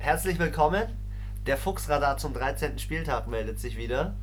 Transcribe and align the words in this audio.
herzlich 0.00 0.38
willkommen. 0.38 0.84
Der 1.46 1.58
Fuchsradar 1.58 2.16
zum 2.16 2.32
13. 2.32 2.78
Spieltag 2.78 3.28
meldet 3.28 3.60
sich 3.60 3.76
wieder. 3.76 4.14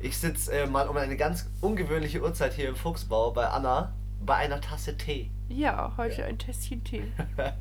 Ich 0.00 0.16
sitze 0.16 0.52
äh, 0.52 0.66
mal 0.66 0.88
um 0.88 0.96
eine 0.96 1.16
ganz 1.16 1.50
ungewöhnliche 1.60 2.22
Uhrzeit 2.22 2.54
hier 2.54 2.68
im 2.68 2.76
Fuchsbau 2.76 3.32
bei 3.32 3.46
Anna 3.48 3.92
bei 4.24 4.36
einer 4.36 4.60
Tasse 4.60 4.96
Tee. 4.96 5.30
Ja, 5.48 5.92
heute 5.96 6.24
ein 6.24 6.38
Tässchen 6.38 6.82
Tee. 6.84 7.02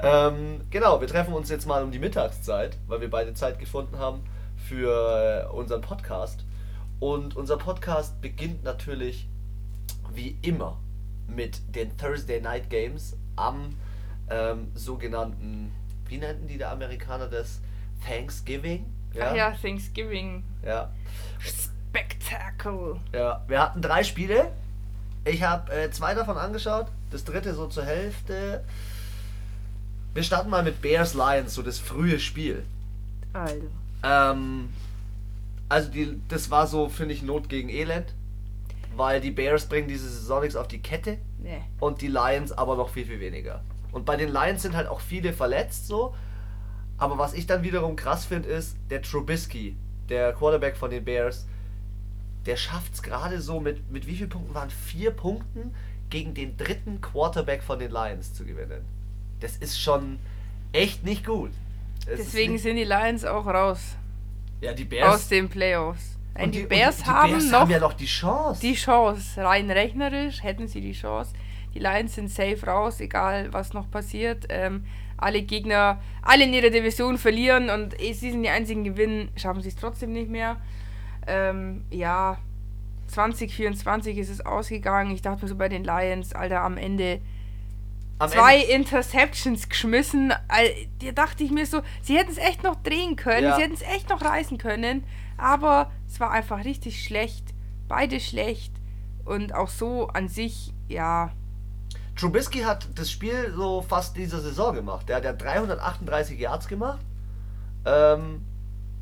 Ähm, 0.00 0.60
genau, 0.70 1.00
wir 1.00 1.08
treffen 1.08 1.34
uns 1.34 1.50
jetzt 1.50 1.66
mal 1.66 1.82
um 1.82 1.90
die 1.90 1.98
Mittagszeit, 1.98 2.78
weil 2.86 3.00
wir 3.00 3.10
beide 3.10 3.34
Zeit 3.34 3.58
gefunden 3.58 3.98
haben 3.98 4.22
für 4.54 5.48
äh, 5.50 5.52
unseren 5.52 5.80
Podcast. 5.80 6.44
Und 7.00 7.34
unser 7.34 7.56
Podcast 7.56 8.20
beginnt 8.20 8.62
natürlich 8.62 9.28
wie 10.14 10.38
immer 10.42 10.78
mit 11.26 11.74
den 11.74 11.96
Thursday 11.96 12.40
Night 12.40 12.70
Games 12.70 13.16
am 13.34 13.74
ähm, 14.30 14.70
sogenannten, 14.74 15.72
wie 16.08 16.18
nannten 16.18 16.46
die 16.48 16.58
der 16.58 16.70
Amerikaner 16.70 17.26
das? 17.28 17.60
Thanksgiving? 18.06 18.86
Ach 19.20 19.34
ja, 19.34 19.50
Thanksgiving. 19.52 20.44
ja. 20.64 20.90
Spectacle. 21.40 22.96
Ja, 23.12 23.42
wir 23.48 23.60
hatten 23.60 23.80
drei 23.82 24.04
Spiele. 24.04 24.52
Ich 25.24 25.42
habe 25.42 25.72
äh, 25.72 25.90
zwei 25.90 26.14
davon 26.14 26.36
angeschaut, 26.36 26.86
das 27.10 27.24
dritte 27.24 27.54
so 27.54 27.66
zur 27.66 27.84
Hälfte. 27.84 28.64
Wir 30.14 30.22
starten 30.22 30.50
mal 30.50 30.62
mit 30.62 30.80
Bears 30.82 31.14
Lions, 31.14 31.54
so 31.54 31.62
das 31.62 31.78
frühe 31.78 32.18
Spiel. 32.20 32.64
Also. 33.32 33.68
Ähm, 34.02 34.68
also 35.68 35.90
die, 35.90 36.20
das 36.28 36.50
war 36.50 36.66
so, 36.66 36.88
finde 36.88 37.14
ich, 37.14 37.22
Not 37.22 37.48
gegen 37.48 37.68
Elend. 37.68 38.14
Weil 38.96 39.20
die 39.20 39.30
Bears 39.30 39.66
bringen 39.66 39.86
diese 39.88 40.08
Saison 40.08 40.40
nichts 40.40 40.56
auf 40.56 40.66
die 40.66 40.80
Kette 40.80 41.18
Nee. 41.38 41.62
und 41.78 42.00
die 42.00 42.08
Lions 42.08 42.52
aber 42.52 42.74
noch 42.76 42.88
viel, 42.88 43.06
viel 43.06 43.20
weniger. 43.20 43.62
Und 43.92 44.04
bei 44.04 44.16
den 44.16 44.28
Lions 44.28 44.62
sind 44.62 44.76
halt 44.76 44.88
auch 44.88 45.00
viele 45.00 45.32
verletzt 45.32 45.86
so. 45.86 46.14
Aber 46.98 47.16
was 47.18 47.32
ich 47.32 47.46
dann 47.46 47.62
wiederum 47.62 47.96
krass 47.96 48.24
finde, 48.24 48.48
ist, 48.48 48.76
der 48.90 49.02
Trubisky, 49.02 49.76
der 50.08 50.32
Quarterback 50.32 50.76
von 50.76 50.90
den 50.90 51.04
Bears, 51.04 51.46
der 52.46 52.56
schafft 52.56 52.94
es 52.94 53.02
gerade 53.02 53.40
so 53.40 53.60
mit, 53.60 53.90
mit 53.90 54.06
wie 54.06 54.16
vielen 54.16 54.30
Punkten 54.30 54.54
waren? 54.54 54.70
Vier 54.70 55.10
Punkten 55.10 55.74
gegen 56.10 56.34
den 56.34 56.56
dritten 56.56 57.00
Quarterback 57.00 57.62
von 57.62 57.78
den 57.78 57.90
Lions 57.90 58.34
zu 58.34 58.44
gewinnen. 58.44 58.84
Das 59.40 59.56
ist 59.56 59.80
schon 59.80 60.18
echt 60.72 61.04
nicht 61.04 61.24
gut. 61.24 61.50
Es 62.06 62.18
Deswegen 62.18 62.54
nicht, 62.54 62.62
sind 62.62 62.76
die 62.76 62.84
Lions 62.84 63.24
auch 63.24 63.46
raus 63.46 63.96
ja, 64.60 64.72
die 64.72 64.84
Bears, 64.84 65.14
aus 65.14 65.28
den 65.28 65.48
Playoffs. 65.48 66.16
und 66.34 66.44
Und 66.44 66.54
die, 66.54 66.62
und 66.62 66.68
Bears 66.68 66.98
die 66.98 67.04
haben 67.04 67.30
Bears 67.30 67.50
noch 67.50 67.60
haben 67.60 67.70
ja 67.70 67.78
noch 67.78 67.92
die 67.92 68.06
Chance. 68.06 68.60
die 68.60 68.74
Chance. 68.74 69.42
Rein 69.42 69.70
rechnerisch 69.70 70.42
hätten 70.42 70.66
sie 70.68 70.80
die 70.80 70.92
Chance. 70.92 71.32
Die 71.74 71.78
Lions 71.78 72.14
sind 72.14 72.30
safe 72.30 72.64
raus, 72.66 73.00
egal 73.00 73.52
was 73.52 73.72
noch 73.72 73.90
passiert. 73.90 74.46
Ähm, 74.48 74.84
alle 75.16 75.42
Gegner, 75.42 76.00
alle 76.22 76.44
in 76.44 76.52
ihrer 76.52 76.70
Division 76.70 77.18
verlieren 77.18 77.70
und 77.70 78.00
eh, 78.00 78.12
sie 78.12 78.30
sind 78.30 78.42
die 78.42 78.48
einzigen 78.48 78.84
gewinnen, 78.84 79.30
schaffen 79.36 79.62
sie 79.62 79.68
es 79.68 79.76
trotzdem 79.76 80.12
nicht 80.12 80.30
mehr. 80.30 80.56
Ähm, 81.26 81.84
ja, 81.90 82.38
2024 83.08 84.16
ist 84.18 84.28
es 84.30 84.44
ausgegangen. 84.44 85.10
Ich 85.12 85.22
dachte 85.22 85.42
mir 85.42 85.48
so 85.48 85.56
bei 85.56 85.68
den 85.68 85.84
Lions, 85.84 86.34
Alter, 86.34 86.62
am 86.62 86.76
Ende 86.76 87.20
Am 88.18 88.28
zwei 88.28 88.58
Ende- 88.58 88.72
Interceptions 88.74 89.68
geschmissen. 89.68 90.28
Da 90.30 91.12
dachte 91.12 91.44
ich 91.44 91.50
mir 91.50 91.66
so, 91.66 91.80
sie 92.02 92.16
hätten 92.16 92.30
es 92.30 92.38
echt 92.38 92.62
noch 92.62 92.76
drehen 92.76 93.16
können, 93.16 93.44
Ja. 93.44 93.56
sie 93.56 93.62
hätten 93.62 93.74
es 93.74 93.82
echt 93.82 94.08
noch 94.08 94.22
reißen 94.22 94.58
können, 94.58 95.04
aber 95.36 95.90
es 96.06 96.20
war 96.20 96.30
einfach 96.30 96.64
richtig 96.64 97.02
schlecht. 97.02 97.54
Beide 97.88 98.20
schlecht 98.20 98.72
und 99.24 99.54
auch 99.54 99.68
so 99.68 100.08
an 100.08 100.28
sich, 100.28 100.72
ja, 100.88 101.32
Trubisky 102.18 102.60
hat 102.60 102.88
das 102.96 103.10
Spiel 103.10 103.52
so 103.54 103.80
fast 103.80 104.16
dieser 104.16 104.40
Saison 104.40 104.74
gemacht. 104.74 105.08
Der 105.08 105.16
hat 105.16 105.24
ja 105.24 105.32
338 105.32 106.38
Yards 106.38 106.66
gemacht. 106.66 106.98
Ähm, 107.84 108.42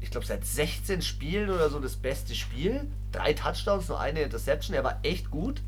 ich 0.01 0.11
glaube, 0.11 0.27
seit 0.27 0.45
16 0.45 1.01
Spielen 1.01 1.49
oder 1.49 1.71
so 1.71 1.81
das 1.81 1.97
beste 1.97 2.35
Spiel. 2.35 2.91
Drei 3.13 3.33
Touchdowns, 3.33 3.89
nur 3.89 3.99
eine 3.99 4.21
Interception. 4.21 4.77
Er 4.77 4.85
war 4.85 5.01
echt 5.03 5.31
gut. 5.31 5.63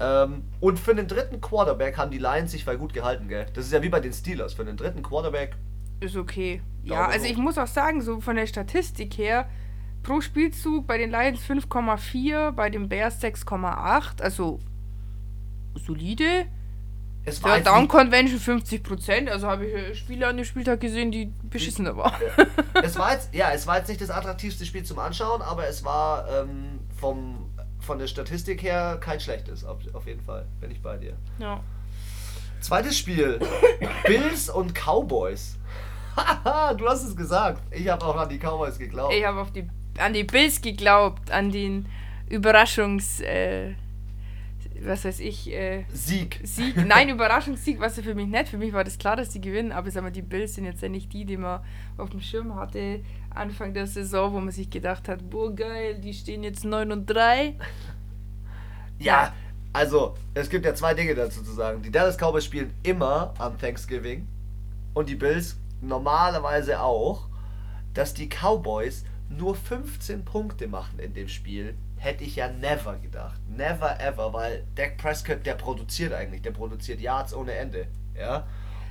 Ähm, 0.00 0.42
und 0.60 0.80
für 0.80 0.94
den 0.94 1.06
dritten 1.06 1.40
Quarterback 1.40 1.96
haben 1.98 2.10
die 2.10 2.18
Lions 2.18 2.50
sich 2.50 2.64
voll 2.64 2.78
gut 2.78 2.92
gehalten, 2.92 3.28
gell? 3.28 3.46
Das 3.54 3.66
ist 3.66 3.72
ja 3.72 3.80
wie 3.82 3.88
bei 3.88 4.00
den 4.00 4.12
Steelers. 4.12 4.54
Für 4.54 4.64
den 4.64 4.76
dritten 4.76 5.02
Quarterback. 5.02 5.56
ist 6.00 6.16
okay. 6.16 6.62
Ja, 6.82 7.06
also 7.06 7.24
hoch. 7.24 7.30
ich 7.30 7.36
muss 7.36 7.58
auch 7.58 7.68
sagen, 7.68 8.02
so 8.02 8.20
von 8.20 8.34
der 8.34 8.48
Statistik 8.48 9.16
her, 9.18 9.48
pro 10.02 10.20
Spielzug 10.20 10.86
bei 10.88 10.98
den 10.98 11.10
Lions 11.10 11.40
5,4, 11.44 12.50
bei 12.50 12.70
den 12.70 12.88
Bears 12.88 13.22
6,8, 13.22 14.20
also 14.20 14.58
solide. 15.76 16.46
Es 17.28 17.42
war 17.42 17.58
Down 17.58 17.88
Convention 17.88 18.38
50%, 18.38 19.28
also 19.28 19.48
habe 19.48 19.66
ich 19.66 19.74
äh, 19.74 19.94
Spiele 19.96 20.28
an 20.28 20.36
dem 20.36 20.46
Spieltag 20.46 20.78
gesehen, 20.78 21.10
die 21.10 21.32
beschissener 21.42 21.96
waren. 21.96 22.14
es 22.84 22.96
war 22.96 23.12
jetzt, 23.12 23.34
ja, 23.34 23.50
es 23.50 23.66
war 23.66 23.78
jetzt 23.78 23.88
nicht 23.88 24.00
das 24.00 24.10
attraktivste 24.10 24.64
Spiel 24.64 24.84
zum 24.84 25.00
Anschauen, 25.00 25.42
aber 25.42 25.66
es 25.66 25.84
war 25.84 26.28
ähm, 26.30 26.78
vom, 26.96 27.50
von 27.80 27.98
der 27.98 28.06
Statistik 28.06 28.62
her 28.62 28.98
kein 29.00 29.18
schlechtes, 29.18 29.64
auf, 29.64 29.78
auf 29.92 30.06
jeden 30.06 30.22
Fall. 30.22 30.46
Bin 30.60 30.70
ich 30.70 30.80
bei 30.80 30.96
dir. 30.98 31.14
Ja. 31.40 31.60
Zweites 32.60 32.96
Spiel. 32.96 33.40
Bills 34.06 34.48
und 34.48 34.72
Cowboys. 34.72 35.58
Haha, 36.16 36.74
du 36.74 36.88
hast 36.88 37.02
es 37.02 37.16
gesagt. 37.16 37.60
Ich 37.72 37.88
habe 37.88 38.06
auch 38.06 38.16
an 38.16 38.28
die 38.28 38.38
Cowboys 38.38 38.78
geglaubt. 38.78 39.12
Ich 39.12 39.24
habe 39.24 39.40
auf 39.40 39.50
die, 39.50 39.68
an 39.98 40.12
die 40.12 40.22
Bills 40.22 40.60
geglaubt, 40.60 41.32
an 41.32 41.50
den 41.50 41.86
Überraschungs... 42.28 43.20
Äh, 43.20 43.74
was 44.82 45.04
weiß 45.04 45.20
ich, 45.20 45.52
äh, 45.52 45.84
Sieg. 45.92 46.40
Sieg. 46.44 46.76
Nein, 46.86 47.08
Überraschungssieg 47.08 47.80
war 47.80 47.86
es 47.88 47.98
für 47.98 48.14
mich 48.14 48.26
nicht. 48.26 48.48
Für 48.48 48.58
mich 48.58 48.72
war 48.72 48.84
das 48.84 48.98
klar, 48.98 49.16
dass 49.16 49.28
die 49.30 49.40
gewinnen, 49.40 49.72
aber 49.72 49.90
sag 49.90 50.02
mal, 50.02 50.10
die 50.10 50.22
Bills 50.22 50.54
sind 50.54 50.64
jetzt 50.64 50.82
ja 50.82 50.88
nicht 50.88 51.12
die, 51.12 51.24
die 51.24 51.36
man 51.36 51.60
auf 51.96 52.10
dem 52.10 52.20
Schirm 52.20 52.54
hatte 52.54 53.00
Anfang 53.30 53.74
der 53.74 53.86
Saison, 53.86 54.32
wo 54.32 54.40
man 54.40 54.50
sich 54.50 54.70
gedacht 54.70 55.08
hat, 55.08 55.28
boah 55.28 55.54
geil, 55.54 56.00
die 56.00 56.14
stehen 56.14 56.42
jetzt 56.42 56.64
9 56.64 56.90
und 56.90 57.06
3. 57.06 57.54
Ja, 58.98 59.34
also, 59.72 60.14
es 60.32 60.48
gibt 60.48 60.64
ja 60.64 60.74
zwei 60.74 60.94
Dinge 60.94 61.14
dazu 61.14 61.42
zu 61.42 61.52
sagen. 61.52 61.82
Die 61.82 61.90
Dallas 61.90 62.16
Cowboys 62.16 62.46
spielen 62.46 62.72
immer 62.82 63.34
am 63.38 63.58
Thanksgiving 63.58 64.26
und 64.94 65.08
die 65.10 65.16
Bills 65.16 65.58
normalerweise 65.82 66.80
auch. 66.80 67.28
Dass 67.92 68.14
die 68.14 68.28
Cowboys 68.28 69.04
nur 69.28 69.54
15 69.54 70.24
Punkte 70.24 70.68
machen 70.68 70.98
in 70.98 71.14
dem 71.14 71.28
Spiel, 71.28 71.74
hätte 71.96 72.24
ich 72.24 72.36
ja 72.36 72.48
never 72.48 72.96
gedacht. 72.96 73.40
Never 73.48 73.98
ever, 74.00 74.32
weil 74.32 74.64
Dak 74.74 74.98
Prescott, 74.98 75.44
der 75.46 75.54
produziert 75.54 76.12
eigentlich, 76.12 76.42
der 76.42 76.52
produziert 76.52 77.00
Yards 77.00 77.34
ohne 77.34 77.52
Ende. 77.52 77.86
Ja? 78.14 78.46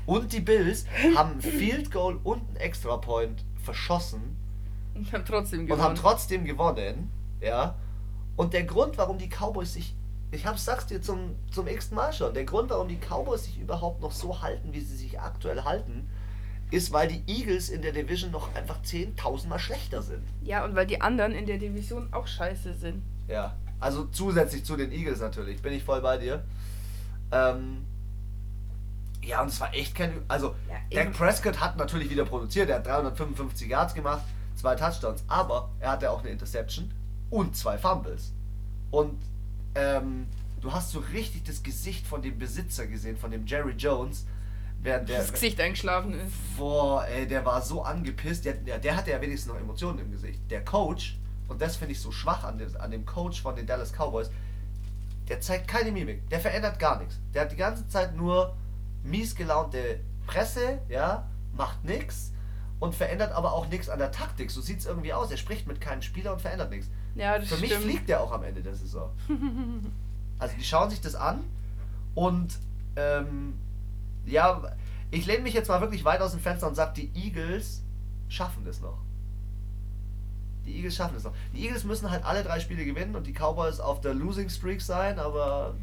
Und 0.06 0.34
die 0.34 0.40
Bills 0.40 0.86
haben 1.16 1.34
ein 1.34 1.42
Field 1.42 1.92
Goal 1.92 2.20
und 2.24 2.48
einen 2.48 2.58
Extra 2.58 2.98
Point 2.98 3.44
verschossen 3.64 4.38
Und 4.94 5.12
haben 5.12 5.26
trotzdem 5.26 5.62
und 5.62 5.66
gewonnen. 5.68 5.84
haben 5.84 5.96
trotzdem 5.96 6.46
gewonnen, 6.46 7.12
ja. 7.42 7.76
Und 8.36 8.54
der 8.54 8.64
Grund, 8.64 8.98
warum 8.98 9.18
die 9.18 9.30
Cowboys 9.30 9.74
sich, 9.74 9.96
ich 10.32 10.46
hab's 10.46 10.66
sag's 10.66 10.86
dir 10.88 11.02
zum, 11.02 11.36
zum 11.52 11.68
x 11.68 11.92
Mal 11.92 12.14
schon, 12.14 12.34
der 12.34 12.44
Grund, 12.44 12.70
warum 12.70 12.88
die 12.88 12.98
Cowboys 12.98 13.46
sich 13.46 13.60
überhaupt 13.60 14.02
noch 14.02 14.12
so 14.12 14.42
halten, 14.42 14.74
wie 14.74 14.82
sie 14.82 14.96
sich 14.96 15.20
aktuell 15.20 15.64
halten, 15.64 16.10
ist, 16.76 16.92
weil 16.92 17.08
die 17.08 17.24
Eagles 17.28 17.70
in 17.70 17.82
der 17.82 17.92
Division 17.94 18.32
noch 18.32 18.54
einfach 18.54 18.82
10.000 18.84 19.48
Mal 19.48 19.60
schlechter 19.60 20.02
sind. 20.02 20.24
ja, 20.44 20.64
und 20.66 20.76
weil 20.76 20.86
die 20.86 21.02
anderen 21.02 21.32
in 21.32 21.46
der 21.46 21.58
Division 21.58 22.14
auch 22.14 22.28
scheiße 22.28 22.74
sind. 22.76 23.02
Ja, 23.28 23.56
also 23.80 24.06
zusätzlich 24.06 24.64
zu 24.66 24.76
den 24.76 24.92
Eagles 24.92 25.20
natürlich, 25.20 25.62
bin 25.62 25.74
ich 25.74 25.84
voll 25.84 26.02
bei 26.02 26.18
dir. 26.18 26.44
Ähm, 27.32 27.86
ja, 29.24 29.42
und 29.42 29.48
es 29.48 29.60
war 29.60 29.74
echt 29.74 29.96
kein. 29.96 30.22
Also, 30.28 30.54
Ja, 30.70 31.04
Dak. 31.04 31.14
Prescott 31.14 31.60
hat 31.60 31.78
natürlich 31.78 32.10
wieder 32.10 32.26
produziert. 32.26 32.70
Er 32.70 32.78
hat 32.78 32.86
355 32.86 33.68
Yards 33.68 33.94
gemacht, 33.94 34.22
zwei 34.56 34.76
Touchdowns, 34.76 35.24
aber 35.28 35.70
er 35.80 35.92
hatte 35.92 36.12
auch 36.12 36.20
eine 36.20 36.30
Interception 36.30 36.92
und 37.32 37.56
zwei 37.56 37.78
Fumbles. 37.78 38.34
Und 38.92 39.20
ähm, 39.74 40.28
du 40.62 40.72
hast 40.72 40.92
so 40.92 41.00
richtig 41.14 41.44
das 41.44 41.64
Gesicht 41.64 42.06
von 42.06 42.22
dem 42.22 42.38
Besitzer 42.38 42.86
gesehen, 42.86 43.18
von 43.18 43.32
dem 43.32 43.46
Jerry 43.48 43.74
Jones, 43.74 44.26
während 44.86 45.10
der. 45.10 45.20
Das 45.20 45.32
Gesicht 45.34 45.60
eingeschlafen 45.60 46.14
ist. 46.14 46.34
Boah, 46.58 47.06
ey, 47.08 47.28
der 47.28 47.46
war 47.46 47.62
so 47.62 47.84
angepisst. 47.84 48.46
Der, 48.46 48.54
der, 48.54 48.80
der 48.80 48.96
hatte 48.96 49.12
ja 49.12 49.22
wenigstens 49.22 49.52
noch 49.52 49.60
Emotionen 49.60 50.00
im 50.00 50.12
Gesicht. 50.12 50.40
Der 50.50 50.64
Coach, 50.64 51.18
und 51.48 51.62
das 51.62 51.76
finde 51.76 51.94
ich 51.94 52.00
so 52.00 52.12
schwach 52.12 52.44
an 52.44 52.58
dem, 52.58 52.76
an 52.78 52.92
dem 52.92 53.06
Coach 53.06 53.42
von 53.42 53.56
den 53.56 53.66
Dallas 53.68 53.92
Cowboys, 53.92 54.30
der 55.28 55.42
zeigt 55.42 55.68
keine 55.68 55.92
Mimik. 55.92 56.30
Der 56.30 56.40
verändert 56.40 56.80
gar 56.80 57.00
nichts. 57.00 57.18
Der 57.34 57.42
hat 57.44 57.52
die 57.52 57.56
ganze 57.56 57.88
Zeit 57.88 58.16
nur 58.16 58.56
mies 59.04 59.36
gelaunte 59.36 60.00
Presse, 60.28 60.80
ja, 60.90 61.28
macht 61.54 61.84
nichts 61.84 62.32
und 62.80 62.94
verändert 62.96 63.32
aber 63.32 63.54
auch 63.54 63.68
nichts 63.68 63.90
an 63.90 64.00
der 64.00 64.12
Taktik. 64.12 64.52
So 64.52 64.62
sieht 64.62 64.80
es 64.80 64.86
irgendwie 64.86 65.14
aus. 65.14 65.32
Er 65.32 65.38
spricht 65.38 65.68
mit 65.68 65.80
keinem 65.82 66.02
Spieler 66.02 66.34
und 66.34 66.42
verändert 66.42 66.70
nichts. 66.70 66.90
Ja, 67.16 67.40
das 67.40 67.48
Für 67.48 67.58
mich 67.58 67.72
stimmt. 67.72 67.86
fliegt 67.86 68.10
der 68.10 68.22
auch 68.22 68.32
am 68.32 68.44
Ende 68.44 68.62
der 68.62 68.76
Saison. 68.76 69.12
Also 70.38 70.54
die 70.58 70.66
schauen 70.66 70.90
sich 70.90 71.00
das 71.00 71.16
an 71.16 71.46
und 72.14 72.60
ähm, 72.98 73.54
ja, 74.26 74.62
ich 75.12 75.26
lehne 75.26 75.44
mich 75.44 75.54
jetzt 75.54 75.68
mal 75.68 75.82
wirklich 75.82 76.04
weit 76.04 76.22
aus 76.22 76.32
dem 76.32 76.40
Fenster 76.40 76.68
und 76.68 76.76
sage, 76.76 76.94
die 77.02 77.12
Eagles 77.16 77.84
schaffen 78.28 78.64
das 78.66 78.82
noch. 78.82 78.98
Die 80.66 80.76
Eagles 80.76 80.96
schaffen 80.96 81.16
es 81.16 81.24
noch. 81.24 81.34
Die 81.54 81.64
Eagles 81.64 81.84
müssen 81.84 82.10
halt 82.10 82.26
alle 82.26 82.44
drei 82.44 82.60
Spiele 82.60 82.86
gewinnen 82.86 83.16
und 83.16 83.28
die 83.28 83.34
Cowboys 83.34 83.80
auf 83.80 84.02
der 84.02 84.14
Losing 84.14 84.50
Streak 84.50 84.82
sein, 84.82 85.20
aber 85.20 85.76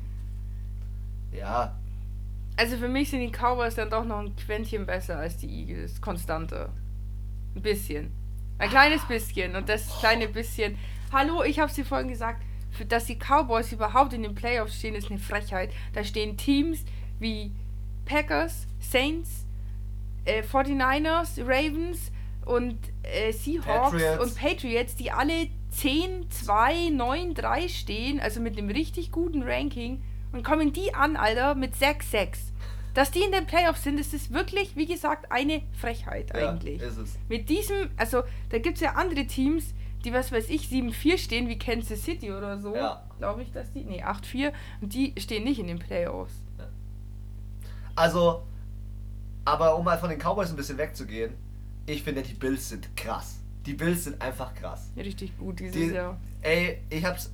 ja, 1.32 1.74
Also 2.56 2.76
für 2.76 2.88
mich 2.88 3.10
sind 3.10 3.20
die 3.20 3.30
Cowboys 3.30 3.76
dann 3.76 3.90
doch 3.90 4.04
noch 4.04 4.18
ein 4.18 4.36
Quäntchen 4.36 4.84
besser 4.84 5.18
als 5.18 5.36
die 5.38 5.48
Eagles. 5.48 6.00
Konstanter. 6.00 6.68
Ein 7.54 7.62
bisschen. 7.62 8.10
Ein 8.58 8.68
kleines 8.68 9.06
bisschen. 9.06 9.56
Und 9.56 9.68
das 9.68 9.88
kleine 10.00 10.28
bisschen. 10.28 10.76
Hallo, 11.12 11.42
ich 11.42 11.58
habe 11.58 11.72
sie 11.72 11.84
vorhin 11.84 12.08
gesagt, 12.08 12.42
dass 12.88 13.06
die 13.06 13.18
Cowboys 13.18 13.72
überhaupt 13.72 14.12
in 14.12 14.22
den 14.22 14.34
Playoffs 14.34 14.76
stehen, 14.76 14.94
ist 14.94 15.10
eine 15.10 15.18
Frechheit. 15.18 15.72
Da 15.94 16.04
stehen 16.04 16.36
Teams 16.36 16.84
wie 17.18 17.52
Packers, 18.04 18.66
Saints, 18.80 19.46
äh, 20.24 20.42
49ers, 20.42 21.40
Ravens 21.44 22.10
und 22.44 22.78
äh, 23.02 23.32
Seahawks 23.32 23.92
Patriots. 23.92 24.22
und 24.22 24.34
Patriots, 24.36 24.96
die 24.96 25.10
alle 25.10 25.48
10, 25.70 26.30
2, 26.30 26.90
9, 26.90 27.34
3 27.34 27.68
stehen, 27.68 28.20
also 28.20 28.40
mit 28.40 28.58
einem 28.58 28.70
richtig 28.70 29.10
guten 29.10 29.42
Ranking. 29.42 30.02
Und 30.32 30.44
kommen 30.44 30.72
die 30.72 30.94
an, 30.94 31.16
Alter, 31.16 31.54
mit 31.54 31.76
6, 31.76 32.10
6. 32.10 32.52
Dass 32.94 33.10
die 33.10 33.20
in 33.20 33.32
den 33.32 33.46
Playoffs 33.46 33.84
sind, 33.84 33.98
das 33.98 34.12
ist 34.12 34.32
wirklich, 34.32 34.76
wie 34.76 34.86
gesagt, 34.86 35.30
eine 35.32 35.62
Frechheit 35.72 36.34
eigentlich. 36.34 36.80
Ja, 36.80 36.88
ist 36.88 36.98
es. 36.98 37.18
Mit 37.28 37.48
diesem, 37.48 37.90
also 37.96 38.22
da 38.50 38.58
gibt 38.58 38.76
es 38.76 38.82
ja 38.82 38.92
andere 38.92 39.26
Teams, 39.26 39.74
die, 40.04 40.12
was 40.12 40.32
weiß 40.32 40.50
ich, 40.50 40.66
7-4 40.66 41.18
stehen, 41.18 41.48
wie 41.48 41.58
Kansas 41.58 42.02
City 42.02 42.32
oder 42.32 42.58
so. 42.58 42.74
Ja. 42.74 43.02
Glaube 43.18 43.42
ich, 43.42 43.52
dass 43.52 43.72
die. 43.72 43.84
Nee, 43.84 44.02
8-4. 44.02 44.52
Und 44.80 44.92
die 44.92 45.14
stehen 45.18 45.44
nicht 45.44 45.58
in 45.60 45.68
den 45.68 45.78
Playoffs. 45.78 46.34
Also, 47.94 48.42
aber 49.44 49.76
um 49.76 49.84
mal 49.84 49.98
von 49.98 50.10
den 50.10 50.18
Cowboys 50.18 50.50
ein 50.50 50.56
bisschen 50.56 50.78
wegzugehen, 50.78 51.34
ich 51.86 52.02
finde, 52.02 52.22
die 52.22 52.34
Bills 52.34 52.68
sind 52.68 52.94
krass. 52.96 53.38
Die 53.66 53.74
Bills 53.74 54.04
sind 54.04 54.20
einfach 54.22 54.54
krass. 54.54 54.90
Richtig 54.96 55.36
gut 55.38 55.60
dieses 55.60 55.72
Die, 55.72 55.86
Jahr. 55.94 56.16
ey, 56.42 56.82
ich 56.90 57.04
hab's. 57.04 57.30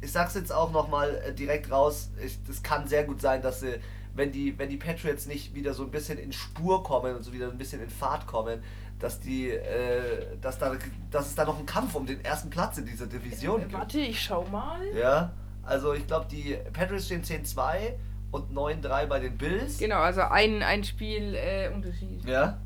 Ich 0.00 0.12
sag's 0.12 0.34
jetzt 0.34 0.52
auch 0.52 0.70
nochmal 0.70 1.14
äh, 1.24 1.32
direkt 1.32 1.70
raus. 1.70 2.10
Es 2.48 2.62
kann 2.62 2.86
sehr 2.86 3.04
gut 3.04 3.22
sein, 3.22 3.40
dass 3.40 3.60
sie, 3.60 3.76
wenn 4.14 4.30
die, 4.32 4.58
wenn 4.58 4.68
die 4.68 4.76
Patriots 4.76 5.24
nicht 5.26 5.54
wieder 5.54 5.72
so 5.72 5.82
ein 5.84 5.90
bisschen 5.90 6.18
in 6.18 6.30
Spur 6.32 6.82
kommen 6.82 7.16
und 7.16 7.22
so 7.22 7.32
wieder 7.32 7.48
ein 7.50 7.56
bisschen 7.56 7.82
in 7.82 7.88
Fahrt 7.88 8.26
kommen, 8.26 8.62
dass 8.98 9.18
die, 9.20 9.48
äh, 9.50 10.36
dass 10.42 10.58
da, 10.58 10.76
dass 11.10 11.28
es 11.28 11.34
da 11.34 11.46
noch 11.46 11.56
einen 11.56 11.64
Kampf 11.66 11.94
um 11.94 12.04
den 12.04 12.22
ersten 12.22 12.50
Platz 12.50 12.76
in 12.76 12.84
dieser 12.84 13.06
Division 13.06 13.60
Äh, 13.60 13.62
gibt. 13.64 13.72
warte, 13.72 13.98
ich 13.98 14.20
schau 14.20 14.44
mal. 14.48 14.80
Ja, 14.94 15.32
also 15.62 15.94
ich 15.94 16.06
glaube, 16.06 16.26
die 16.30 16.54
Patriots 16.74 17.06
stehen 17.06 17.22
10-2 17.24 17.94
und 18.34 18.52
9-3 18.52 19.06
bei 19.06 19.20
den 19.20 19.38
Bills. 19.38 19.78
Genau, 19.78 19.98
also 19.98 20.22
ein, 20.22 20.62
ein 20.62 20.82
Spiel 20.82 21.36
äh, 21.36 21.70
Unterschied. 21.72 22.24
Ja. 22.24 22.58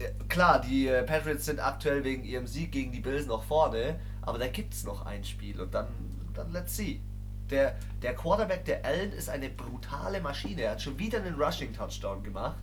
Ja, 0.00 0.08
Klar, 0.28 0.60
die 0.60 0.88
äh, 0.88 1.04
Patriots 1.04 1.44
sind 1.44 1.60
aktuell 1.60 2.02
wegen 2.02 2.24
ihrem 2.24 2.48
Sieg 2.48 2.72
gegen 2.72 2.90
die 2.90 3.00
Bills 3.00 3.26
noch 3.26 3.44
vorne, 3.44 4.00
aber 4.22 4.38
da 4.38 4.48
gibt 4.48 4.74
es 4.74 4.84
noch 4.84 5.06
ein 5.06 5.22
Spiel 5.22 5.60
und 5.60 5.72
dann, 5.72 5.86
dann 6.34 6.52
let's 6.52 6.76
see. 6.76 7.00
Der, 7.50 7.76
der 8.02 8.14
Quarterback 8.14 8.64
der 8.64 8.84
Allen 8.84 9.12
ist 9.12 9.28
eine 9.28 9.48
brutale 9.48 10.20
Maschine. 10.20 10.62
Er 10.62 10.72
hat 10.72 10.82
schon 10.82 10.98
wieder 10.98 11.18
einen 11.18 11.40
Rushing-Touchdown 11.40 12.22
gemacht. 12.22 12.56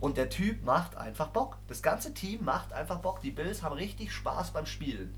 Und 0.00 0.16
der 0.16 0.28
Typ 0.28 0.64
macht 0.64 0.96
einfach 0.96 1.28
Bock. 1.28 1.58
Das 1.68 1.80
ganze 1.80 2.12
Team 2.12 2.44
macht 2.44 2.72
einfach 2.72 2.98
Bock. 2.98 3.20
Die 3.20 3.30
Bills 3.30 3.62
haben 3.62 3.74
richtig 3.74 4.12
Spaß 4.12 4.50
beim 4.50 4.66
Spielen. 4.66 5.14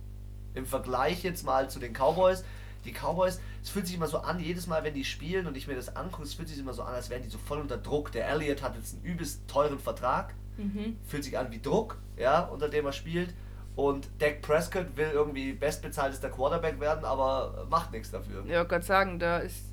Im 0.55 0.67
Vergleich 0.67 1.23
jetzt 1.23 1.45
mal 1.45 1.71
zu 1.71 1.79
den 1.79 1.95
Cowboys. 1.95 2.45
Die 2.85 2.93
Cowboys, 2.93 3.41
es 3.63 3.71
fühlt 3.71 3.87
sich 3.87 3.97
immer 3.97 4.09
so 4.09 4.19
an, 4.19 4.41
jedes 4.41 4.67
Mal, 4.67 4.83
wenn 4.85 4.95
die 4.95 5.05
spielen 5.05 5.47
und 5.47 5.57
ich 5.57 5.67
mir 5.69 5.75
das 5.77 5.95
angucke, 5.97 6.25
es 6.25 6.35
fühlt 6.35 6.49
sich 6.49 6.59
immer 6.59 6.73
so 6.73 6.83
an, 6.83 6.95
als 6.95 7.11
wären 7.11 7.23
die 7.23 7.29
so 7.29 7.39
voll 7.39 7.59
unter 7.61 7.77
Druck. 7.79 8.11
Der 8.13 8.29
Elliott 8.29 8.63
hat 8.63 8.75
jetzt 8.77 8.95
einen 8.95 9.05
übelst 9.05 9.47
teuren 9.49 9.79
Vertrag 9.79 10.35
Mhm. 10.59 10.99
fühlt 11.07 11.25
sich 11.25 11.39
an 11.39 11.51
wie 11.51 11.61
Druck, 11.63 11.97
ja, 12.19 12.41
unter 12.43 12.69
dem 12.69 12.85
er 12.85 12.93
spielt. 12.93 13.33
Und 13.75 14.11
Dak 14.19 14.43
Prescott 14.43 14.97
will 14.97 15.09
irgendwie 15.13 15.55
bestbezahltester 15.55 16.29
Quarterback 16.29 16.79
werden, 16.79 17.07
aber 17.07 17.67
macht 17.71 17.91
nichts 17.93 18.11
dafür. 18.11 18.45
Ja, 18.47 18.65
Gott 18.65 18.85
sagen, 18.85 19.19
da 19.19 19.39
ist 19.39 19.65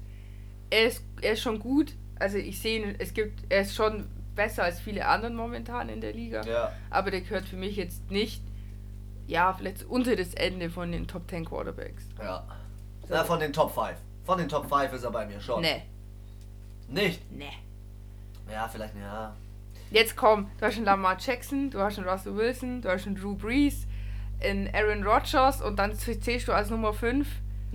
er, 0.70 0.86
ist. 0.86 1.04
er 1.22 1.34
ist 1.34 1.42
schon 1.42 1.60
gut. 1.60 1.94
Also 2.18 2.38
ich 2.38 2.62
sehe, 2.62 2.82
ihn, 2.82 2.96
es 2.98 3.14
gibt. 3.14 3.42
Er 3.50 3.62
ist 3.62 3.76
schon 3.76 4.08
besser 4.36 4.64
als 4.64 4.80
viele 4.80 5.06
anderen 5.06 5.36
momentan 5.36 5.90
in 5.90 6.00
der 6.00 6.14
Liga. 6.14 6.44
Ja, 6.46 6.72
Aber 6.90 7.12
der 7.12 7.22
gehört 7.22 7.46
für 7.46 7.58
mich 7.58 7.76
jetzt 7.76 8.10
nicht. 8.10 8.42
Ja, 9.28 9.52
vielleicht 9.54 9.84
unter 9.84 10.16
das 10.16 10.34
Ende 10.34 10.70
von 10.70 10.92
den 10.94 11.08
Top 11.08 11.30
10 11.30 11.44
Quarterbacks. 11.46 12.06
ja. 12.20 12.48
Na, 13.10 13.24
von 13.24 13.40
den 13.40 13.52
Top 13.52 13.74
5. 13.74 13.96
Von 14.26 14.38
den 14.38 14.48
Top 14.48 14.70
5 14.70 14.94
ist 14.94 15.04
er 15.04 15.12
bei 15.12 15.26
mir 15.26 15.40
schon. 15.42 15.62
Nee, 15.62 15.84
Nicht? 16.88 17.22
nee. 17.32 17.52
Ja, 18.52 18.68
vielleicht, 18.68 18.96
ja. 18.96 19.36
Jetzt 19.92 20.16
komm, 20.16 20.50
du 20.60 20.66
hast 20.66 20.76
schon 20.76 20.86
Lamar 20.86 21.18
Jackson, 21.20 21.70
du 21.72 21.80
hast 21.80 21.96
schon 21.96 22.08
Russell 22.08 22.36
Wilson, 22.36 22.82
du 22.82 22.90
hast 22.90 23.04
schon 23.04 23.16
Drew 23.16 23.36
Brees, 23.36 23.88
in 24.40 24.70
Aaron 24.74 25.04
Rodgers 25.04 25.62
und 25.62 25.78
dann 25.78 25.96
zählst 25.96 26.48
du 26.48 26.54
als 26.54 26.70
Nummer 26.70 26.94
5 26.94 27.28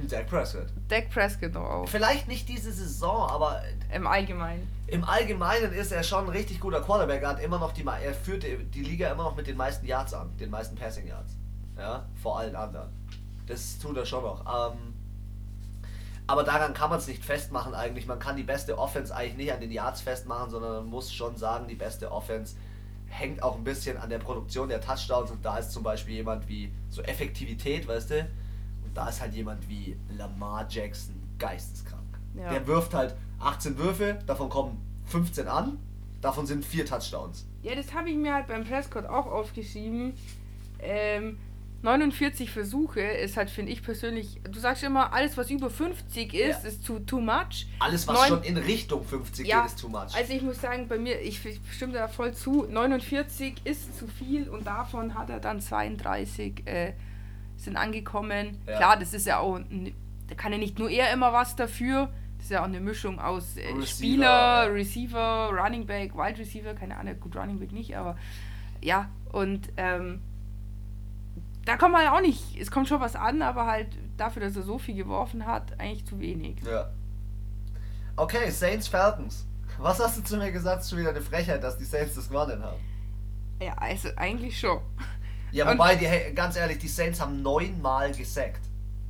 Dak 0.08 0.26
Prescott. 0.28 0.66
Dak 0.88 1.08
Prescott 1.10 1.54
noch 1.54 1.62
auf. 1.62 1.90
Vielleicht 1.90 2.26
nicht 2.26 2.48
diese 2.48 2.72
Saison, 2.72 3.28
aber 3.30 3.62
Im 3.92 4.06
Allgemeinen. 4.08 4.66
im 4.88 5.04
Allgemeinen 5.04 5.72
ist 5.72 5.92
er 5.92 6.02
schon 6.02 6.24
ein 6.24 6.30
richtig 6.30 6.58
guter 6.58 6.80
Quarterback. 6.80 7.22
Er 7.22 7.28
hat 7.30 7.40
immer 7.40 7.58
noch 7.60 7.70
die, 7.72 7.84
er 7.84 8.12
führt 8.14 8.42
die 8.42 8.56
die 8.56 8.82
Liga 8.82 9.08
immer 9.12 9.22
noch 9.24 9.36
mit 9.36 9.46
den 9.46 9.56
meisten 9.56 9.86
Yards 9.86 10.12
an, 10.14 10.36
den 10.38 10.50
meisten 10.50 10.74
Passing 10.74 11.06
Yards. 11.06 11.36
Ja, 11.78 12.04
vor 12.20 12.38
allen 12.40 12.56
anderen. 12.56 12.88
Das 13.46 13.78
tut 13.78 13.96
er 13.96 14.04
schon 14.06 14.24
noch. 14.24 14.40
Ähm, 14.72 14.93
aber 16.26 16.42
daran 16.42 16.72
kann 16.72 16.90
man 16.90 16.98
es 16.98 17.06
nicht 17.06 17.24
festmachen 17.24 17.74
eigentlich. 17.74 18.06
Man 18.06 18.18
kann 18.18 18.36
die 18.36 18.42
beste 18.42 18.78
Offense 18.78 19.14
eigentlich 19.14 19.36
nicht 19.36 19.52
an 19.52 19.60
den 19.60 19.70
Yards 19.70 20.00
festmachen, 20.00 20.50
sondern 20.50 20.72
man 20.72 20.86
muss 20.86 21.12
schon 21.12 21.36
sagen, 21.36 21.68
die 21.68 21.74
beste 21.74 22.10
Offense 22.10 22.56
hängt 23.06 23.42
auch 23.42 23.56
ein 23.56 23.64
bisschen 23.64 23.96
an 23.96 24.10
der 24.10 24.18
Produktion 24.18 24.68
der 24.68 24.80
Touchdowns 24.80 25.30
und 25.30 25.44
da 25.44 25.58
ist 25.58 25.70
zum 25.70 25.82
Beispiel 25.82 26.14
jemand 26.14 26.48
wie 26.48 26.72
so 26.88 27.02
Effektivität, 27.02 27.86
weißt 27.86 28.10
du? 28.10 28.20
Und 28.84 28.96
da 28.96 29.08
ist 29.08 29.20
halt 29.20 29.34
jemand 29.34 29.68
wie 29.68 29.96
Lamar 30.16 30.66
Jackson 30.68 31.14
geisteskrank. 31.38 32.02
Ja. 32.34 32.50
Der 32.50 32.66
wirft 32.66 32.94
halt 32.94 33.14
18 33.38 33.78
Würfe, 33.78 34.18
davon 34.26 34.48
kommen 34.48 34.80
15 35.04 35.46
an, 35.46 35.78
davon 36.20 36.46
sind 36.46 36.64
vier 36.64 36.86
Touchdowns. 36.86 37.46
Ja, 37.62 37.74
das 37.74 37.92
habe 37.94 38.10
ich 38.10 38.16
mir 38.16 38.34
halt 38.34 38.46
beim 38.46 38.64
Prescott 38.64 39.06
auch 39.06 39.26
aufgeschrieben. 39.26 40.14
Ähm, 40.80 41.38
49 41.84 42.50
Versuche 42.50 43.00
ist 43.02 43.36
halt, 43.36 43.50
finde 43.50 43.70
ich 43.70 43.82
persönlich, 43.82 44.40
du 44.50 44.58
sagst 44.58 44.82
immer, 44.82 45.12
alles 45.12 45.36
was 45.36 45.50
über 45.50 45.68
50 45.68 46.32
ist, 46.32 46.62
Ja. 46.64 46.68
ist 46.68 46.86
too, 46.86 46.98
too 47.00 47.20
much. 47.20 47.66
Alles, 47.78 48.08
was 48.08 48.16
Neun- 48.16 48.28
schon 48.28 48.42
in 48.42 48.56
Richtung 48.56 49.04
50 49.04 49.46
Ja, 49.46 49.60
geht, 49.60 49.66
ist 49.70 49.80
too 49.80 49.88
much. 49.88 50.14
Also 50.16 50.32
ich 50.32 50.40
muss 50.42 50.60
sagen, 50.60 50.88
bei 50.88 50.98
mir, 50.98 51.20
ich, 51.20 51.44
ich 51.44 51.60
stimme 51.70 51.92
da 51.92 52.08
voll 52.08 52.32
zu, 52.32 52.64
49 52.70 53.60
ist 53.64 53.98
zu 53.98 54.06
viel 54.08 54.48
und 54.48 54.66
davon 54.66 55.14
hat 55.14 55.28
er 55.28 55.40
dann 55.40 55.60
32 55.60 56.66
äh, 56.66 56.94
sind 57.56 57.76
angekommen. 57.76 58.56
Ja. 58.66 58.76
Klar, 58.78 58.96
das 58.98 59.12
ist 59.12 59.26
ja 59.26 59.38
auch, 59.38 59.60
da 60.28 60.34
kann 60.34 60.52
ja 60.52 60.58
nicht 60.58 60.78
nur 60.78 60.88
er 60.88 61.12
immer 61.12 61.34
was 61.34 61.54
dafür, 61.54 62.08
das 62.38 62.46
ist 62.46 62.50
ja 62.50 62.60
auch 62.62 62.64
eine 62.64 62.80
Mischung 62.80 63.18
aus 63.20 63.56
äh, 63.58 63.60
Receiver, 63.68 63.86
Spieler. 63.86 64.72
Receiver, 64.72 65.50
Running 65.52 65.84
Back, 65.86 66.14
Wide 66.16 66.38
Receiver, 66.38 66.72
keine 66.74 66.96
Ahnung, 66.96 67.20
gut, 67.20 67.36
Running 67.36 67.58
Back 67.58 67.72
nicht, 67.72 67.94
aber 67.94 68.16
ja, 68.80 69.10
und 69.32 69.68
ähm, 69.76 70.20
da 71.66 71.76
kommt 71.76 71.92
man 71.92 72.06
auch 72.08 72.20
nicht, 72.20 72.56
es 72.60 72.70
kommt 72.70 72.88
schon 72.88 73.00
was 73.00 73.16
an, 73.16 73.42
aber 73.42 73.66
halt 73.66 73.88
dafür, 74.16 74.42
dass 74.42 74.56
er 74.56 74.62
so 74.62 74.78
viel 74.78 74.94
geworfen 74.96 75.46
hat, 75.46 75.78
eigentlich 75.80 76.04
zu 76.06 76.18
wenig. 76.20 76.56
ja. 76.66 76.90
Okay, 78.16 78.48
Saints 78.50 78.86
Falcons. 78.86 79.44
Was 79.78 79.98
hast 79.98 80.16
du 80.18 80.22
zu 80.22 80.36
mir 80.36 80.52
gesagt? 80.52 80.84
Schon 80.88 80.98
wieder 81.00 81.10
eine 81.10 81.20
Frechheit, 81.20 81.64
dass 81.64 81.76
die 81.76 81.84
Saints 81.84 82.14
das 82.14 82.28
gewonnen 82.28 82.62
haben. 82.62 82.78
Ja, 83.60 83.74
also 83.74 84.08
eigentlich 84.16 84.58
schon. 84.58 84.80
Ja, 85.50 85.68
Und- 85.68 85.78
wobei, 85.78 85.96
die, 85.96 86.06
ganz 86.34 86.54
ehrlich, 86.56 86.78
die 86.78 86.86
Saints 86.88 87.20
haben 87.20 87.42
neunmal 87.42 88.12
gesackt. 88.12 88.60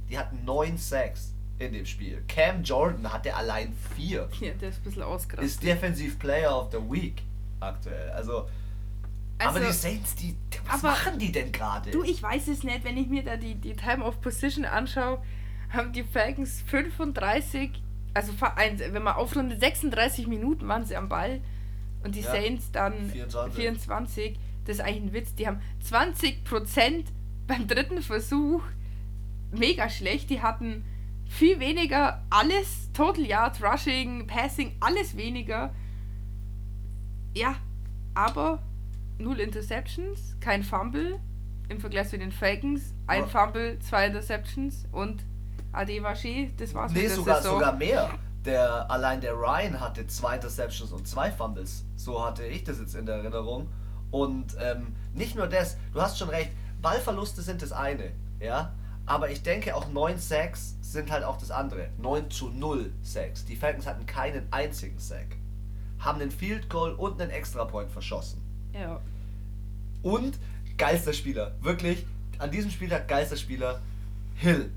Die 0.09 0.19
hatten 0.19 0.43
neun 0.45 0.79
Sacks 0.79 1.35
in 1.59 1.73
dem 1.75 1.85
Spiel. 1.85 2.23
Cam 2.29 2.63
Jordan 2.63 3.13
hatte 3.13 3.35
allein 3.35 3.75
vier. 3.95 4.29
Ja, 4.41 4.53
der 4.55 4.71
ist 4.71 4.79
ein 4.79 4.85
bisschen 4.85 5.03
ausgerastet. 5.03 5.45
Ist 5.51 5.63
Defensive 5.63 6.17
Player 6.17 6.59
of 6.59 6.71
the 6.73 6.79
Week 6.79 7.23
aktuell. 7.61 8.11
Also, 8.13 8.49
aber 9.39 9.57
Also, 9.57 9.67
die 9.69 9.73
Saints, 9.73 10.15
die, 10.17 10.35
was 10.67 10.85
aber- 10.85 10.93
machen 10.93 11.19
die 11.19 11.33
denn 11.33 11.51
gerade? 11.53 11.91
Du, 11.91 12.03
ich 12.03 12.23
weiß 12.23 12.49
es 12.49 12.63
nicht, 12.63 12.85
wenn 12.85 12.97
ich 12.97 13.09
mir 13.09 13.23
da 13.25 13.37
die, 13.37 13.55
die 13.57 13.75
Time 13.75 14.05
of 14.05 14.21
Position 14.21 14.65
anschaue, 14.65 15.21
haben 15.71 15.93
die 15.93 16.05
Falcons 16.05 16.63
35, 16.67 17.83
also 18.15 18.33
wenn 18.41 19.03
man 19.03 19.15
aufrundet, 19.17 19.61
36 19.61 20.27
Minuten 20.29 20.69
waren 20.69 20.85
sie 20.85 20.97
am 20.97 21.09
Ball 21.09 21.41
und 22.05 22.15
die 22.15 22.21
Ja, 22.21 22.31
Saints 22.31 22.71
dann 22.71 23.11
24. 23.11 23.55
24. 23.57 24.39
Das 24.67 24.77
ist 24.77 24.81
eigentlich 24.83 25.03
ein 25.03 25.13
Witz. 25.13 25.35
Die 25.35 25.47
haben 25.49 25.61
20% 25.85 27.05
beim 27.47 27.67
dritten 27.67 28.01
Versuch. 28.03 28.63
Mega 29.51 29.89
schlecht. 29.91 30.31
Die 30.31 30.41
hatten 30.41 30.85
viel 31.27 31.59
weniger 31.61 32.23
alles. 32.31 32.91
Total 32.93 33.25
Yards, 33.27 33.63
Rushing, 33.63 34.27
Passing, 34.27 34.77
alles 34.81 35.17
weniger. 35.17 35.75
Ja, 37.35 37.57
aber 38.15 38.63
null 39.19 39.41
Interceptions, 39.41 40.37
kein 40.41 40.63
Fumble 40.63 41.19
im 41.69 41.81
Vergleich 41.81 42.09
zu 42.09 42.19
den 42.19 42.33
Falcons. 42.33 42.95
Ein 43.07 43.23
Ja. 43.23 43.27
Fumble, 43.29 43.79
zwei 43.79 44.07
Interceptions 44.07 44.85
und 44.93 45.25
Ade 45.73 45.93
Vaché, 46.03 46.51
das 46.57 46.75
war's 46.75 46.93
Nee, 46.93 47.09
sogar, 47.09 47.37
Saison. 47.41 47.55
sogar 47.59 47.73
mehr. 47.75 48.11
Der, 48.45 48.91
allein 48.91 49.21
der 49.23 49.33
Ryan 49.35 49.81
hatte 49.81 50.07
zwei 50.07 50.35
Interceptions 50.37 50.93
und 50.93 51.09
zwei 51.09 51.31
Fumbles. 51.31 51.85
So 51.97 52.23
hatte 52.25 52.45
ich 52.47 52.63
das 52.65 52.79
jetzt 52.79 52.95
in 52.95 53.07
der 53.07 53.17
Erinnerung. 53.17 53.69
Und 54.11 54.55
ähm, 54.61 54.95
nicht 55.15 55.35
nur 55.35 55.47
das, 55.49 55.77
du 55.93 56.01
hast 56.03 56.19
schon 56.19 56.29
recht, 56.29 56.51
Ballverluste 56.83 57.41
sind 57.43 57.63
das 57.63 57.73
eine, 57.73 58.13
ja. 58.39 58.75
Aber 59.07 59.31
ich 59.31 59.43
denke 59.43 59.75
auch 59.75 59.89
9 59.91 60.19
Sacks 60.19 60.77
sind 60.83 61.11
halt 61.11 61.25
auch 61.25 61.37
das 61.39 61.51
andere. 61.51 61.89
9 61.99 62.31
zu 62.31 62.51
0 62.51 62.93
Sacks. 63.03 63.45
Die 63.47 63.57
Falcons 63.57 63.87
hatten 63.87 64.07
keinen 64.07 64.47
einzigen 64.53 64.99
Sack. 64.99 65.37
haben 65.99 66.21
einen 66.21 66.31
Field 66.31 66.69
Goal 66.69 66.93
und 66.93 67.21
einen 67.21 67.31
Extra 67.31 67.65
Point 67.65 67.91
verschossen. 67.91 68.43
Ja. 68.75 69.01
Und 70.03 70.39
geilster 70.77 71.13
Spieler, 71.13 71.55
wirklich, 71.61 72.05
an 72.39 72.51
diesem 72.51 72.71
Spieltag 72.71 73.09
geilster 73.09 73.37
Spieler, 73.37 73.81
Hill. 74.37 74.71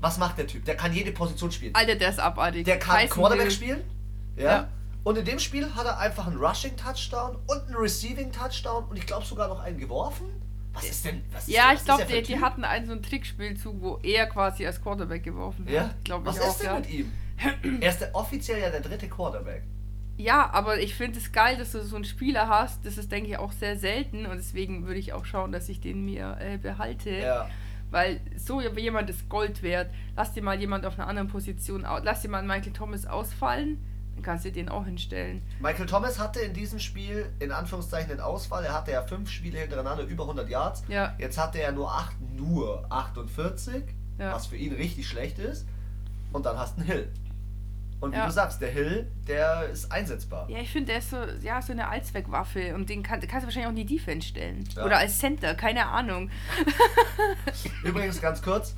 Was 0.00 0.18
macht 0.18 0.38
der 0.38 0.46
Typ? 0.46 0.64
Der 0.64 0.76
kann 0.76 0.92
jede 0.92 1.12
Position 1.12 1.50
spielen. 1.52 1.74
Alter, 1.74 1.94
der 1.94 2.10
ist 2.10 2.18
abartig. 2.18 2.64
Der 2.64 2.78
kann 2.78 3.00
Tyson 3.00 3.20
Quarterback 3.20 3.46
Hill. 3.46 3.50
spielen. 3.52 3.84
Ja. 4.36 4.44
Ja. 4.44 4.68
Und 5.04 5.18
in 5.18 5.24
dem 5.24 5.38
Spiel 5.38 5.74
hat 5.74 5.84
er 5.86 5.98
einfach 5.98 6.26
einen 6.26 6.36
Rushing 6.38 6.76
Touchdown 6.76 7.36
und 7.46 7.66
einen 7.66 7.76
Receiving 7.76 8.32
Touchdown 8.32 8.84
und 8.84 8.96
ich 8.96 9.06
glaube 9.06 9.24
sogar 9.24 9.48
noch 9.48 9.60
einen 9.60 9.78
geworfen. 9.78 10.26
Was 10.72 10.84
ist 10.84 11.04
denn? 11.04 11.22
Was 11.32 11.46
ist 11.46 11.54
Ja, 11.54 11.68
denn, 11.68 11.76
ich 11.76 11.84
glaube, 11.84 12.02
ist 12.02 12.10
die, 12.10 12.22
die 12.22 12.40
hatten 12.40 12.64
einen 12.64 12.86
so 12.86 12.92
einen 12.92 13.02
Trickspielzug, 13.02 13.80
wo 13.80 13.98
er 14.02 14.26
quasi 14.26 14.66
als 14.66 14.82
Quarterback 14.82 15.22
geworfen? 15.22 15.66
Ja. 15.68 15.84
hat. 15.84 16.04
Glaube 16.04 16.26
was 16.26 16.36
ich 16.36 16.42
auch, 16.42 16.48
ist 16.48 16.58
denn 16.60 16.66
ja. 16.66 16.74
mit 16.74 16.90
ihm? 16.90 17.12
Er 17.80 17.90
ist 17.90 18.00
der, 18.00 18.14
offiziell 18.14 18.60
ja 18.60 18.70
der 18.70 18.80
dritte 18.80 19.08
Quarterback. 19.08 19.62
Ja, 20.16 20.50
aber 20.52 20.80
ich 20.80 20.94
finde 20.94 21.18
es 21.18 21.32
geil, 21.32 21.56
dass 21.56 21.72
du 21.72 21.82
so 21.82 21.96
einen 21.96 22.04
Spieler 22.04 22.48
hast. 22.48 22.86
Das 22.86 22.98
ist, 22.98 23.10
denke 23.10 23.30
ich, 23.30 23.38
auch 23.38 23.52
sehr 23.52 23.76
selten 23.78 24.26
und 24.26 24.36
deswegen 24.36 24.86
würde 24.86 25.00
ich 25.00 25.12
auch 25.12 25.24
schauen, 25.24 25.50
dass 25.52 25.68
ich 25.68 25.80
den 25.80 26.04
mir 26.04 26.36
äh, 26.40 26.56
behalte. 26.58 27.10
Ja. 27.10 27.48
Weil 27.90 28.20
so 28.36 28.60
jemand 28.60 29.10
ist 29.10 29.28
Gold 29.28 29.62
wert. 29.62 29.90
Lass 30.16 30.32
dir 30.32 30.42
mal 30.42 30.58
jemand 30.58 30.86
auf 30.86 30.98
einer 30.98 31.08
anderen 31.08 31.28
Position 31.28 31.84
aus. 31.84 32.00
Lass 32.04 32.22
dir 32.22 32.28
mal 32.28 32.42
Michael 32.42 32.72
Thomas 32.72 33.06
ausfallen, 33.06 33.78
dann 34.14 34.22
kannst 34.22 34.44
du 34.44 34.52
den 34.52 34.68
auch 34.68 34.84
hinstellen. 34.84 35.42
Michael 35.60 35.86
Thomas 35.86 36.18
hatte 36.18 36.40
in 36.40 36.54
diesem 36.54 36.78
Spiel 36.78 37.26
in 37.40 37.50
Anführungszeichen 37.52 38.08
den 38.10 38.20
Ausfall. 38.20 38.64
Er 38.64 38.74
hatte 38.74 38.92
ja 38.92 39.02
fünf 39.02 39.30
Spiele 39.30 39.58
hintereinander 39.58 40.04
über 40.04 40.24
100 40.24 40.48
Yards. 40.48 40.84
Ja. 40.88 41.14
Jetzt 41.18 41.38
hatte 41.38 41.60
er 41.60 41.72
nur, 41.72 41.90
acht, 41.92 42.14
nur 42.36 42.84
48, 42.90 43.82
Ja. 44.18 44.32
was 44.32 44.46
für 44.46 44.56
ihn 44.56 44.72
richtig 44.74 45.08
schlecht 45.08 45.38
ist. 45.40 45.66
Und 46.32 46.46
dann 46.46 46.58
hast 46.58 46.76
du 46.76 46.80
einen 46.82 46.90
Hill. 46.90 47.12
Und 48.04 48.12
wie 48.12 48.16
Ja. 48.18 48.26
du 48.26 48.32
sagst, 48.32 48.60
der 48.60 48.70
Hill, 48.70 49.10
der 49.26 49.68
ist 49.70 49.90
einsetzbar. 49.90 50.46
Ja, 50.50 50.58
ich 50.58 50.70
finde, 50.70 50.88
der 50.92 50.98
ist 50.98 51.08
so, 51.10 51.16
ja, 51.42 51.62
so 51.62 51.72
eine 51.72 51.88
Allzweckwaffe 51.88 52.74
und 52.74 52.90
den 52.90 53.02
kann, 53.02 53.18
kannst 53.20 53.42
du 53.42 53.46
wahrscheinlich 53.46 53.66
auch 53.66 53.70
in 53.70 53.76
die 53.76 53.86
Defense 53.86 54.28
stellen. 54.28 54.64
Ja. 54.76 54.84
Oder 54.84 54.98
als 54.98 55.18
Center, 55.18 55.54
keine 55.54 55.86
Ahnung. 55.86 56.30
Übrigens 57.82 58.20
ganz 58.20 58.42
kurz. 58.42 58.74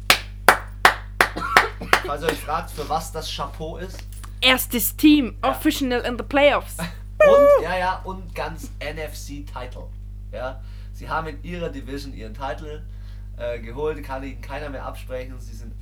Falls 2.07 2.23
ihr 2.23 2.29
euch 2.29 2.39
fragt, 2.39 2.71
für 2.71 2.89
was 2.89 3.11
das 3.13 3.29
Chapeau 3.35 3.79
ist. 3.79 3.99
Erstes 4.41 4.97
Team, 4.97 5.37
Ja. 5.43 5.51
official 5.51 5.93
in 6.03 6.17
the 6.17 6.23
playoffs. 6.25 6.77
Und, 6.79 7.63
ja, 7.65 7.77
ja, 7.79 8.01
und 8.05 8.35
ganz 8.35 8.71
NFC-Title. 8.81 9.87
Ja, 10.33 10.61
sie 10.93 11.09
haben 11.09 11.27
in 11.29 11.43
ihrer 11.43 11.69
Division 11.71 12.13
ihren 12.15 12.35
Titel 12.35 12.83
äh, 13.39 13.59
geholt, 13.59 14.03
kann 14.05 14.23
ihnen 14.23 14.41
keiner 14.41 14.69
mehr 14.71 14.85
absprechen. 14.85 15.35
Sie 15.41 15.55
sind 15.57 15.73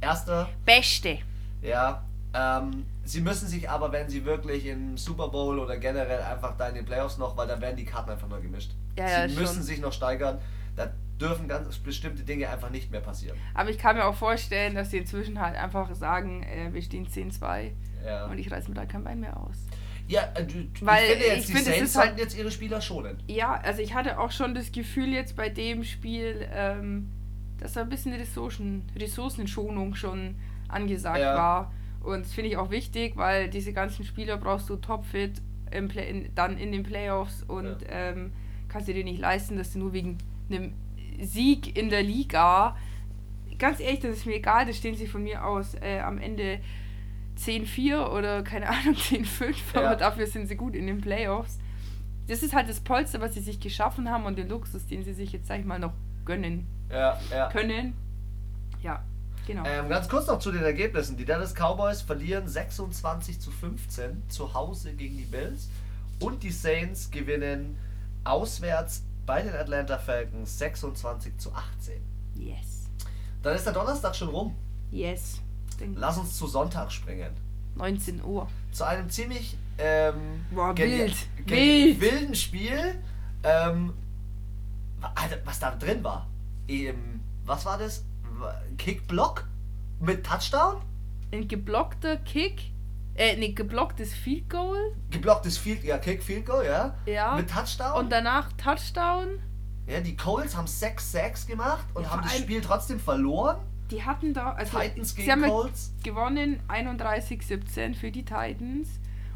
Erster. 0.00 0.48
Beste. 0.64 1.18
Ja, 1.60 2.02
ähm, 2.34 2.84
sie 3.04 3.20
müssen 3.20 3.48
sich 3.48 3.68
aber, 3.68 3.90
wenn 3.92 4.08
sie 4.08 4.24
wirklich 4.24 4.66
im 4.66 4.96
Super 4.96 5.28
Bowl 5.28 5.58
oder 5.58 5.76
generell 5.76 6.22
einfach 6.22 6.56
da 6.56 6.68
in 6.68 6.74
den 6.76 6.84
Playoffs 6.84 7.18
noch, 7.18 7.36
weil 7.36 7.48
da 7.48 7.60
werden 7.60 7.76
die 7.76 7.84
Karten 7.84 8.10
einfach 8.10 8.28
nur 8.28 8.40
gemischt. 8.40 8.72
Ja, 8.98 9.08
ja, 9.08 9.28
sie 9.28 9.34
schon. 9.34 9.42
müssen 9.42 9.62
sich 9.62 9.80
noch 9.80 9.92
steigern. 9.92 10.38
Da 10.76 10.92
dürfen 11.20 11.48
ganz 11.48 11.76
bestimmte 11.78 12.22
Dinge 12.22 12.48
einfach 12.48 12.70
nicht 12.70 12.90
mehr 12.90 13.00
passieren. 13.00 13.36
Aber 13.54 13.68
ich 13.70 13.78
kann 13.78 13.96
mir 13.96 14.04
auch 14.06 14.14
vorstellen, 14.14 14.74
dass 14.74 14.90
sie 14.90 14.98
inzwischen 14.98 15.40
halt 15.40 15.56
einfach 15.56 15.92
sagen, 15.94 16.42
äh, 16.44 16.72
wir 16.72 16.80
stehen 16.82 17.06
10-2 17.06 17.72
Ja, 18.06 18.26
und 18.26 18.38
ich 18.38 18.50
reiß 18.50 18.68
mir 18.68 18.74
da 18.74 18.86
kein 18.86 19.04
Bein 19.04 19.20
mehr 19.20 19.36
aus. 19.36 19.56
ja 20.08 20.22
äh, 20.34 20.44
du, 20.44 20.64
Weil 20.86 21.04
ich 21.04 21.10
finde 21.10 21.26
jetzt, 21.26 21.40
ich 21.40 21.46
die 21.46 21.52
finde, 21.52 21.70
Saints 21.72 21.96
halt- 21.96 22.18
jetzt 22.18 22.38
ihre 22.38 22.50
Spieler 22.50 22.80
schonen. 22.80 23.18
Ja, 23.26 23.54
also 23.62 23.82
ich 23.82 23.92
hatte 23.94 24.18
auch 24.18 24.30
schon 24.30 24.54
das 24.54 24.72
Gefühl 24.72 25.08
jetzt 25.08 25.36
bei 25.36 25.48
dem 25.50 25.84
Spiel, 25.84 26.48
ähm, 26.52 27.10
dass 27.58 27.74
da 27.74 27.82
ein 27.82 27.88
bisschen 27.90 28.14
Ressourcen, 28.14 28.84
Ressourcenschonung 28.96 29.94
schon 29.96 30.36
angesagt 30.68 31.18
Ja. 31.20 31.34
war. 31.36 31.72
Und 32.02 32.24
das 32.24 32.32
finde 32.32 32.50
ich 32.50 32.56
auch 32.56 32.70
wichtig, 32.70 33.16
weil 33.16 33.48
diese 33.50 33.72
ganzen 33.72 34.04
Spieler 34.04 34.36
brauchst 34.38 34.68
du 34.70 34.76
topfit 34.76 35.40
im 35.70 35.88
Play 35.88 36.08
in, 36.10 36.34
dann 36.34 36.56
in 36.58 36.72
den 36.72 36.82
Playoffs 36.82 37.42
und 37.46 37.82
Ja. 37.82 37.88
ähm, 37.90 38.32
kannst 38.68 38.88
du 38.88 38.94
dir 38.94 39.04
nicht 39.04 39.20
leisten, 39.20 39.56
dass 39.56 39.72
du 39.72 39.78
nur 39.80 39.92
wegen 39.92 40.18
einem 40.50 40.72
Sieg 41.20 41.76
in 41.76 41.90
der 41.90 42.02
Liga, 42.02 42.76
ganz 43.58 43.78
ehrlich, 43.80 44.00
das 44.00 44.16
ist 44.16 44.26
mir 44.26 44.36
egal, 44.36 44.64
das 44.66 44.78
stehen 44.78 44.94
sie 44.96 45.06
von 45.06 45.22
mir 45.22 45.44
aus 45.44 45.74
äh, 45.82 46.00
am 46.00 46.18
Ende 46.18 46.60
10-4 47.38 48.08
oder 48.10 48.42
keine 48.42 48.68
Ahnung, 48.68 48.94
10-5, 48.94 49.54
Ja. 49.74 49.80
aber 49.86 49.96
dafür 49.96 50.26
sind 50.26 50.46
sie 50.46 50.56
gut 50.56 50.74
in 50.74 50.86
den 50.86 51.00
Playoffs. 51.00 51.58
Das 52.28 52.42
ist 52.42 52.54
halt 52.54 52.68
das 52.68 52.80
Polster, 52.80 53.20
was 53.20 53.34
sie 53.34 53.40
sich 53.40 53.60
geschaffen 53.60 54.08
haben 54.10 54.24
und 54.24 54.38
den 54.38 54.48
Luxus, 54.48 54.86
den 54.86 55.02
sie 55.04 55.12
sich 55.12 55.32
jetzt, 55.32 55.46
sag 55.48 55.58
ich 55.60 55.64
mal, 55.66 55.78
noch 55.78 55.92
gönnen 56.24 56.66
Ja, 56.90 57.18
ja. 57.30 57.48
können. 57.48 57.94
Ja, 58.82 59.02
genau. 59.50 59.64
Ähm, 59.66 59.88
ganz 59.88 60.08
kurz 60.08 60.26
noch 60.26 60.38
zu 60.38 60.52
den 60.52 60.62
Ergebnissen. 60.62 61.16
Die 61.16 61.24
Dallas 61.24 61.54
Cowboys 61.54 62.02
verlieren 62.02 62.48
26 62.48 63.40
zu 63.40 63.50
15 63.50 64.22
zu 64.28 64.54
Hause 64.54 64.92
gegen 64.94 65.16
die 65.16 65.24
Bills 65.24 65.68
und 66.20 66.42
die 66.42 66.50
Saints 66.50 67.10
gewinnen 67.10 67.76
auswärts 68.24 69.02
bei 69.26 69.42
den 69.42 69.54
Atlanta 69.54 69.98
Falcons 69.98 70.58
26 70.58 71.38
zu 71.38 71.52
18. 71.52 72.00
Yes. 72.34 72.88
Dann 73.42 73.56
ist 73.56 73.64
der 73.64 73.72
Donnerstag 73.72 74.14
schon 74.14 74.28
rum. 74.28 74.54
Yes. 74.90 75.40
Lass 75.94 76.18
uns 76.18 76.36
zu 76.36 76.46
Sonntag 76.46 76.92
springen. 76.92 77.30
19 77.76 78.22
Uhr. 78.22 78.46
Zu 78.72 78.84
einem 78.84 79.08
ziemlich 79.08 79.56
ähm, 79.78 80.44
Boah, 80.50 80.76
wild. 80.76 81.16
Wild. 81.46 82.00
wilden 82.00 82.34
Spiel. 82.34 82.96
Ähm, 83.42 83.94
was 85.44 85.58
da 85.58 85.74
drin 85.76 86.04
war. 86.04 86.26
Ähm, 86.68 87.20
was 87.46 87.64
war 87.64 87.78
das? 87.78 88.04
Kickblock 88.78 89.46
mit 90.00 90.24
Touchdown? 90.24 90.82
Ein 91.32 91.46
geblockter 91.48 92.16
Kick. 92.16 92.70
Äh, 93.14 93.36
ne, 93.36 93.52
geblocktes 93.52 94.14
Field 94.14 94.48
Goal. 94.48 94.94
Geblocktes 95.10 95.58
Field, 95.58 95.84
ja, 95.84 95.98
Kick, 95.98 96.22
Field 96.22 96.46
Goal, 96.46 96.64
ja. 96.64 96.94
Ja. 97.06 97.36
Mit 97.36 97.50
Touchdown. 97.50 97.98
Und 97.98 98.10
danach 98.10 98.52
Touchdown. 98.54 99.38
ja, 99.86 100.00
die 100.00 100.16
Colts 100.16 100.56
haben 100.56 100.66
6 100.66 101.12
Sacks 101.12 101.46
gemacht 101.46 101.84
und 101.94 102.04
Ja, 102.04 102.10
haben 102.10 102.22
das 102.22 102.38
Spiel 102.38 102.60
trotzdem 102.60 102.98
verloren. 103.00 103.58
Die 103.90 104.04
hatten 104.04 104.32
da. 104.32 104.52
Also, 104.52 104.78
Titans 104.78 105.10
sie 105.10 105.16
gegen 105.16 105.32
haben 105.32 105.42
ja 105.42 105.48
Colts. 105.48 105.92
gewonnen 106.04 106.60
31-17 106.68 107.94
für 107.94 108.10
die 108.10 108.24
Titans. 108.24 108.88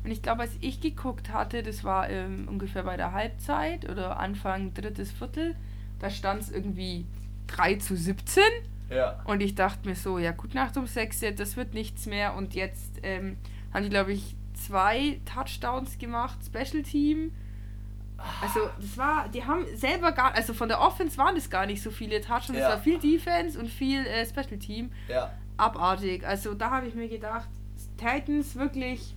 Und 0.04 0.10
ich 0.10 0.22
glaube, 0.22 0.42
als 0.42 0.52
ich 0.60 0.80
geguckt 0.80 1.30
hatte, 1.32 1.62
das 1.62 1.82
war 1.82 2.08
ähm, 2.08 2.46
ungefähr 2.48 2.84
bei 2.84 2.96
der 2.96 3.12
Halbzeit 3.12 3.88
oder 3.88 4.18
Anfang 4.18 4.72
drittes 4.74 5.10
Viertel, 5.10 5.56
da 5.98 6.10
stand 6.10 6.42
es 6.42 6.50
irgendwie 6.50 7.06
3 7.48 7.76
zu 7.76 7.96
17. 7.96 8.42
Ja. 8.90 9.20
Und 9.24 9.40
ich 9.40 9.54
dachte 9.54 9.88
mir 9.88 9.94
so, 9.94 10.18
ja, 10.18 10.32
gut 10.32 10.54
Nacht 10.54 10.76
um 10.76 10.86
6, 10.86 11.20
das 11.36 11.56
wird 11.56 11.74
nichts 11.74 12.06
mehr. 12.06 12.34
Und 12.34 12.54
jetzt 12.54 13.00
ähm, 13.02 13.36
haben 13.72 13.82
die, 13.82 13.90
glaube 13.90 14.12
ich, 14.12 14.36
zwei 14.54 15.20
Touchdowns 15.24 15.98
gemacht, 15.98 16.38
Special 16.44 16.82
Team. 16.82 17.32
Also, 18.40 18.70
das 18.80 18.96
war, 18.96 19.28
die 19.28 19.44
haben 19.44 19.66
selber 19.74 20.12
gar, 20.12 20.34
also 20.34 20.54
von 20.54 20.68
der 20.68 20.80
Offense 20.80 21.18
waren 21.18 21.36
es 21.36 21.50
gar 21.50 21.66
nicht 21.66 21.82
so 21.82 21.90
viele 21.90 22.20
Touchdowns. 22.20 22.58
Ja. 22.58 22.68
Es 22.68 22.74
war 22.76 22.78
viel 22.78 22.98
Defense 22.98 23.58
und 23.58 23.68
viel 23.68 24.06
äh, 24.06 24.24
Special 24.26 24.58
Team. 24.58 24.92
Ja. 25.08 25.32
Abartig. 25.56 26.24
Also, 26.26 26.54
da 26.54 26.70
habe 26.70 26.86
ich 26.86 26.94
mir 26.94 27.08
gedacht, 27.08 27.48
Titans 27.96 28.54
wirklich 28.54 29.14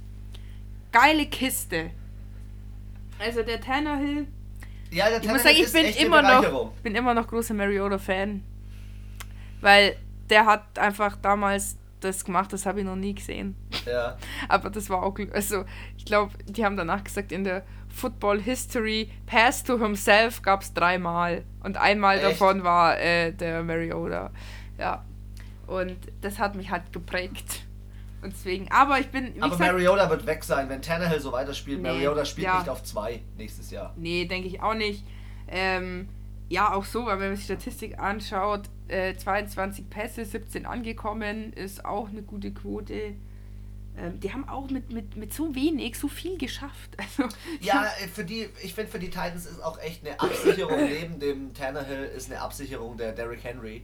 geile 0.92 1.26
Kiste. 1.28 1.92
Also, 3.20 3.44
der 3.44 3.62
Tannehill, 3.62 4.28
Ja, 4.92 5.10
der 5.10 5.22
ich 5.22 5.30
muss 5.30 5.44
Tannehill 5.44 5.68
sagen, 5.68 5.86
ich 5.88 5.98
bin 5.98 6.06
immer 6.06 6.22
noch, 6.22 6.72
bin 6.84 6.96
immer 6.96 7.14
noch 7.14 7.28
großer 7.28 7.54
Mariota-Fan. 7.54 8.44
Weil 9.62 9.96
der 10.30 10.46
hat 10.46 10.78
einfach 10.78 11.16
damals 11.18 11.78
das 12.00 12.24
gemacht, 12.24 12.54
das 12.54 12.66
habe 12.66 12.80
ich 12.80 12.86
noch 12.86 12.96
nie 12.96 13.16
gesehen. 13.16 13.56
Ja. 13.86 14.18
Aber 14.50 14.70
das 14.70 14.90
war 14.90 15.04
auch, 15.04 15.18
also 15.34 15.66
ich 15.98 16.06
glaube, 16.06 16.34
die 16.46 16.64
haben 16.64 16.78
danach 16.78 17.04
gesagt, 17.04 17.32
in 17.32 17.44
der 17.44 17.64
Football 17.90 18.42
History, 18.42 19.10
Pass 19.26 19.64
to 19.64 19.80
himself 19.80 20.42
gab 20.42 20.62
es 20.62 20.74
dreimal. 20.74 21.44
Und 21.64 21.78
einmal 21.78 22.18
Echt? 22.18 22.26
davon 22.26 22.64
war 22.64 23.00
äh, 23.00 23.32
der 23.32 23.64
Mariota. 23.64 24.32
Ja. 24.78 25.04
Und 25.66 25.98
das 26.22 26.40
hat 26.40 26.56
mich 26.56 26.70
halt 26.70 26.94
geprägt. 26.94 27.64
Und 28.22 28.34
deswegen, 28.34 28.72
aber 28.72 29.00
ich 29.00 29.10
bin, 29.10 29.34
Aber 29.40 29.52
gesagt, 29.52 29.72
Mariota 29.72 30.10
wird 30.10 30.26
weg 30.26 30.44
sein, 30.44 30.70
wenn 30.70 30.82
Tannehill 30.82 31.20
so 31.20 31.32
weiterspielt. 31.32 31.82
Nee, 31.82 31.90
Mariota 31.90 32.26
spielt 32.26 32.48
ja. 32.48 32.60
nicht 32.60 32.70
auf 32.70 32.84
2 32.84 33.22
nächstes 33.38 33.70
Jahr. 33.70 33.94
Nee, 33.96 34.26
denke 34.26 34.48
ich 34.48 34.62
auch 34.62 34.74
nicht. 34.74 35.06
Ähm, 35.48 36.10
ja, 36.50 36.74
auch 36.74 36.86
so, 36.86 37.06
weil 37.06 37.20
wenn 37.20 37.28
man 37.28 37.36
sich 37.36 37.46
Statistik 37.46 38.00
anschaut, 38.00 38.70
äh, 38.90 39.16
22 39.16 39.90
Pässe, 39.90 40.26
17 40.26 40.66
angekommen, 40.66 41.54
ist 41.54 41.84
auch 41.86 42.10
eine 42.10 42.22
gute 42.22 42.52
Quote. 42.52 43.16
Ähm, 43.98 44.20
die 44.20 44.32
haben 44.32 44.48
auch 44.48 44.70
mit, 44.70 44.92
mit, 44.92 45.16
mit 45.16 45.34
so 45.34 45.56
wenig 45.56 45.98
so 45.98 46.08
viel 46.08 46.38
geschafft. 46.38 46.96
Also, 46.98 47.24
Ja, 47.62 47.86
äh, 48.04 48.08
für 48.08 48.24
die, 48.24 48.48
ich 48.62 48.74
finde 48.74 48.92
für 48.92 49.00
die 49.00 49.10
Titans 49.10 49.46
ist 49.46 49.64
auch 49.64 49.80
echt 49.80 50.06
eine 50.06 50.20
Absicherung 50.20 50.86
neben 50.88 51.20
dem 51.20 51.54
Tannehill 51.54 52.04
ist 52.16 52.32
eine 52.32 52.40
Absicherung 52.42 52.98
der 52.98 53.12
Derrick 53.14 53.44
Henry. 53.44 53.84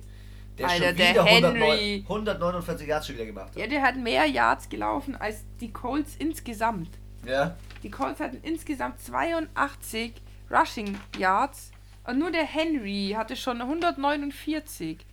Der 0.60 0.70
Alter, 0.70 0.88
schon 0.90 0.98
der 0.98 1.10
wieder 1.10 1.26
Henry. 1.26 2.04
109 2.04 2.04
149 2.04 2.88
Yards 2.88 3.08
schon 3.08 3.16
wieder 3.16 3.26
gemacht 3.26 3.50
hat. 3.50 3.56
ja, 3.58 3.66
der 3.66 3.82
hat 3.82 3.98
mehr 3.98 4.28
Yards 4.28 4.70
gelaufen 4.70 5.16
als 5.16 5.44
die 5.60 5.72
Colts 5.74 6.16
insgesamt. 6.20 6.90
Ja. 7.26 7.58
Die 7.82 7.90
Colts 7.90 8.20
hatten 8.20 8.38
insgesamt 8.44 9.00
82 9.00 10.14
Rushing 10.52 10.96
Yards 11.18 11.72
und 12.06 12.20
nur 12.20 12.32
der 12.32 12.46
Henry 12.46 13.14
hatte 13.16 13.36
schon 13.36 13.62
149. 13.62 15.06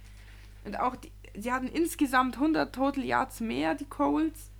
Und 0.64 0.78
auch 0.78 0.96
die, 0.96 1.10
sie 1.34 1.52
hatten 1.52 1.68
insgesamt 1.68 2.36
100 2.36 2.74
Total 2.74 3.04
Yards 3.04 3.40
mehr, 3.40 3.74
die 3.74 3.86
Colts. 3.86 4.50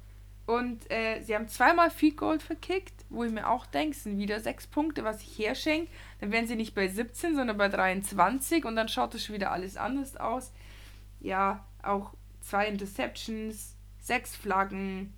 Und 0.47 0.91
äh, 0.91 1.21
sie 1.23 1.35
haben 1.35 1.49
zweimal 1.49 1.91
Field 1.91 2.17
Gold 2.17 2.43
verkickt, 2.43 3.05
wo 3.09 3.23
ich 3.23 3.31
mir 3.31 3.49
auch 3.49 3.67
denke, 3.67 3.97
sind 3.97 4.19
wieder 4.19 4.41
sechs 4.41 4.67
Punkte, 4.67 5.05
was 5.05 5.23
ich 5.23 5.39
herschenke. 5.39 5.91
Dann 6.21 6.33
wären 6.33 6.49
sie 6.49 6.57
nicht 6.57 6.75
bei 6.75 6.89
17, 6.89 7.37
sondern 7.37 7.57
bei 7.57 7.69
23 7.69 8.65
und 8.65 8.75
dann 8.75 8.89
schaut 8.89 9.15
es 9.15 9.25
schon 9.25 9.37
wieder 9.37 9.53
alles 9.53 9.77
anders 9.77 10.17
aus. 10.17 10.53
Ja, 11.21 11.65
auch 11.83 12.15
zwei 12.41 12.67
Interceptions, 12.67 13.77
sechs 14.01 14.35
Flaggen, 14.35 15.13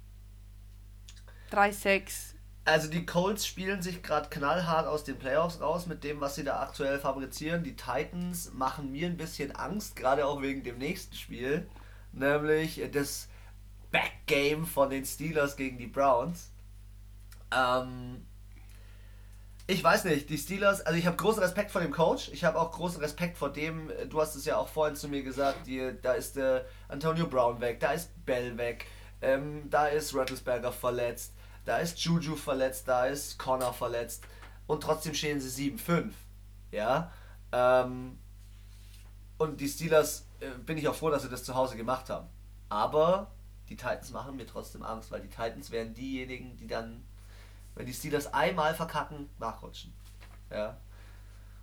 drei 1.50 1.73
Sacks. 1.73 2.32
Also 2.64 2.88
die 2.88 3.04
Colts 3.04 3.45
spielen 3.45 3.83
sich 3.83 4.02
gerade 4.02 4.28
knallhart 4.28 4.87
aus 4.87 5.02
den 5.02 5.19
Playoffs 5.19 5.61
raus 5.61 5.87
mit 5.87 6.04
dem, 6.04 6.21
was 6.21 6.37
sie 6.37 6.45
da 6.45 6.61
aktuell 6.61 7.00
fabrizieren. 7.00 7.64
Die 7.64 7.75
Titans 7.75 8.52
machen 8.52 8.92
mir 8.92 9.07
ein 9.07 9.16
bisschen 9.16 9.54
Angst, 9.57 9.97
gerade 9.97 10.26
auch 10.26 10.42
wegen 10.42 10.62
dem 10.62 10.78
nächsten 10.78 11.16
Spiel, 11.16 11.69
nämlich 12.12 12.81
das 12.92 13.28
Backgame 13.90 14.64
von 14.64 14.90
den 14.90 15.04
Steelers 15.04 15.57
gegen 15.57 15.78
die 15.78 15.88
Browns. 15.88 16.52
Ähm, 17.52 18.26
ich 19.66 19.83
weiß 19.83 20.04
nicht, 20.04 20.31
die 20.31 20.38
Steelers, 20.38 20.81
also 20.83 20.99
ich 20.99 21.07
habe 21.07 21.16
großen 21.16 21.42
Respekt 21.42 21.71
vor 21.71 21.81
dem 21.81 21.92
Coach, 21.92 22.31
ich 22.33 22.45
habe 22.45 22.61
auch 22.61 22.71
großen 22.73 23.00
Respekt 23.00 23.38
vor 23.38 23.52
dem, 23.52 23.90
du 24.09 24.21
hast 24.21 24.35
es 24.35 24.45
ja 24.45 24.57
auch 24.57 24.69
vorhin 24.69 24.97
zu 24.97 25.09
mir 25.09 25.23
gesagt, 25.23 25.66
die, 25.66 25.92
da 26.00 26.12
ist 26.12 26.37
äh, 26.37 26.62
Antonio 26.88 27.26
Brown 27.26 27.61
weg, 27.61 27.81
da 27.81 27.92
ist 27.92 28.11
Bell 28.25 28.57
weg, 28.57 28.87
ähm, 29.21 29.69
da 29.71 29.87
ist 29.87 30.14
Rattlesberger 30.14 30.73
verletzt, 30.73 31.33
da 31.64 31.78
ist 31.78 31.99
Juju 32.00 32.37
verletzt, 32.37 32.88
da 32.88 33.07
ist 33.07 33.38
Connor 33.38 33.73
verletzt 33.73 34.25
und 34.66 34.83
trotzdem 34.83 35.14
stehen 35.14 35.40
sie 35.40 35.73
7-5. 35.76 36.11
Ja. 36.71 37.12
Ähm, 37.52 38.19
und 39.38 39.61
die 39.61 39.69
Steelers, 39.69 40.26
äh, 40.40 40.50
bin 40.64 40.78
ich 40.78 40.88
auch 40.88 40.95
froh, 40.95 41.11
dass 41.11 41.23
sie 41.23 41.28
das 41.28 41.45
zu 41.45 41.54
Hause 41.54 41.76
gemacht 41.76 42.09
haben. 42.11 42.26
Aber 42.69 43.31
die 43.69 43.76
Titans 43.76 44.11
machen 44.12 44.37
mir 44.37 44.47
trotzdem 44.47 44.83
Angst, 44.83 45.11
weil 45.11 45.21
die 45.21 45.28
Titans 45.28 45.71
wären 45.71 45.95
diejenigen, 45.95 46.57
die 46.57 46.66
dann, 46.66 47.04
wenn 47.75 47.87
die 47.87 47.92
Steelers 47.95 48.33
einmal 48.33 48.75
verkacken, 48.75 49.28
nachrutschen. 49.38 49.92
Ja. 50.50 50.76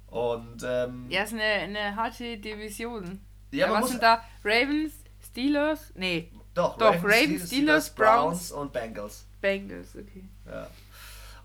Und, 0.08 0.64
ähm, 0.64 1.06
Ja, 1.10 1.24
ist 1.24 1.34
eine, 1.34 1.44
eine 1.44 1.96
harte 1.96 2.38
Division. 2.38 3.22
Ja, 3.52 3.68
Ja, 3.68 3.74
was 3.74 3.82
muss- 3.82 3.90
sind 3.92 4.04
da? 4.04 4.24
Ravens, 4.44 4.94
Steelers? 5.24 5.92
Nee, 5.96 6.32
doch, 6.54 6.78
Doch, 6.78 6.96
Ravens, 7.04 7.48
Steelers, 7.48 7.94
Browns. 7.94 8.52
und 8.52 8.74
Bengals. 8.74 9.26
Bengals, 9.42 9.96
okay. 9.96 10.24
Ja. 10.46 10.68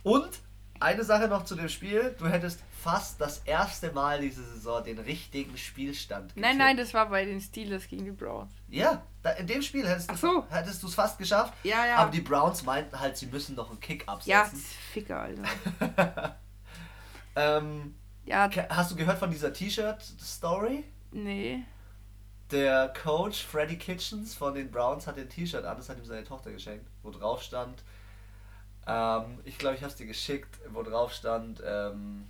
Und 0.03 0.29
eine 0.81 1.05
Sache 1.05 1.29
noch 1.29 1.45
zu 1.45 1.55
dem 1.55 1.69
Spiel. 1.69 2.15
Du 2.19 2.27
hättest 2.29 2.61
fast 2.83 3.21
das 3.21 3.39
erste 3.47 3.91
Mal 3.93 4.21
diese 4.21 4.43
Saison 4.45 4.85
den 4.85 4.99
richtigen 4.99 5.57
Spielstand 5.57 6.33
Nein, 6.37 6.43
getippt. 6.43 6.59
nein, 6.59 6.77
das 6.77 6.93
war 6.93 7.09
bei 7.09 7.25
den 7.25 7.41
Steelers 7.41 7.89
gegen 7.89 8.05
die 8.05 8.11
Browns. 8.11 8.53
Ja, 8.69 9.03
da, 9.23 9.31
in 9.31 9.47
dem 9.47 9.63
Spiel 9.63 9.87
hättest 9.89 10.11
du 10.11 10.17
so. 10.17 10.45
hättest 10.51 10.83
du 10.83 10.89
es 10.89 10.95
fast 10.95 11.17
geschafft. 11.17 11.55
Ja, 11.63 11.87
ja. 11.87 11.97
Aber 11.97 12.11
die 12.11 12.21
Browns 12.21 12.63
meinten 12.65 12.99
halt, 13.01 13.17
sie 13.17 13.27
müssen 13.27 13.55
noch 13.55 13.71
einen 13.71 13.81
Kick 13.81 14.05
Ja, 14.27 14.43
absetzen. 14.43 14.59
Ficker, 14.93 15.21
Alter. 15.21 16.37
Ähm, 17.37 17.95
Ja, 18.27 18.49
hast 18.71 18.91
du 18.93 18.97
gehört 18.97 19.19
von 19.19 19.31
dieser 19.31 19.53
T-Shirt-Story? 19.53 20.85
nee. 21.13 21.65
Der 22.51 22.93
Coach 23.03 23.43
Freddy 23.45 23.77
Kitchens 23.77 24.35
von 24.35 24.55
den 24.55 24.71
Browns 24.71 25.07
hat 25.07 25.19
ein 25.19 25.29
T-Shirt 25.29 25.65
an, 25.65 25.77
das 25.77 25.89
hat 25.89 25.97
ihm 25.99 26.05
seine 26.05 26.25
Tochter 26.25 26.53
geschenkt, 26.53 26.87
wo 27.03 27.11
drauf 27.11 27.43
stand, 27.43 27.83
ähm, 28.87 29.39
ich 29.45 29.57
glaube, 29.59 29.77
ich 29.77 29.81
habe 29.83 29.91
es 29.91 29.97
dir 29.97 30.07
geschickt, 30.07 30.59
wo 30.71 30.83
drauf 30.83 31.13
stand, 31.13 31.63
ähm, 31.67 32.27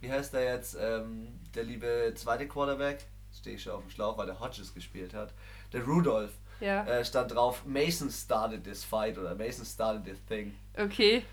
wie 0.00 0.10
heißt 0.10 0.32
der 0.32 0.44
jetzt, 0.44 0.76
ähm, 0.80 1.38
der 1.54 1.64
liebe 1.64 2.12
zweite 2.16 2.48
Quarterback, 2.48 3.04
stehe 3.36 3.56
ich 3.56 3.62
schon 3.62 3.72
auf 3.74 3.82
dem 3.82 3.90
Schlauch, 3.90 4.16
weil 4.16 4.26
der 4.26 4.40
Hodges 4.40 4.72
gespielt 4.72 5.12
hat, 5.12 5.34
der 5.72 5.84
Rudolph, 5.84 6.32
Ja. 6.60 6.84
äh, 6.86 7.04
stand 7.04 7.32
drauf, 7.34 7.64
Mason 7.66 8.10
started 8.10 8.64
this 8.64 8.82
fight 8.84 9.18
oder 9.18 9.34
Mason 9.34 9.66
started 9.66 10.04
this 10.04 10.18
thing. 10.26 10.54
Okay. 10.78 11.24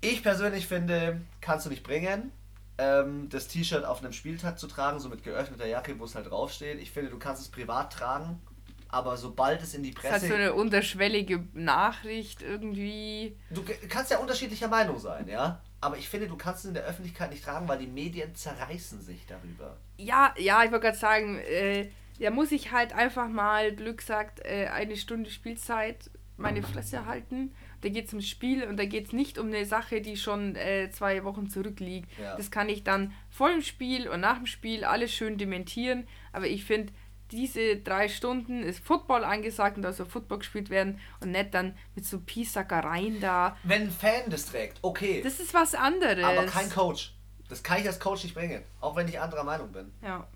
Ich 0.00 0.22
persönlich 0.22 0.66
finde, 0.66 1.20
kannst 1.42 1.66
du 1.66 1.70
nicht 1.70 1.84
bringen, 1.84 2.32
ähm, 2.78 3.28
das 3.28 3.48
T-Shirt 3.48 3.84
auf 3.84 4.02
einem 4.02 4.12
Spieltag 4.12 4.58
zu 4.58 4.66
tragen, 4.66 4.98
so 5.00 5.08
mit 5.08 5.22
geöffneter 5.22 5.66
Jacke, 5.66 5.98
wo 5.98 6.04
es 6.04 6.14
halt 6.14 6.30
draufsteht. 6.30 6.80
Ich 6.80 6.90
finde, 6.90 7.10
du 7.10 7.18
kannst 7.18 7.42
es 7.42 7.48
privat 7.48 7.92
tragen, 7.92 8.40
aber 8.88 9.16
sobald 9.16 9.62
es 9.62 9.74
in 9.74 9.82
die 9.82 9.92
Das 9.92 10.04
hat 10.04 10.10
Presse... 10.12 10.28
so 10.28 10.34
eine 10.34 10.54
unterschwellige 10.54 11.44
Nachricht 11.52 12.42
irgendwie. 12.42 13.36
du 13.50 13.62
kannst 13.88 14.10
ja 14.10 14.18
unterschiedlicher 14.18 14.68
Meinung 14.68 14.98
sein, 14.98 15.28
ja? 15.28 15.60
Aber 15.80 15.98
ich 15.98 16.08
finde, 16.08 16.28
du 16.28 16.36
kannst 16.36 16.60
es 16.60 16.68
in 16.68 16.74
der 16.74 16.84
Öffentlichkeit 16.84 17.30
nicht 17.30 17.44
tragen, 17.44 17.66
weil 17.66 17.78
die 17.78 17.88
Medien 17.88 18.34
zerreißen 18.34 19.02
sich 19.02 19.26
darüber. 19.26 19.76
Ja, 19.96 20.32
ja, 20.38 20.62
ich 20.62 20.70
wollte 20.70 20.86
gerade 20.86 20.98
sagen, 20.98 21.38
äh, 21.38 21.88
da 22.20 22.30
muss 22.30 22.52
ich 22.52 22.70
halt 22.70 22.92
einfach 22.92 23.28
mal, 23.28 23.74
Glück 23.74 24.00
sagt, 24.00 24.40
äh, 24.44 24.68
eine 24.68 24.96
Stunde 24.96 25.30
Spielzeit 25.30 26.10
meine 26.36 26.62
Fresse 26.62 27.06
halten. 27.06 27.52
Da 27.82 27.88
geht 27.88 28.06
es 28.06 28.12
ums 28.12 28.28
Spiel 28.28 28.64
und 28.64 28.76
da 28.78 28.84
geht 28.84 29.08
es 29.08 29.12
nicht 29.12 29.38
um 29.38 29.48
eine 29.48 29.66
Sache, 29.66 30.00
die 30.00 30.16
schon 30.16 30.56
äh, 30.56 30.88
zwei 30.90 31.24
Wochen 31.24 31.48
zurückliegt. 31.48 32.08
Ja. 32.18 32.36
Das 32.36 32.50
kann 32.50 32.68
ich 32.68 32.84
dann 32.84 33.12
vor 33.28 33.50
dem 33.50 33.60
Spiel 33.60 34.08
und 34.08 34.20
nach 34.20 34.36
dem 34.36 34.46
Spiel 34.46 34.84
alles 34.84 35.12
schön 35.12 35.36
dementieren. 35.36 36.06
Aber 36.32 36.46
ich 36.46 36.64
finde, 36.64 36.92
diese 37.32 37.76
drei 37.78 38.08
Stunden 38.08 38.62
ist 38.62 38.84
Football 38.84 39.24
angesagt 39.24 39.76
und 39.76 39.82
da 39.82 39.92
soll 39.92 40.06
Football 40.06 40.38
gespielt 40.38 40.70
werden 40.70 41.00
und 41.20 41.32
nicht 41.32 41.52
dann 41.54 41.76
mit 41.94 42.04
so 42.04 42.20
Piesackereien 42.20 43.20
da. 43.20 43.56
Wenn 43.64 43.82
ein 43.82 43.90
Fan 43.90 44.30
das 44.30 44.46
trägt, 44.46 44.78
okay. 44.82 45.20
Das 45.22 45.40
ist 45.40 45.52
was 45.52 45.74
anderes. 45.74 46.24
aber 46.24 46.46
kein 46.46 46.70
Coach. 46.70 47.14
Das 47.48 47.62
kann 47.62 47.80
ich 47.80 47.86
als 47.86 47.98
Coach 47.98 48.22
nicht 48.22 48.34
bringen. 48.34 48.62
Auch 48.80 48.96
wenn 48.96 49.08
ich 49.08 49.20
anderer 49.20 49.44
Meinung 49.44 49.72
bin. 49.72 49.92
Ja. 50.02 50.26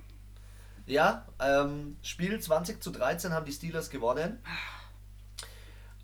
Ja, 0.86 1.26
ähm, 1.40 1.96
Spiel 2.02 2.38
20 2.38 2.82
zu 2.82 2.90
13 2.90 3.32
haben 3.32 3.44
die 3.44 3.52
Steelers 3.52 3.90
gewonnen. 3.90 4.38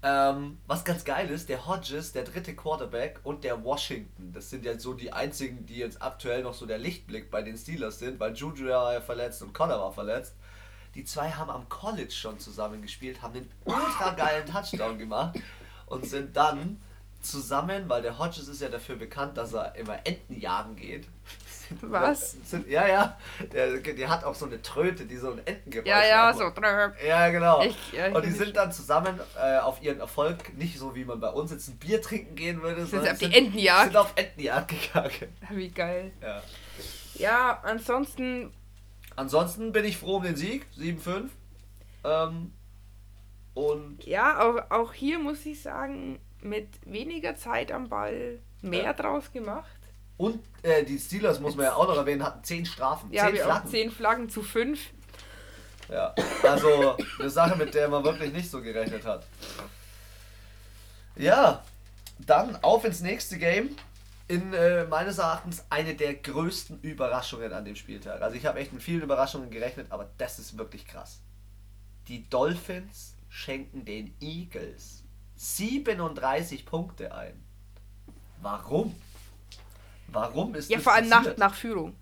Ähm, 0.05 0.59
was 0.67 0.85
ganz 0.85 1.05
geil 1.05 1.31
ist, 1.31 1.49
der 1.49 1.67
Hodges, 1.67 2.13
der 2.13 2.25
dritte 2.25 2.57
Quarterback 2.57 3.21
und 3.23 3.45
der 3.45 3.63
Washington, 3.63 4.33
das 4.33 4.51
sind 4.51 4.65
ja 4.65 4.77
so 4.77 4.95
die 4.95 5.13
einzigen, 5.13 5.65
die 5.65 5.77
jetzt 5.77 6.03
aktuell 6.03 6.43
noch 6.43 6.55
so 6.55 6.67
der 6.67 6.79
Lichtblick 6.79 7.31
bei 7.31 7.43
den 7.43 7.57
Steelers 7.57 8.01
sind, 8.01 8.19
weil 8.19 8.35
Juju 8.35 8.69
war 8.69 8.95
ja 8.95 9.01
verletzt 9.01 9.43
und 9.43 9.55
Connor 9.55 9.79
war 9.79 9.93
verletzt. 9.93 10.35
Die 10.97 11.05
zwei 11.05 11.31
haben 11.31 11.51
am 11.51 11.69
College 11.69 12.11
schon 12.11 12.41
zusammen 12.41 12.83
gespielt, 12.83 13.23
haben 13.23 13.35
den 13.35 13.49
ultra 13.65 14.11
geilen 14.11 14.45
Touchdown 14.45 14.99
gemacht 14.99 15.39
und 15.87 16.05
sind 16.05 16.37
dann 16.37 16.83
zusammen, 17.21 17.89
weil 17.89 18.03
der 18.03 18.19
Hodges 18.19 18.49
ist 18.49 18.61
ja 18.61 18.69
dafür 18.69 18.97
bekannt, 18.97 19.37
dass 19.37 19.53
er 19.53 19.75
immer 19.77 20.05
Enten 20.05 20.39
jagen 20.39 20.75
geht. 20.75 21.07
Was? 21.83 22.37
Sind, 22.45 22.69
ja, 22.69 22.87
ja. 22.87 23.19
Der, 23.53 23.79
der 23.79 24.09
hat 24.09 24.25
auch 24.25 24.35
so 24.35 24.47
eine 24.47 24.61
Tröte, 24.63 25.05
die 25.07 25.17
so 25.17 25.33
ein 25.33 25.41
Entengeräusch 25.47 25.89
Ja, 25.89 26.05
ja, 26.05 26.27
macht. 26.27 26.39
so. 26.39 27.07
Ja, 27.07 27.29
genau. 27.31 27.63
Ich- 27.63 27.93
ja, 27.93 28.09
ich 28.09 28.15
und 28.15 28.25
die 28.25 28.31
sind 28.31 28.57
dann 28.57 28.71
zusammen 28.73 29.19
äh, 29.41 29.59
auf 29.59 29.83
ihren 29.83 30.01
Erfolg, 30.01 30.57
nicht 30.57 30.79
so 30.79 30.95
wie 30.95 31.05
man 31.05 31.21
bei 31.21 31.31
uns 31.31 31.51
jetzt 31.51 31.69
ein 31.69 31.77
Bier 31.79 32.01
trinken 32.03 32.35
gehen 32.35 32.63
würde, 32.63 32.81
Sind 32.87 32.91
sondern 32.91 33.13
auf 33.13 33.19
die 33.19 33.25
Entenjagd. 33.35 33.85
sind 33.85 33.97
auf 33.97 34.13
Entenjagd 34.17 34.69
gegangen. 34.69 35.37
Wie 35.51 35.69
geil. 35.71 36.11
Ja. 36.21 36.43
Ja, 37.15 37.61
ansonsten, 37.63 38.53
Ansonsten 39.17 39.73
bin 39.73 39.85
ich 39.85 39.99
froh 39.99 40.17
um 40.17 40.23
den 40.23 40.37
Sieg, 40.37 40.67
7-5. 40.79 41.29
Ähm, 42.05 42.53
und 43.55 44.05
ja, 44.07 44.41
auch, 44.41 44.71
auch 44.71 44.93
hier 44.93 45.19
muss 45.19 45.45
ich 45.45 45.61
sagen, 45.63 46.19
mit 46.41 46.69
weniger 46.87 47.37
Zeit 47.37 47.71
am 47.71 47.89
Ball 47.89 48.39
mehr 48.63 48.85
Ja. 48.85 48.93
draus 48.95 49.31
gemacht. 49.33 49.69
Und 50.17 50.41
äh, 50.63 50.85
die 50.85 50.99
Steelers, 50.99 51.41
muss 51.41 51.57
man 51.57 51.67
ja 51.67 51.75
auch 51.75 51.89
noch 51.89 51.97
erwähnen, 51.97 52.23
hatten 52.23 52.45
10 52.45 52.67
Strafen. 52.67 53.13
Ja, 53.13 53.27
10 53.27 53.35
wir 53.35 53.43
auch 53.43 53.51
Flaggen. 53.51 53.71
10 53.71 53.91
Flaggen 53.91 54.29
zu 54.29 54.43
5. 54.43 54.81
Ja, 55.89 56.15
also 56.43 56.97
eine 57.19 57.31
Sache, 57.31 57.57
mit 57.57 57.75
der 57.75 57.89
man 57.89 58.05
wirklich 58.05 58.33
nicht 58.33 58.51
so 58.51 58.63
gerechnet 58.63 59.05
hat. 59.05 59.27
Ja, 61.17 61.63
dann 62.19 62.57
auf 62.63 62.85
ins 62.85 63.01
nächste 63.01 63.39
Game. 63.39 63.77
In 64.29 64.55
äh, 64.55 64.85
meines 64.85 65.19
Erachtens 65.19 65.65
eine 65.69 65.95
der 65.95 66.15
größten 66.15 66.81
Überraschungen 66.81 67.53
an 67.53 67.65
dem 67.65 67.77
Spieltag. 67.77 68.23
Also 68.23 68.37
ich 68.37 68.47
habe 68.47 68.61
echt 68.61 68.73
mit 68.73 68.83
vielen 68.83 69.03
Überraschungen 69.03 69.51
gerechnet, 69.51 69.89
aber 69.91 70.09
das 70.17 70.39
ist 70.39 70.57
wirklich 70.57 70.87
krass. 70.87 71.21
Die 72.09 72.31
Dolphins 72.31 73.17
schenken 73.29 73.85
den 73.85 74.15
Eagles 74.21 75.03
37 75.37 76.65
Punkte 76.65 77.15
ein. 77.15 77.45
Warum? 78.41 78.95
Warum 80.13 80.55
ist 80.55 80.71
Ja, 80.71 80.77
das 80.77 80.85
vor 80.85 80.93
allem 80.95 81.09
nach, 81.09 81.19
passiert? 81.19 81.39
nach 81.39 81.55
Führung. 81.55 81.97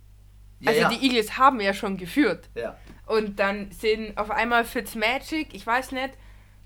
Ja, 0.60 0.70
also 0.70 0.80
ja. 0.82 0.88
die 0.90 1.02
Eagles 1.06 1.38
haben 1.38 1.60
ja 1.60 1.72
schon 1.74 1.96
geführt. 1.96 2.48
ja. 2.54 2.76
Und 3.06 3.40
dann 3.40 3.72
sind 3.72 4.16
auf 4.18 4.30
einmal 4.30 4.64
Fitzmagic, 4.64 5.52
ich 5.52 5.66
weiß 5.66 5.90
nicht, 5.92 6.10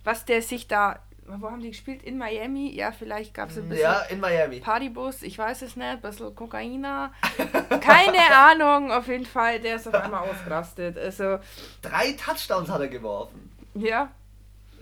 was 0.02 0.26
der 0.26 0.42
sich 0.42 0.68
da. 0.68 0.98
Wo 1.26 1.50
haben 1.50 1.60
die 1.62 1.70
gespielt? 1.70 2.02
In 2.02 2.18
Miami? 2.18 2.70
Ja, 2.74 2.92
vielleicht 2.92 3.32
gab 3.32 3.48
es 3.48 3.56
ein 3.56 3.66
bisschen 3.70 3.82
ja, 3.82 4.00
in 4.10 4.20
Miami. 4.20 4.60
Partybus, 4.60 5.22
ich 5.22 5.38
weiß 5.38 5.62
es 5.62 5.74
nicht, 5.74 5.86
ein 5.86 6.00
bisschen 6.02 6.34
Kokaina. 6.34 7.14
Keine 7.80 8.18
Ahnung, 8.36 8.92
auf 8.92 9.08
jeden 9.08 9.24
Fall, 9.24 9.58
der 9.60 9.76
ist 9.76 9.88
auf 9.88 9.94
einmal 9.94 10.28
ausgerastet. 10.28 10.98
Also, 10.98 11.38
Drei 11.80 12.12
Touchdowns 12.12 12.68
hat 12.68 12.82
er 12.82 12.88
geworfen. 12.88 13.50
ja, 13.74 14.10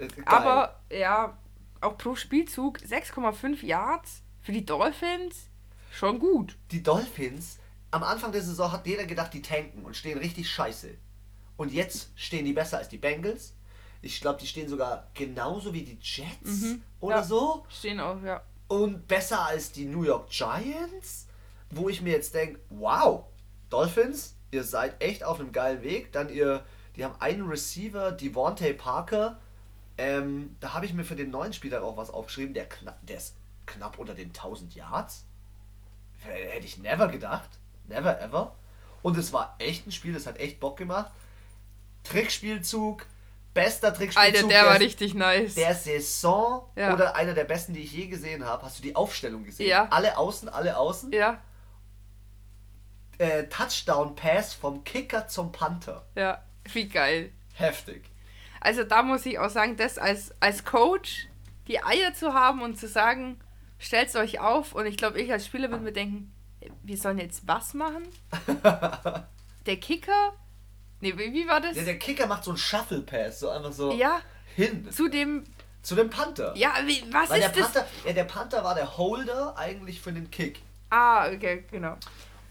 Äh, 0.01 0.09
aber 0.25 0.81
ja, 0.91 1.39
auch 1.81 1.97
pro 1.97 2.17
Spielzug 2.17 2.79
6,5 2.79 3.65
Yards 3.65 4.23
für 4.41 4.51
die 4.51 4.67
Dolphins 4.67 5.49
schon 5.93 6.19
gut. 6.19 6.57
die 6.71 6.83
Dolphins, 6.83 7.59
am 7.91 8.03
Anfang 8.03 8.33
der 8.33 8.43
Saison 8.43 8.73
hat 8.73 8.87
jeder 8.87 9.05
gedacht, 9.05 9.33
die 9.35 9.43
tanken 9.43 9.85
und 9.85 9.97
stehen 9.97 10.19
richtig 10.19 10.51
scheiße. 10.51 10.91
Und 11.57 11.73
jetzt 11.73 12.11
stehen 12.17 12.45
die 12.45 12.53
besser 12.55 12.79
als 12.79 12.89
die 12.89 12.99
Bengals. 12.99 13.55
Ich 14.01 14.21
glaube, 14.21 14.41
die 14.41 14.47
stehen 14.47 14.69
sogar 14.69 15.09
genauso 15.15 15.73
wie 15.75 15.83
die 15.83 15.99
Jets 16.01 16.63
Mhm, 16.63 16.83
oder 17.01 17.17
ja. 17.17 17.23
so. 17.23 17.65
Stehen 17.69 18.01
auch, 18.01 18.21
ja. 18.23 18.43
Und 18.69 19.07
besser 19.07 19.47
als 19.47 19.71
die 19.71 19.85
New 19.85 20.03
York 20.03 20.31
Giants, 20.31 21.27
wo 21.71 21.89
ich 21.89 22.01
mir 22.01 22.13
jetzt 22.13 22.35
denke, 22.35 22.59
wow, 22.71 23.25
Dolphins, 23.71 24.35
ihr 24.51 24.65
seid 24.65 25.01
echt 25.03 25.23
auf 25.23 25.39
einem 25.39 25.53
geilen 25.53 25.83
Weg. 25.83 26.11
Dann 26.13 26.31
ihr, 26.31 26.65
die 26.97 27.05
haben 27.05 27.15
einen 27.21 27.47
Receiver, 27.47 28.11
Devontae 28.13 28.73
Parker. 28.73 29.39
Ähm, 29.99 30.57
da 30.61 30.73
habe 30.73 30.87
ich 30.87 30.95
mir 30.95 31.05
für 31.05 31.17
den 31.17 31.31
neuen 31.31 31.53
Spieler 31.53 31.85
auch 31.85 31.97
was 31.99 32.11
aufgeschrieben, 32.11 32.55
der, 32.55 32.67
knapp, 32.69 32.99
der 33.07 33.19
ist 33.19 33.37
knapp 33.67 33.99
unter 33.99 34.15
den 34.15 34.29
1000 34.29 34.75
Yards. 34.75 35.27
Hätte 36.25 36.67
ich 36.67 36.79
never 36.79 37.09
gedacht. 37.09 37.49
Never 37.89 38.21
ever. 38.21 38.55
Und 39.03 39.17
es 39.19 39.33
war 39.33 39.57
echt 39.59 39.87
ein 39.87 39.93
Spiel, 39.93 40.13
das 40.15 40.27
hat 40.27 40.39
echt 40.39 40.61
Bock 40.61 40.77
gemacht. 40.77 41.11
Trickspielzug, 42.05 43.07
bester 43.55 43.93
Trickspielzug. 43.95 44.35
Alter, 44.37 44.49
der 44.49 44.65
war 44.65 44.73
der- 44.73 44.81
richtig 44.81 45.15
nice. 45.15 45.55
der 45.55 45.75
Saison 45.75 46.69
Ja. 46.77 46.93
oder 46.95 47.15
einer 47.17 47.35
der 47.35 47.45
besten, 47.45 47.73
die 47.75 47.81
ich 47.81 47.93
je 47.93 48.07
gesehen 48.07 48.45
habe. 48.45 48.65
Hast 48.65 48.79
du 48.79 48.83
die 48.83 48.95
Aufstellung 48.97 49.45
gesehen? 49.45 49.69
Ja. 49.69 49.89
Alle 49.91 50.17
außen, 50.19 50.49
alle 50.49 50.77
außen. 50.77 51.13
ja, 51.13 51.41
Äh, 53.19 53.45
Touchdown 53.49 54.15
Pass 54.17 54.55
vom 54.55 54.85
Kicker 54.85 55.29
zum 55.29 55.53
Panther. 55.53 56.05
ja. 56.15 56.43
Wie 56.73 56.89
geil. 56.89 57.33
Heftig. 57.55 58.05
Also 58.61 58.85
da 58.85 59.03
muss 59.03 59.27
ich 59.27 59.37
auch 59.41 59.51
sagen, 59.51 59.77
das 59.77 59.99
als, 59.99 60.33
als 60.39 60.65
Coach, 60.65 61.27
die 61.67 61.83
Eier 61.83 62.15
zu 62.15 62.35
haben 62.35 62.63
und 62.63 62.79
zu 62.79 62.87
sagen, 62.87 63.41
stellt 63.83 64.15
euch 64.17 64.41
auf 64.41 64.75
und 64.75 64.87
ich 64.87 64.97
glaube, 64.97 65.21
ich 65.21 65.31
als 65.33 65.47
Spieler 65.47 65.71
würde 65.71 65.85
mir 65.85 65.93
denken, 65.93 66.33
wir 66.83 66.97
sollen 66.97 67.19
jetzt 67.19 67.47
was 67.47 67.75
machen? 67.75 68.05
Der 69.67 69.77
Kicker? 69.77 70.33
Nee, 71.01 71.13
wie, 71.17 71.33
wie 71.33 71.49
war 71.49 71.61
das? 71.61 71.75
Der, 71.75 71.85
der 71.85 71.99
Kicker 71.99 72.27
macht 72.27 72.45
so 72.45 72.51
einen 72.53 72.59
Shuffle 72.59 73.01
Pass, 73.03 73.41
so 73.41 73.49
einfach 73.51 73.73
so 73.73 73.93
Ja, 73.93 74.21
hin 74.57 74.91
zu 74.91 75.09
dem, 75.09 75.45
zu 75.83 75.95
dem 75.97 76.11
Panther. 76.11 76.53
ja, 76.57 76.75
wie, 76.87 77.03
was 77.13 77.31
Weil 77.31 77.41
der 77.41 77.51
ist 77.51 77.59
das? 77.59 77.73
Panther, 77.73 77.87
ja, 78.07 78.13
der 78.13 78.25
Panther 78.25 78.65
war 78.65 78.75
der 78.75 78.97
Holder 78.97 79.57
eigentlich 79.57 80.01
für 80.01 80.13
den 80.13 80.31
Kick. 80.31 80.61
Ah, 80.91 81.29
okay, 81.29 81.65
genau. 81.71 81.97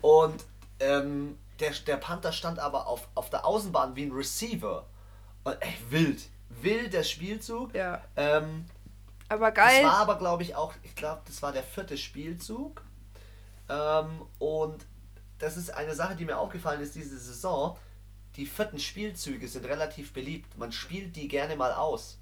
Und 0.01 0.43
ähm, 0.79 1.37
der, 1.59 1.71
der 1.71 1.97
Panther 1.97 2.31
stand 2.33 2.59
aber 2.59 2.87
auf, 2.87 3.07
auf 3.15 3.29
der 3.29 3.45
Außenbahn 3.45 3.95
wie 3.95 4.03
ein 4.03 4.11
Receiver. 4.11 4.85
Und 5.43 5.57
ey, 5.61 5.73
wild. 5.89 6.21
Wild 6.49 6.93
der 6.93 7.03
Spielzug. 7.03 7.73
Ja. 7.73 8.01
Ähm, 8.17 8.65
Aber 9.31 9.51
Das 9.51 9.65
geil. 9.65 9.83
war 9.85 9.97
aber, 9.97 10.17
glaube 10.17 10.43
ich, 10.43 10.55
auch, 10.55 10.73
ich 10.83 10.95
glaube, 10.95 11.21
das 11.25 11.41
war 11.41 11.51
der 11.51 11.63
vierte 11.63 11.97
Spielzug. 11.97 12.83
Ähm, 13.69 14.23
und 14.39 14.85
das 15.39 15.57
ist 15.57 15.69
eine 15.73 15.95
Sache, 15.95 16.15
die 16.15 16.25
mir 16.25 16.37
aufgefallen 16.37 16.81
ist 16.81 16.95
diese 16.95 17.17
Saison. 17.17 17.77
Die 18.35 18.45
vierten 18.45 18.79
Spielzüge 18.79 19.47
sind 19.47 19.65
relativ 19.65 20.13
beliebt. 20.13 20.57
Man 20.57 20.71
spielt 20.71 21.15
die 21.15 21.27
gerne 21.27 21.55
mal 21.55 21.73
aus. 21.73 22.17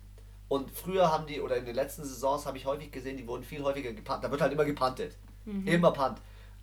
Und 0.48 0.72
früher 0.72 1.12
haben 1.12 1.28
die, 1.28 1.42
oder 1.42 1.58
in 1.58 1.66
den 1.66 1.76
letzten 1.76 2.04
Saisons 2.04 2.46
habe 2.46 2.58
ich 2.58 2.66
häufig 2.66 2.92
gesehen, 2.92 3.18
die 3.18 3.28
wurden 3.28 3.44
viel 3.44 3.64
häufiger 3.64 3.94
gepantet. 3.94 4.26
Da 4.26 4.32
wird 4.32 4.42
halt 4.42 4.52
immer 4.54 4.66
gepantet. 4.66 5.16
Immer 5.66 5.92
punt. 5.92 6.20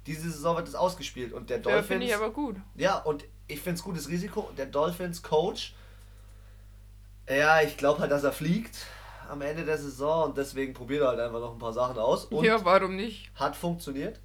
Diese 0.07 0.31
Saison 0.31 0.57
wird 0.57 0.69
es 0.69 0.77
ausgespielt 0.77 1.33
und 1.33 1.51
der 1.51 1.57
Ja, 1.59 1.63
Dolphins. 1.65 1.87
finde 1.89 2.07
ich 2.07 2.15
aber 2.15 2.31
gut. 2.31 2.57
Ja, 2.77 2.99
und 2.99 3.25
ich 3.49 3.61
finde 3.61 3.79
es 3.79 3.83
gutes 3.85 4.09
Risiko. 4.09 4.41
Und 4.41 4.59
der 4.59 4.67
Dolphins 4.67 5.23
Coach, 5.23 5.75
ja, 7.29 7.63
ich 7.63 7.77
glaube 7.77 8.01
halt, 8.01 8.13
dass 8.13 8.23
er 8.25 8.33
fliegt 8.33 8.87
am 9.31 9.43
Ende 9.43 9.65
der 9.65 9.79
Saison 9.79 10.31
und 10.31 10.37
deswegen 10.37 10.75
probiert 10.75 11.03
er 11.03 11.09
halt 11.09 11.21
einfach 11.21 11.41
noch 11.41 11.53
ein 11.53 11.59
paar 11.59 11.73
Sachen 11.73 11.99
aus 11.99 12.27
und 12.27 12.45
ja, 12.45 12.65
warum 12.65 12.97
nicht? 12.97 13.31
hat 13.35 13.57
funktioniert. 13.57 14.21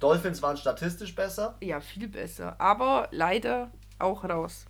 Dolphins 0.00 0.42
waren 0.42 0.56
statistisch 0.56 1.14
besser. 1.14 1.56
Ja, 1.60 1.80
viel 1.80 2.08
besser. 2.08 2.56
Aber 2.60 3.08
leider 3.12 3.70
auch 4.00 4.24
raus. 4.24 4.66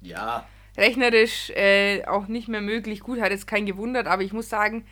Ja, 0.00 0.46
rechnerisch 0.78 1.50
äh, 1.50 2.04
auch 2.06 2.26
nicht 2.26 2.48
mehr 2.48 2.62
möglich. 2.62 3.00
Gut, 3.00 3.20
hat 3.20 3.30
jetzt 3.32 3.46
keinen 3.46 3.66
gewundert, 3.66 4.06
aber 4.06 4.22
ich 4.22 4.32
muss 4.32 4.48
sagen, 4.48 4.86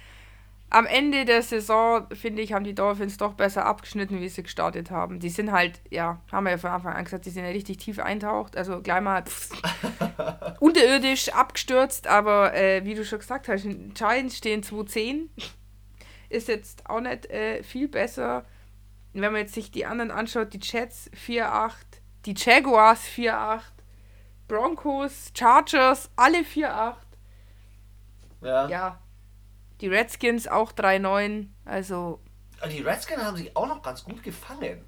am 0.71 0.85
Ende 0.85 1.25
der 1.25 1.43
Saison, 1.43 2.07
finde 2.13 2.43
ich, 2.43 2.53
haben 2.53 2.65
die 2.65 2.75
Dolphins 2.75 3.17
doch 3.17 3.33
besser 3.35 3.65
abgeschnitten, 3.65 4.21
wie 4.21 4.29
sie 4.29 4.43
gestartet 4.43 4.91
haben. 4.91 5.19
Die 5.19 5.31
sind 5.31 5.51
halt, 5.51 5.81
ja, 5.91 6.21
haben 6.31 6.45
wir 6.45 6.51
ja 6.51 6.59
von 6.59 6.71
Anfang 6.71 6.95
an 6.95 7.05
gesagt, 7.05 7.25
die 7.25 7.31
sind 7.31 7.45
ja 7.45 7.51
richtig 7.51 7.79
tief 7.79 7.99
eintaucht. 7.99 8.57
Also 8.57 8.83
gleich 8.83 9.01
mal 9.01 9.25
pff, 9.25 9.51
unterirdisch 10.61 11.31
abgestürzt, 11.31 12.07
aber 12.07 12.55
äh, 12.55 12.85
wie 12.85 12.95
du 12.95 13.05
schon 13.05 13.19
gesagt 13.19 13.49
hast, 13.49 13.67
Giants 13.95 14.37
stehen 14.37 14.63
2-10. 14.63 15.29
Ist 16.29 16.49
jetzt 16.49 16.89
auch 16.91 17.01
nicht 17.01 17.31
äh, 17.31 17.63
viel 17.63 17.89
besser. 17.89 18.45
Wenn 19.15 19.33
man 19.33 19.41
jetzt 19.41 19.55
sich 19.55 19.71
die 19.71 19.87
anderen 19.87 20.11
anschaut, 20.11 20.53
die 20.53 20.61
Jets 20.61 21.11
4-8, 21.27 21.73
die 22.27 22.35
Jaguars 22.37 23.07
4-8, 23.07 23.63
Broncos, 24.47 25.33
Chargers, 25.35 26.11
alle 26.15 26.41
4-8. 26.41 26.95
ja. 28.43 28.69
Ja. 28.69 28.99
Die 29.81 29.89
Redskins 29.89 30.49
auch 30.49 30.73
3-9. 30.73 31.47
Also. 31.65 32.21
Die 32.71 32.81
Redskins 32.81 33.23
haben 33.23 33.37
sich 33.37 33.57
auch 33.57 33.69
noch 33.69 33.83
ganz 33.83 34.05
gut 34.05 34.23
gefangen. 34.23 34.85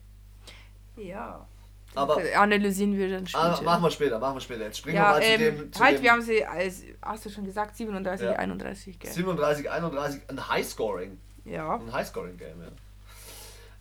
Ja. 0.97 1.47
Aber 1.95 2.21
Analysieren 2.37 2.97
wir 2.97 3.11
dann 3.11 3.25
ah, 3.33 3.55
später. 3.55 3.63
machen 3.65 3.83
wir 3.83 3.91
später, 3.91 4.19
machen 4.19 4.37
wir 4.37 4.41
später. 4.41 4.65
Jetzt 4.65 4.79
springen 4.79 4.97
ja, 4.97 5.09
wir 5.09 5.11
mal 5.11 5.23
zu 5.23 5.29
ähm, 5.29 5.39
dem, 5.59 5.73
zu 5.73 5.83
halt, 5.83 5.99
dem 5.99 6.03
wir 6.03 6.13
haben 6.13 6.23
sie 6.23 6.45
als, 6.45 6.83
hast 7.03 7.27
du 7.27 7.31
schon 7.31 7.45
gesagt, 7.45 7.77
37, 7.77 8.27
Ja. 8.27 8.37
31, 8.37 8.99
gell? 8.99 9.11
37, 9.11 9.71
31, 9.71 10.23
ein 10.29 10.49
Highscoring. 10.49 11.19
Ja. 11.45 11.75
Ein 11.75 11.93
Highscoring-Game, 11.93 12.63
ja. 12.63 12.69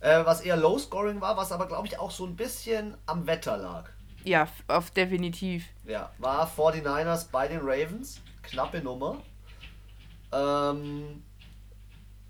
Äh, 0.00 0.26
was 0.26 0.40
eher 0.40 0.56
Low-Scoring 0.56 1.20
war, 1.20 1.36
was 1.36 1.52
aber, 1.52 1.66
glaube 1.66 1.86
ich, 1.86 1.98
auch 1.98 2.10
so 2.10 2.24
ein 2.26 2.34
bisschen 2.34 2.96
am 3.06 3.26
Wetter 3.26 3.56
lag. 3.58 3.90
Ja, 4.24 4.48
auf 4.66 4.90
definitiv. 4.90 5.66
Ja, 5.84 6.10
war 6.18 6.50
49ers 6.50 7.30
bei 7.30 7.48
den 7.48 7.60
Ravens. 7.62 8.20
Knappe 8.42 8.80
Nummer. 8.80 9.18
Ähm, 10.32 11.22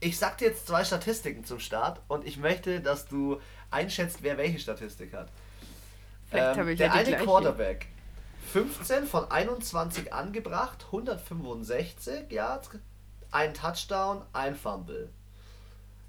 ich 0.00 0.18
sag 0.18 0.38
dir 0.38 0.48
jetzt 0.48 0.66
zwei 0.66 0.84
Statistiken 0.84 1.44
zum 1.44 1.60
Start 1.60 2.00
und 2.08 2.26
ich 2.26 2.38
möchte, 2.38 2.80
dass 2.80 3.06
du 3.06 3.40
einschätzt, 3.70 4.22
wer 4.22 4.38
welche 4.38 4.58
Statistik 4.58 5.12
hat. 5.12 5.28
Vielleicht 6.28 6.54
Ähm, 6.54 6.60
habe 6.60 6.72
ich 6.72 6.78
der 6.78 6.86
ja 6.88 6.92
eine 6.94 7.08
gleiche. 7.08 7.24
Quarterback. 7.24 7.86
15 8.52 9.06
von 9.06 9.30
21 9.30 10.12
angebracht, 10.12 10.84
165 10.86 12.30
Yards, 12.32 12.70
ein 13.30 13.54
Touchdown, 13.54 14.22
ein 14.32 14.56
Fumble. 14.56 15.10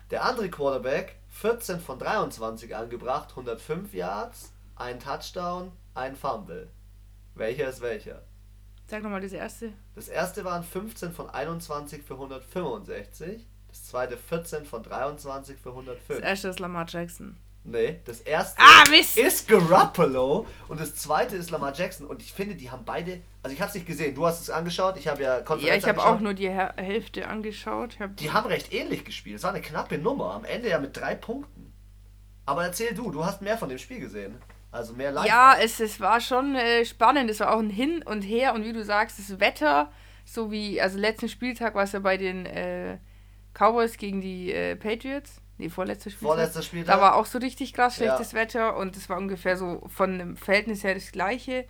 Der 0.10 0.26
andere 0.26 0.50
Quarterback, 0.50 1.18
14 1.30 1.80
von 1.80 2.00
23 2.00 2.76
angebracht, 2.76 3.30
105 3.32 3.94
Yards, 3.94 4.52
ein 4.76 5.00
Touchdown, 5.00 5.72
ein 5.94 6.16
Fumble. 6.16 6.70
Welcher 7.36 7.70
ist 7.70 7.82
welcher? 7.82 8.24
Sag 8.92 9.04
nochmal 9.04 9.22
das 9.22 9.32
erste. 9.32 9.72
Das 9.96 10.10
erste 10.10 10.44
waren 10.44 10.66
15 10.66 11.14
von 11.14 11.30
21 11.30 12.04
für 12.04 12.16
165. 12.16 13.48
Das 13.70 13.86
zweite 13.86 14.18
14 14.18 14.66
von 14.66 14.84
23 14.84 15.56
für 15.58 15.70
Das 15.70 15.78
105. 15.78 16.22
erste 16.22 16.50
ist 16.50 16.60
Lamar 16.60 16.86
Jackson. 16.90 17.38
Nee, 17.64 18.02
das 18.04 18.20
erste 18.20 18.60
Ah, 18.62 18.84
ist 19.16 19.48
Garoppolo 19.48 20.46
und 20.68 20.82
das 20.82 20.94
zweite 20.96 21.38
ist 21.38 21.52
Lamar 21.52 21.74
Jackson. 21.74 22.06
Und 22.06 22.22
ich 22.22 22.34
finde, 22.34 22.56
die 22.56 22.70
haben 22.70 22.84
beide. 22.84 23.22
Also, 23.44 23.54
ich 23.54 23.62
habe 23.62 23.70
es 23.70 23.76
nicht 23.76 23.88
gesehen. 23.88 24.14
Du 24.14 24.26
hast 24.26 24.42
es 24.42 24.50
angeschaut. 24.50 24.98
Ich 24.98 25.08
habe 25.08 25.24
ja 25.24 25.40
Konferenz 25.40 25.70
Ja, 25.86 25.90
ich 25.92 25.98
habe 25.98 26.06
auch 26.06 26.20
nur 26.20 26.34
die 26.34 26.50
Hälfte 26.50 27.30
angeschaut. 27.30 27.98
Hab, 28.02 28.18
Die 28.18 28.32
haben 28.32 28.48
recht 28.48 28.74
ähnlich 28.74 29.06
gespielt. 29.06 29.38
Es 29.38 29.44
war 29.44 29.52
eine 29.52 29.62
knappe 29.62 30.00
Nummer. 30.00 30.34
Am 30.34 30.44
Ende 30.44 30.68
ja 30.68 30.80
mit 30.80 30.98
drei 30.98 31.16
Punkten. 31.16 31.72
Aber 32.46 32.66
erzähl 32.66 32.94
du, 32.94 33.10
du 33.10 33.24
hast 33.24 33.42
mehr 33.42 33.58
von 33.58 33.70
dem 33.70 33.78
Spiel 33.78 34.02
gesehen. 34.02 34.36
Also 34.72 34.94
mehr 34.94 35.12
live. 35.12 35.28
ja, 35.28 35.56
es, 35.62 35.80
es 35.80 36.00
war 36.00 36.22
schon 36.22 36.56
äh, 36.56 36.86
spannend. 36.86 37.30
Es 37.30 37.40
war 37.42 37.54
auch 37.54 37.60
ein 37.60 37.70
Hin 37.70 38.04
und 38.06 38.22
Her. 38.22 38.54
Und 38.54 38.64
wie 38.64 38.74
du 38.74 38.84
sagst, 38.84 39.20
das 39.20 39.40
Wetter, 39.40 39.92
so 40.26 40.50
wie, 40.52 40.80
also 40.82 40.98
letzten 40.98 41.28
Spieltag 41.30 41.76
war 41.76 41.84
es 41.84 41.92
ja 41.92 42.00
bei 42.00 42.18
den 42.18 42.46
äh, 42.46 42.98
Cowboys 43.54 43.98
gegen 43.98 44.22
die 44.22 44.52
äh, 44.54 44.76
Patriots. 44.78 45.42
Nee, 45.58 45.70
vorletzter 45.70 46.10
Spieltag. 46.10 46.28
Vorletzter 46.36 46.62
Spieltag. 46.62 46.96
Da 46.96 47.02
war 47.02 47.16
auch 47.16 47.26
so 47.26 47.38
richtig 47.38 47.74
krass 47.74 47.98
Ja. 48.00 48.06
schlechtes 48.16 48.34
Wetter 48.34 48.78
und 48.78 48.96
es 48.98 49.10
war 49.10 49.18
ungefähr 49.18 49.58
so 49.58 49.84
von 49.88 50.18
dem 50.18 50.38
Verhältnis 50.38 50.84
her 50.84 50.94
das 50.96 51.12
gleiche. 51.12 51.66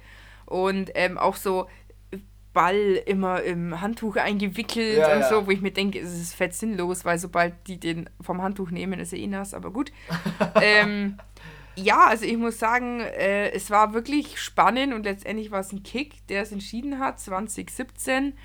Und 0.46 0.92
ähm, 0.96 1.18
auch 1.18 1.36
so 1.36 1.68
Ball 2.54 3.02
immer 3.06 3.42
im 3.44 3.80
Handtuch 3.80 4.18
eingewickelt 4.18 4.98
Ja, 4.98 5.14
und 5.14 5.22
ja. 5.22 5.30
so, 5.30 5.48
wo 5.48 5.52
ich 5.52 5.62
mir 5.62 5.72
denke, 5.72 6.00
es 6.00 6.12
ist 6.14 6.36
fett 6.36 6.54
sinnlos, 6.54 7.06
weil 7.06 7.18
sobald 7.18 7.54
die 7.68 7.80
den 7.80 8.10
vom 8.20 8.42
Handtuch 8.42 8.72
nehmen, 8.72 9.00
ist 9.00 9.14
er 9.14 9.20
eh 9.20 9.28
nass, 9.28 9.54
aber 9.54 9.72
gut. 9.72 9.92
ähm, 10.62 11.18
ja, 11.75 12.07
also 12.07 12.25
ich 12.25 12.38
muss 12.38 12.60
sagen, 12.60 12.99
äh, 12.99 13.49
es 13.51 13.69
war 13.69 13.93
wirklich 13.93 14.39
spannend 14.39 14.93
und 14.93 15.03
letztendlich 15.03 15.51
war 15.51 15.62
es 15.62 15.71
ein 15.71 15.84
Kick, 15.84 16.25
der 16.27 16.43
es 16.43 16.51
entschieden 16.51 16.99
hat, 16.99 17.19
2017. 17.19 18.38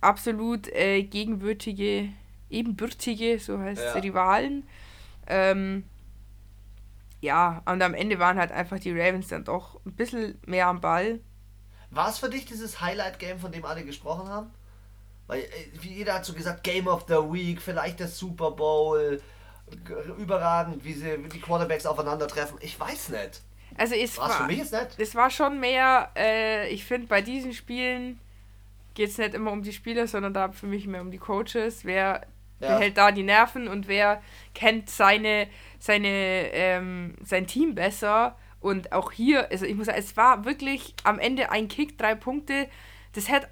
Absolut 0.00 0.68
äh, 0.68 1.02
gegenwürtige, 1.02 2.08
ebenbürtige, 2.48 3.38
so 3.38 3.58
heißt 3.58 3.80
es, 3.80 3.94
Ja. 3.94 4.00
Rivalen. 4.00 4.66
Ähm, 5.26 5.84
ja, 7.20 7.62
und 7.66 7.82
am 7.82 7.94
Ende 7.94 8.18
waren 8.18 8.38
halt 8.38 8.50
einfach 8.50 8.78
die 8.78 8.92
Ravens 8.92 9.28
dann 9.28 9.44
doch 9.44 9.80
ein 9.84 9.92
bisschen 9.94 10.38
mehr 10.46 10.66
am 10.68 10.80
Ball. 10.80 11.20
War 11.90 12.08
es 12.08 12.18
für 12.18 12.30
dich 12.30 12.46
dieses 12.46 12.80
Highlight-Game, 12.80 13.38
von 13.38 13.52
dem 13.52 13.64
alle 13.64 13.84
gesprochen 13.84 14.28
haben? 14.28 14.50
Weil 15.26 15.40
äh, 15.40 15.48
wie 15.80 15.92
jeder 15.92 16.14
hat 16.14 16.24
so 16.24 16.32
gesagt, 16.32 16.64
Game 16.64 16.88
of 16.88 17.04
the 17.08 17.14
Week, 17.14 17.60
vielleicht 17.60 18.00
der 18.00 18.08
Super 18.08 18.52
Bowl. 18.52 19.20
Überragend, 20.18 20.84
wie 20.84 20.92
sie 20.92 21.16
die 21.32 21.40
Quarterbacks 21.40 21.86
aufeinandertreffen. 21.86 22.58
Ich 22.60 22.78
weiß 22.78 23.10
nicht. 23.10 23.42
Also 23.76 23.94
es 23.94 24.18
War 24.18 24.30
für 24.30 24.44
mich 24.44 24.58
jetzt 24.58 24.72
nicht? 24.72 24.98
es 24.98 25.14
war 25.14 25.30
schon 25.30 25.60
mehr, 25.60 26.10
äh, 26.16 26.68
ich 26.70 26.84
finde 26.84 27.06
bei 27.06 27.22
diesen 27.22 27.52
Spielen 27.52 28.18
geht 28.94 29.10
es 29.10 29.18
nicht 29.18 29.34
immer 29.34 29.52
um 29.52 29.62
die 29.62 29.72
Spieler, 29.72 30.06
sondern 30.08 30.34
da 30.34 30.50
für 30.50 30.66
mich 30.66 30.86
mehr 30.86 31.00
um 31.00 31.10
die 31.10 31.18
Coaches. 31.18 31.84
Wer 31.84 32.26
Ja. 32.58 32.74
behält 32.76 32.98
da 32.98 33.10
die 33.12 33.22
Nerven 33.22 33.68
und 33.68 33.86
wer 33.88 34.20
kennt 34.54 34.90
seine, 34.90 35.46
seine, 35.78 36.08
ähm, 36.52 37.14
sein 37.22 37.46
Team 37.46 37.74
besser. 37.74 38.36
Und 38.60 38.92
auch 38.92 39.12
hier, 39.12 39.50
also 39.50 39.64
ich 39.64 39.74
muss 39.74 39.86
sagen, 39.86 39.98
es 39.98 40.16
war 40.18 40.44
wirklich 40.44 40.94
am 41.04 41.18
Ende 41.18 41.50
ein 41.50 41.68
Kick, 41.68 41.96
drei 41.96 42.14
Punkte. 42.14 42.68
Das 43.14 43.30
hätte, 43.30 43.48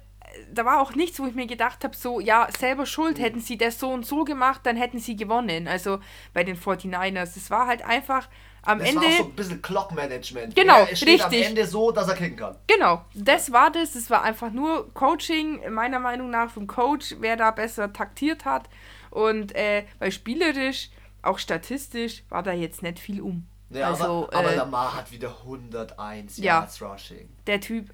da 0.53 0.65
war 0.65 0.81
auch 0.81 0.93
nichts, 0.95 1.19
wo 1.19 1.25
ich 1.25 1.35
mir 1.35 1.47
gedacht 1.47 1.83
habe, 1.83 1.95
so, 1.95 2.19
ja, 2.19 2.47
selber 2.57 2.85
schuld, 2.85 3.17
Mhm. 3.17 3.21
hätten 3.23 3.39
sie 3.41 3.57
das 3.57 3.79
so 3.79 3.89
und 3.89 4.05
so 4.05 4.23
gemacht, 4.23 4.61
dann 4.63 4.75
hätten 4.77 4.99
sie 4.99 5.15
gewonnen. 5.15 5.67
Also 5.67 5.99
bei 6.33 6.43
den 6.43 6.55
49ers. 6.57 7.35
Es 7.37 7.49
war 7.51 7.67
halt 7.67 7.83
einfach 7.83 8.27
am 8.61 8.79
Das 8.79 8.89
Ende. 8.89 9.01
war 9.01 9.07
auch 9.09 9.17
so 9.17 9.23
ein 9.25 9.35
bisschen 9.35 9.61
Clock-Management. 9.61 10.55
Genau, 10.55 10.79
er 10.81 10.95
steht 10.95 11.21
richtig. 11.23 11.43
am 11.45 11.49
Ende 11.51 11.65
so, 11.65 11.91
dass 11.91 12.07
er 12.09 12.15
kicken 12.15 12.37
kann. 12.37 12.55
Genau, 12.67 13.03
das 13.15 13.51
war 13.51 13.71
das. 13.71 13.95
Es 13.95 14.09
war 14.09 14.21
einfach 14.23 14.51
nur 14.51 14.93
Coaching, 14.93 15.61
meiner 15.73 15.99
Meinung 15.99 16.29
nach, 16.29 16.49
vom 16.51 16.67
Coach, 16.67 17.15
wer 17.19 17.35
da 17.37 17.51
besser 17.51 17.91
taktiert 17.93 18.45
hat. 18.45 18.69
Und 19.11 19.55
äh, 19.55 19.85
weil 19.99 20.11
spielerisch, 20.11 20.89
auch 21.21 21.39
statistisch, 21.39 22.23
war 22.29 22.43
da 22.43 22.51
jetzt 22.53 22.83
nicht 22.83 22.99
viel 22.99 23.21
um. 23.21 23.47
Ja, 23.71 23.87
also, 23.87 24.27
aber, 24.29 24.35
aber 24.39 24.51
äh, 24.53 24.55
Lamar 24.55 24.95
hat 24.95 25.11
wieder 25.11 25.29
101 25.43 26.37
Ja. 26.37 26.59
Yards 26.59 26.81
Rushing. 26.81 27.29
der 27.47 27.61
Typ, 27.61 27.89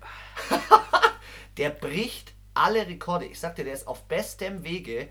Der 1.58 1.70
bricht 1.70 2.34
alle 2.54 2.88
Rekorde. 2.88 3.26
Ich 3.26 3.40
sagte, 3.40 3.64
der 3.64 3.74
ist 3.74 3.88
auf 3.88 4.04
bestem 4.04 4.64
Wege, 4.64 5.10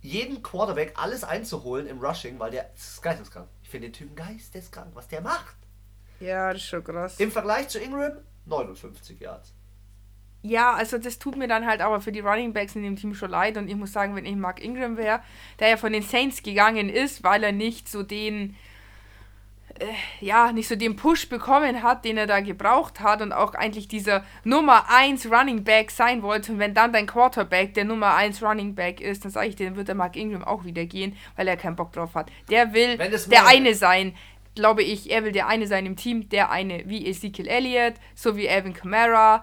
jeden 0.00 0.42
Quarterback 0.42 0.94
alles 0.96 1.22
einzuholen 1.24 1.86
im 1.86 2.00
Rushing, 2.00 2.38
weil 2.38 2.50
der 2.50 2.72
ist 2.74 3.00
geisteskrank. 3.02 3.48
Ich 3.62 3.68
finde 3.68 3.88
den 3.88 3.92
Typen 3.92 4.16
geisteskrank, 4.16 4.90
was 4.94 5.08
der 5.08 5.20
macht. 5.20 5.56
ja, 6.20 6.52
das 6.52 6.62
ist 6.62 6.68
schon 6.68 6.82
krass. 6.84 7.20
Im 7.20 7.30
Vergleich 7.30 7.68
zu 7.68 7.78
Ingram 7.78 8.18
59 8.46 9.20
Yards. 9.20 9.54
Ja, 10.44 10.72
also 10.74 10.98
das 10.98 11.20
tut 11.20 11.36
mir 11.36 11.46
dann 11.46 11.66
halt 11.66 11.80
aber 11.80 12.00
für 12.00 12.10
die 12.10 12.18
Running 12.18 12.52
Backs 12.52 12.74
in 12.74 12.82
dem 12.82 12.96
Team 12.96 13.14
schon 13.14 13.30
leid. 13.30 13.56
Und 13.56 13.68
ich 13.68 13.76
muss 13.76 13.92
sagen, 13.92 14.16
wenn 14.16 14.26
ich 14.26 14.34
Mark 14.34 14.60
Ingram 14.62 14.96
wäre, 14.96 15.20
der 15.60 15.68
ja 15.68 15.76
von 15.76 15.92
den 15.92 16.02
Saints 16.02 16.42
gegangen 16.42 16.88
ist, 16.88 17.22
weil 17.22 17.44
er 17.44 17.52
nicht 17.52 17.88
so 17.88 18.02
den, 18.02 18.56
ja, 20.20 20.52
nicht 20.52 20.68
so 20.68 20.76
den 20.76 20.96
Push 20.96 21.28
bekommen 21.28 21.82
hat, 21.82 22.04
den 22.04 22.16
er 22.16 22.26
da 22.26 22.40
gebraucht 22.40 23.00
hat 23.00 23.22
und 23.22 23.32
auch 23.32 23.54
eigentlich 23.54 23.88
dieser 23.88 24.24
Nummer 24.44 24.86
1 24.88 25.30
Running 25.30 25.64
Back 25.64 25.90
sein 25.90 26.22
wollte. 26.22 26.52
Und 26.52 26.58
wenn 26.58 26.74
dann 26.74 26.92
dein 26.92 27.06
Quarterback 27.06 27.74
der 27.74 27.84
Nummer 27.84 28.14
1 28.14 28.42
Running 28.42 28.74
Back 28.74 29.00
ist, 29.00 29.24
dann 29.24 29.32
sage 29.32 29.48
ich 29.48 29.56
dir, 29.56 29.66
dann 29.66 29.76
wird 29.76 29.88
der 29.88 29.94
Mark 29.94 30.16
Ingram 30.16 30.44
auch 30.44 30.64
wieder 30.64 30.84
gehen, 30.84 31.16
weil 31.36 31.48
er 31.48 31.56
keinen 31.56 31.76
Bock 31.76 31.92
drauf 31.92 32.14
hat. 32.14 32.30
Der 32.50 32.72
will 32.72 32.96
der 32.96 33.46
eine 33.46 33.74
sein. 33.74 34.14
Glaube 34.54 34.82
ich, 34.82 35.10
er 35.10 35.24
will 35.24 35.32
der 35.32 35.48
eine 35.48 35.66
sein 35.66 35.86
im 35.86 35.96
Team, 35.96 36.28
der 36.28 36.50
eine 36.50 36.82
wie 36.86 37.06
Ezekiel 37.06 37.48
Elliott, 37.48 37.94
so 38.14 38.36
wie 38.36 38.48
Alvin 38.48 38.74
Kamara, 38.74 39.42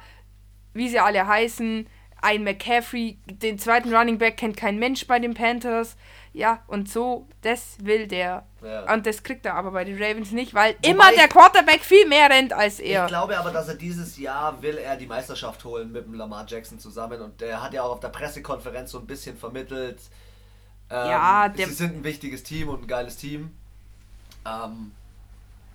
wie 0.74 0.88
sie 0.88 1.00
alle 1.00 1.26
heißen, 1.26 1.88
ein 2.22 2.44
McCaffrey, 2.44 3.18
den 3.26 3.58
zweiten 3.58 3.94
Running 3.94 4.18
Back 4.18 4.38
kennt 4.38 4.58
kein 4.58 4.78
Mensch 4.78 5.08
bei 5.08 5.20
den 5.20 5.34
Panthers. 5.34 5.96
Ja, 6.40 6.64
und 6.68 6.90
so, 6.90 7.28
das 7.42 7.76
will 7.84 8.08
der. 8.08 8.46
Ja. 8.64 8.94
Und 8.94 9.06
das 9.06 9.24
kriegt 9.24 9.46
er 9.46 9.56
aber 9.56 9.72
bei 9.72 9.84
den 9.84 10.02
Ravens 10.02 10.32
nicht, 10.32 10.54
weil 10.54 10.76
Wobei 10.76 10.88
immer 10.90 11.12
der 11.12 11.26
ich- 11.26 11.30
Quarterback 11.32 11.82
viel 11.82 12.08
mehr 12.08 12.30
rennt 12.30 12.54
als 12.54 12.80
Ich 12.80 12.92
er. 12.92 13.08
glaube 13.08 13.38
aber, 13.38 13.52
dass 13.52 13.68
er 13.68 13.76
dieses 13.76 14.18
Jahr 14.18 14.62
will 14.62 14.78
er 14.78 14.96
die 14.96 15.06
Meisterschaft 15.06 15.66
holen 15.66 15.92
mit 15.92 16.06
dem 16.06 16.14
Lamar 16.14 16.46
Jackson 16.48 16.80
zusammen 16.80 17.22
und 17.22 17.42
der 17.42 17.62
hat 17.62 17.74
ja 17.74 17.84
auch 17.84 17.92
auf 17.92 18.00
der 18.00 18.08
Pressekonferenz 18.08 18.92
so 18.92 19.00
ein 19.00 19.06
bisschen 19.06 19.38
vermittelt. 19.38 20.00
Ähm, 20.90 21.10
Ja, 21.10 21.54
sie 21.56 21.66
sind 21.66 21.98
ein 21.98 22.04
wichtiges 22.06 22.44
Team 22.44 22.70
und 22.70 22.84
ein 22.84 22.88
geiles 22.88 23.18
Team. 23.18 23.54
Ähm, 24.48 24.92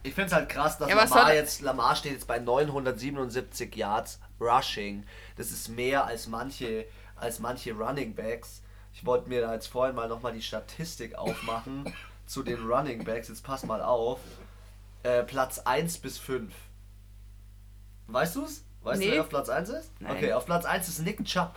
ich 0.02 0.14
finde 0.14 0.28
es 0.28 0.32
halt 0.32 0.48
krass, 0.48 0.78
dass 0.78 0.88
Ja, 0.88 0.96
Lamar 0.96 1.34
jetzt 1.34 1.60
Lamar 1.60 1.94
steht 1.94 2.12
jetzt 2.12 2.26
bei 2.26 2.38
977 2.38 3.76
Yards 3.76 4.18
Rushing. 4.40 5.04
Das 5.36 5.50
ist 5.50 5.68
mehr 5.68 6.06
als 6.06 6.26
manche 6.26 6.86
als 7.16 7.38
manche 7.38 7.72
Running 7.74 8.14
Backs. 8.14 8.62
Ich 8.94 9.04
wollte 9.04 9.28
mir 9.28 9.40
da 9.42 9.52
jetzt 9.52 9.66
vorhin 9.66 9.94
mal 9.96 10.08
nochmal 10.08 10.32
die 10.32 10.40
Statistik 10.42 11.16
aufmachen 11.16 11.92
zu 12.26 12.42
den 12.42 12.64
Running 12.66 13.04
Backs. 13.04 13.28
Jetzt 13.28 13.44
pass 13.44 13.64
mal 13.64 13.82
auf. 13.82 14.20
Äh, 15.02 15.24
Platz 15.24 15.58
1 15.58 15.98
bis 15.98 16.16
5. 16.18 16.54
Weißt 18.06 18.36
du 18.36 18.44
es? 18.44 18.64
Weißt 18.82 19.02
du, 19.02 19.06
Nee. 19.06 19.12
wer 19.12 19.20
auf 19.22 19.28
Platz 19.28 19.48
1 19.48 19.68
ist? 19.68 19.92
Nein. 20.00 20.12
Okay, 20.16 20.32
auf 20.32 20.46
Platz 20.46 20.64
1 20.64 20.88
ist 20.88 21.00
Nick 21.00 21.22
Chubb 21.24 21.52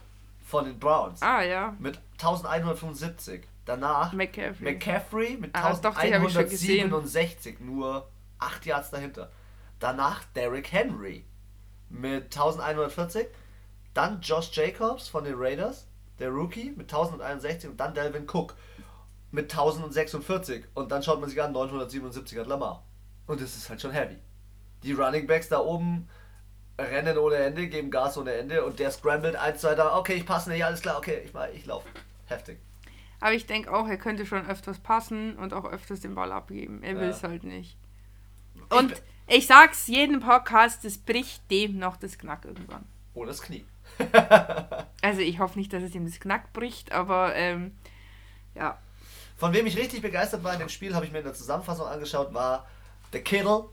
von 0.45 0.65
den 0.65 0.80
Browns 0.80 1.21
Ah 1.21 1.41
ja, 1.43 1.76
mit 1.80 2.00
1175. 2.13 3.43
Danach 3.65 4.13
McCaffrey. 4.13 4.73
McCaffrey 4.73 5.38
mit 5.38 5.52
Ah, 5.54 5.73
doch, 5.73 6.00
die 6.00 6.13
hab 6.13 6.23
ich 6.26 6.34
schon 6.34 6.43
gesehen. 6.50 6.86
1167, 6.86 7.60
nur 7.60 8.08
8 8.39 8.65
Yards 8.65 8.91
dahinter. 8.91 9.30
Danach 9.80 10.23
Derrick 10.36 10.71
Henry 10.71 11.26
mit 11.89 12.26
1140. 12.36 13.28
Dann 13.93 14.21
Josh 14.21 14.52
Jacobs 14.54 15.08
von 15.10 15.23
den 15.26 15.36
Raiders, 15.38 15.87
der 16.19 16.30
Rookie 16.30 16.71
mit 16.71 16.91
1061 16.93 17.69
und 17.69 17.80
dann 17.80 17.93
Delvin 17.93 18.27
Cook 18.30 18.56
mit 19.32 19.51
1046. 19.51 20.65
Und 20.73 20.91
dann 20.91 21.03
schaut 21.03 21.19
man 21.19 21.30
sich 21.30 21.41
an, 21.41 21.51
977 21.51 22.38
hat 22.39 22.47
Lamar. 22.47 22.84
Und 23.27 23.41
das 23.41 23.56
ist 23.56 23.69
halt 23.69 23.82
schon 23.82 23.91
heavy. 23.91 24.17
Die 24.84 24.93
Running 24.93 25.27
Backs 25.27 25.49
da 25.49 25.60
oben 25.60 26.08
rennen 26.80 27.17
ohne 27.17 27.36
Ende, 27.36 27.67
geben 27.67 27.89
Gas 27.89 28.17
ohne 28.17 28.34
Ende 28.34 28.63
und 28.63 28.77
der 28.80 28.91
scrambled 28.91 29.36
1, 29.36 29.60
2, 29.62 29.75
3, 29.75 29.93
okay, 29.97 30.13
ich 30.13 30.25
passe 30.25 30.49
nicht, 30.51 30.63
alles 30.63 30.82
klar, 30.82 30.97
okay, 30.97 31.21
ich, 31.25 31.34
mach- 31.34 31.47
ich 31.53 31.65
laufe. 31.65 31.88
Heftig. 32.27 32.60
Aber 33.19 33.34
ich 33.34 33.47
denke 33.47 33.73
auch, 33.73 33.88
er 33.88 33.97
könnte 33.97 34.27
schon 34.27 34.45
öfters 34.47 34.77
passen 34.77 35.36
und 35.38 35.53
auch 35.53 35.65
öfters 35.65 36.01
den 36.01 36.13
Ball 36.13 36.32
abgeben. 36.32 36.84
Er 36.84 36.95
will 36.97 37.06
Ja. 37.06 37.10
es 37.10 37.23
halt 37.23 37.43
nicht. 37.43 37.77
Und 38.69 38.89
bin- 38.89 38.97
ich 39.27 39.47
sag's 39.47 39.88
jeden 39.88 40.19
Podcast, 40.19 40.86
es 40.86 40.99
bricht 40.99 41.49
dem 41.49 41.80
noch 41.80 41.97
das 41.97 42.17
Knack 42.19 42.45
irgendwann. 42.45 42.86
Oder 43.15 43.30
das 43.30 43.41
Knie. 43.41 43.65
Also 45.01 45.21
ich 45.21 45.39
hoffe 45.39 45.57
nicht, 45.60 45.71
dass 45.71 45.83
es 45.83 45.93
ihm 45.95 46.05
das 46.05 46.19
Knack 46.19 46.51
bricht, 46.53 46.91
aber 46.91 47.33
ähm, 47.36 47.77
ja. 48.55 48.77
Von 49.38 49.53
wem 49.53 49.65
ich 49.67 49.77
richtig 49.77 50.01
begeistert 50.01 50.43
war 50.43 50.53
in 50.53 50.60
dem 50.60 50.69
Spiel, 50.69 50.95
habe 50.95 51.05
ich 51.05 51.12
mir 51.12 51.19
in 51.19 51.23
der 51.23 51.33
Zusammenfassung 51.36 51.86
angeschaut, 51.88 52.33
war 52.33 52.67
der 53.13 53.21
Kittle. 53.23 53.65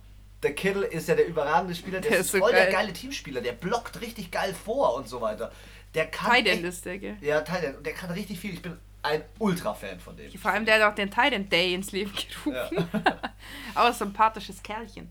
Der 0.42 0.54
Kittle 0.54 0.84
ist 0.86 1.08
ja 1.08 1.14
der 1.14 1.26
überragende 1.26 1.74
Spieler, 1.74 2.00
der, 2.00 2.10
Der 2.10 2.20
ist 2.20 2.26
ist 2.26 2.32
so 2.32 2.38
voll 2.38 2.52
der 2.52 2.64
geil. 2.64 2.72
geile 2.72 2.92
Teamspieler, 2.92 3.40
der 3.40 3.52
blockt 3.52 4.00
richtig 4.02 4.30
geil 4.30 4.54
vor 4.54 4.94
und 4.94 5.08
so 5.08 5.20
weiter. 5.22 5.50
Der 5.94 6.06
kann. 6.06 6.30
Tight 6.30 6.46
ist 6.46 6.84
der, 6.84 6.98
gell? 6.98 7.16
Ja, 7.20 7.40
Tight 7.40 7.64
End. 7.64 7.78
Und 7.78 7.86
der 7.86 7.94
kann 7.94 8.10
richtig 8.10 8.38
viel. 8.38 8.52
Ich 8.52 8.62
bin 8.62 8.76
ein 9.02 9.22
Ultra-Fan 9.38 10.00
von 10.00 10.16
dem. 10.16 10.30
Vor 10.38 10.50
allem 10.50 10.66
der 10.66 10.76
hat 10.76 10.92
auch 10.92 10.94
den 10.94 11.10
Tight 11.10 11.32
End 11.32 11.50
Day 11.50 11.74
ins 11.74 11.92
Leben 11.92 12.12
gerufen. 12.12 12.88
Aber 13.74 13.86
ein 13.88 13.94
sympathisches 13.94 14.62
Kerlchen. 14.62 15.10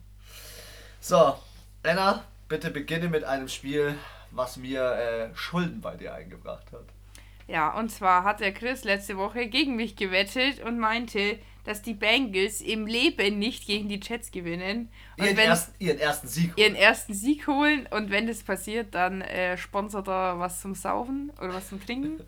So, 1.02 1.36
Anna, 1.84 2.24
bitte 2.48 2.70
beginne 2.70 3.10
mit 3.10 3.24
einem 3.24 3.48
Spiel, 3.50 3.96
was 4.34 4.58
mir 4.58 4.82
äh, 4.84 5.36
Schulden 5.36 5.82
bei 5.82 5.96
dir 5.96 6.14
eingebracht 6.14 6.72
hat. 6.72 6.86
Ja, 7.48 7.78
und 7.78 7.90
zwar 7.90 8.24
hat 8.24 8.40
der 8.40 8.54
Chris 8.54 8.84
letzte 8.84 9.18
Woche 9.18 9.48
gegen 9.48 9.76
mich 9.76 9.96
gewettet 9.96 10.62
und 10.64 10.80
meinte, 10.80 11.40
dass 11.66 11.82
die 11.82 11.94
Bengals 11.94 12.62
im 12.62 12.88
Leben 12.88 13.40
nicht 13.40 13.66
gegen 13.66 13.88
die 13.88 14.00
Jets 14.02 14.32
gewinnen. 14.32 14.90
Und 15.18 15.26
Ihren, 15.26 15.38
wenn 15.38 15.50
ersten, 15.50 15.74
ihren 15.80 16.00
ersten 16.00 16.28
Sieg. 16.28 16.54
ihren 16.58 16.76
ersten 16.76 17.14
Sieg 17.14 17.48
holen 17.48 17.88
und 17.92 18.12
wenn 18.12 18.28
das 18.28 18.44
passiert, 18.44 18.94
dann 18.94 19.22
äh, 19.22 19.58
sponsert 19.58 20.08
er 20.08 20.40
was 20.40 20.62
zum 20.62 20.76
Saufen 20.76 21.32
oder 21.40 21.54
was 21.54 21.70
zum 21.70 21.84
Trinken. 21.84 22.20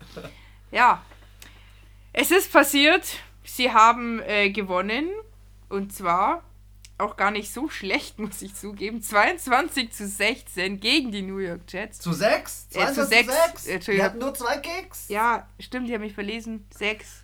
Ja, 0.72 1.00
es 2.12 2.32
ist 2.32 2.52
passiert. 2.52 3.06
Sie 3.44 3.72
haben 3.72 4.20
äh, 4.22 4.50
gewonnen 4.50 5.08
und 5.68 5.92
zwar 5.92 6.42
auch 6.98 7.16
gar 7.16 7.30
nicht 7.30 7.52
so 7.52 7.68
schlecht, 7.68 8.18
muss 8.20 8.42
ich 8.42 8.54
zugeben. 8.54 9.02
22 9.02 9.92
zu 9.92 10.06
16 10.06 10.80
gegen 10.80 11.12
die 11.12 11.22
New 11.22 11.38
York 11.38 11.62
Jets. 11.68 11.98
Zu 11.98 12.12
sechs? 12.12 12.68
Ja, 12.72 12.86
20 12.92 12.94
zu 12.94 13.02
zu 13.02 13.08
sechs. 13.08 13.32
sechs? 13.32 13.64
Die 13.64 13.70
Entschuldigung. 13.70 14.06
hatten 14.06 14.18
nur 14.18 14.34
zwei 14.34 14.58
Kicks. 14.58 15.08
Ja, 15.08 15.48
stimmt, 15.60 15.88
die 15.88 15.94
haben 15.94 16.02
mich 16.02 16.14
verlesen. 16.14 16.66
Sechs. 16.74 17.22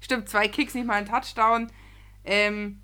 Stimmt, 0.00 0.28
zwei 0.28 0.48
Kicks, 0.48 0.74
nicht 0.74 0.86
mal 0.86 0.94
ein 0.94 1.06
Touchdown. 1.06 1.70
Ähm, 2.24 2.82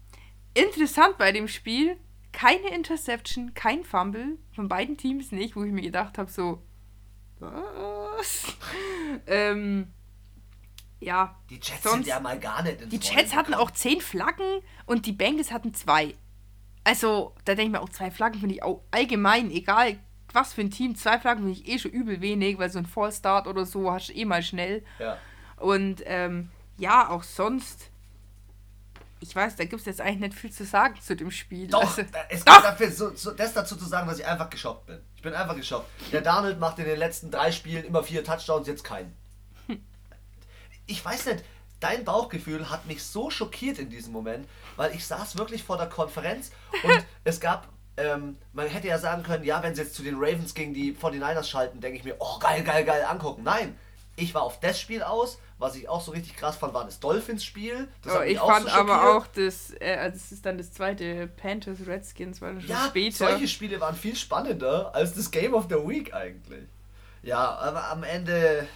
interessant 0.55 1.19
bei 1.19 1.33
dem 1.33 1.49
Spiel, 1.49 1.97
keine 2.33 2.75
Interception, 2.75 3.55
kein 3.55 3.85
Fumble, 3.85 4.39
von 4.55 4.69
beiden 4.69 4.97
Teams 4.97 5.33
nicht, 5.33 5.57
wo 5.57 5.63
ich 5.65 5.73
mir 5.73 5.83
gedacht 5.83 6.19
habe, 6.19 6.31
so, 6.31 6.63
was? 7.39 8.45
ähm, 9.27 9.93
ja, 11.01 11.35
Die 11.49 11.55
Jets 11.55 11.83
Sonst- 11.83 11.95
sind 11.95 12.07
ja 12.07 12.21
mal 12.21 12.39
gar 12.39 12.63
nicht 12.63 12.81
ins 12.83 12.91
die 12.91 12.99
Jets 12.99 13.35
hatten 13.35 13.55
auch 13.55 13.71
zehn 13.71 14.01
Flaggen 14.01 14.61
und 14.87 15.07
die 15.07 15.13
Bengals 15.13 15.51
hatten 15.51 15.73
zwei. 15.75 16.15
Also, 16.85 17.35
da 17.45 17.55
denke 17.55 17.63
ich 17.65 17.71
mir 17.73 17.81
auch, 17.83 17.89
zwei 17.91 18.11
Flaggen 18.11 18.39
finde 18.41 18.55
ich 18.55 18.63
auch 18.63 18.83
allgemein, 18.91 19.51
egal 19.51 19.99
was 20.33 20.53
für 20.53 20.61
ein 20.61 20.71
Team, 20.71 20.95
zwei 20.95 21.19
Flaggen 21.19 21.43
finde 21.45 21.59
ich 21.61 21.69
eh 21.69 21.79
schon 21.79 21.91
übel 21.91 22.21
wenig, 22.21 22.59
weil 22.59 22.71
so 22.71 22.79
ein 22.79 22.87
Fallstart 22.87 23.47
oder 23.49 23.65
so 23.67 23.91
hast 23.91 24.09
du 24.11 24.13
eh 24.15 24.25
mal 24.25 24.43
schnell. 24.43 24.85
Ja. 24.99 25.19
Und 25.57 26.03
ähm, 26.07 26.51
ja, 26.79 27.09
auch 27.11 27.23
sonst. 27.25 27.91
Ich 29.23 29.37
weiß, 29.37 29.57
da 29.57 29.65
gibt 29.65 29.81
es 29.81 29.87
jetzt 29.87 30.01
eigentlich 30.01 30.21
nicht 30.21 30.35
viel 30.35 30.51
zu 30.53 30.65
sagen 30.65 30.95
zu 31.01 31.15
dem 31.15 31.31
Spiel. 31.31 31.67
Doch, 31.67 31.81
Also, 31.83 32.03
es 32.31 32.45
Doch! 32.45 32.55
gibt 32.55 32.65
dafür 32.65 32.91
so, 32.91 33.15
so, 33.15 33.33
das 33.33 33.53
dazu 33.53 33.77
zu 33.77 33.85
sagen, 33.85 34.09
dass 34.09 34.19
ich 34.19 34.27
einfach 34.27 34.49
geschockt 34.49 34.87
bin. 34.87 34.99
Ich 35.15 35.21
bin 35.23 35.35
einfach 35.35 35.57
geschockt. 35.57 35.87
Der 36.13 36.23
Darnold 36.23 36.59
macht 36.59 36.79
in 36.79 36.87
den 36.87 36.99
letzten 36.99 37.31
drei 37.31 37.53
Spielen 37.53 37.85
immer 37.85 38.03
vier 38.03 38.25
Touchdowns, 38.25 38.67
jetzt 38.67 38.83
keinen. 38.85 39.15
Ich 40.91 41.05
weiß 41.05 41.27
nicht, 41.27 41.45
dein 41.79 42.05
Bauchgefühl 42.05 42.69
hat 42.69 42.87
mich 42.87 43.03
so 43.03 43.31
schockiert 43.31 43.79
in 43.79 43.91
diesem 43.91 44.13
Moment, 44.13 44.47
weil 44.77 44.95
ich 44.95 45.07
saß 45.07 45.39
wirklich 45.39 45.63
vor 45.63 45.77
der 45.77 45.89
Konferenz 45.89 46.51
und 46.83 47.05
es 47.25 47.41
gab 47.41 47.69
ähm, 47.97 48.39
man 48.53 48.67
hätte 48.67 48.89
ja 48.89 48.99
sagen 48.99 49.23
können, 49.23 49.45
ja, 49.45 49.63
wenn 49.63 49.75
sie 49.75 49.83
jetzt 49.83 49.95
zu 49.95 50.03
den 50.03 50.15
Ravens 50.17 50.55
gegen 50.55 50.73
die 50.73 50.95
49ers 50.95 51.45
schalten, 51.45 51.81
denke 51.81 51.99
ich 51.99 52.05
mir, 52.05 52.17
oh 52.19 52.39
geil, 52.39 52.63
geil, 52.63 52.85
geil, 52.85 53.05
angucken. 53.05 53.43
Nein, 53.43 53.77
ich 54.17 54.35
war 54.35 54.43
auf 54.43 54.61
das 54.61 54.81
Spiel 54.81 55.03
aus. 55.03 55.39
Was 55.59 55.77
ich 55.77 55.91
auch 55.91 56.01
so 56.01 56.13
richtig 56.13 56.37
krass 56.37 56.57
fand, 56.57 56.73
war 56.73 56.87
das 56.87 57.01
Dolphins-Spiel. 57.01 57.87
Oh, 58.07 58.23
ich 58.23 58.39
fand 58.39 58.67
so 58.67 58.73
aber 58.73 59.15
auch 59.15 59.27
das, 59.27 59.75
äh, 59.79 59.97
also 59.97 60.17
das 60.17 60.33
ist 60.33 60.47
dann 60.47 60.57
das 60.57 60.73
zweite 60.73 61.27
Panthers 61.27 61.87
Redskins, 61.87 62.41
war 62.41 62.59
schon 62.59 62.71
ja, 62.71 62.87
später. 62.89 63.29
Solche 63.29 63.47
Spiele 63.47 63.79
waren 63.79 63.95
viel 63.95 64.17
spannender 64.17 64.95
als 64.95 65.13
das 65.13 65.31
Game 65.31 65.53
of 65.53 65.67
the 65.69 65.75
Week 65.75 66.15
eigentlich. 66.15 66.65
Ja, 67.23 67.57
aber 67.57 67.91
am 67.91 68.05
Ende, 68.05 68.67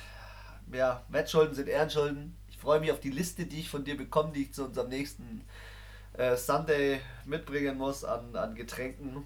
ja, 0.74 1.04
Wettschulden 1.08 1.54
sind 1.54 1.68
Ehrenschulden. 1.68 2.36
Ich 2.48 2.58
freue 2.58 2.80
mich 2.80 2.92
auf 2.92 3.00
die 3.00 3.10
Liste, 3.10 3.46
die 3.46 3.60
ich 3.60 3.70
von 3.70 3.84
dir 3.84 3.96
bekomme, 3.96 4.32
die 4.32 4.42
ich 4.42 4.54
zu 4.54 4.64
unserem 4.64 4.88
nächsten 4.88 5.44
äh, 6.14 6.36
Sunday 6.36 7.00
mitbringen 7.24 7.76
muss 7.76 8.04
an, 8.04 8.34
an 8.36 8.54
Getränken. 8.54 9.24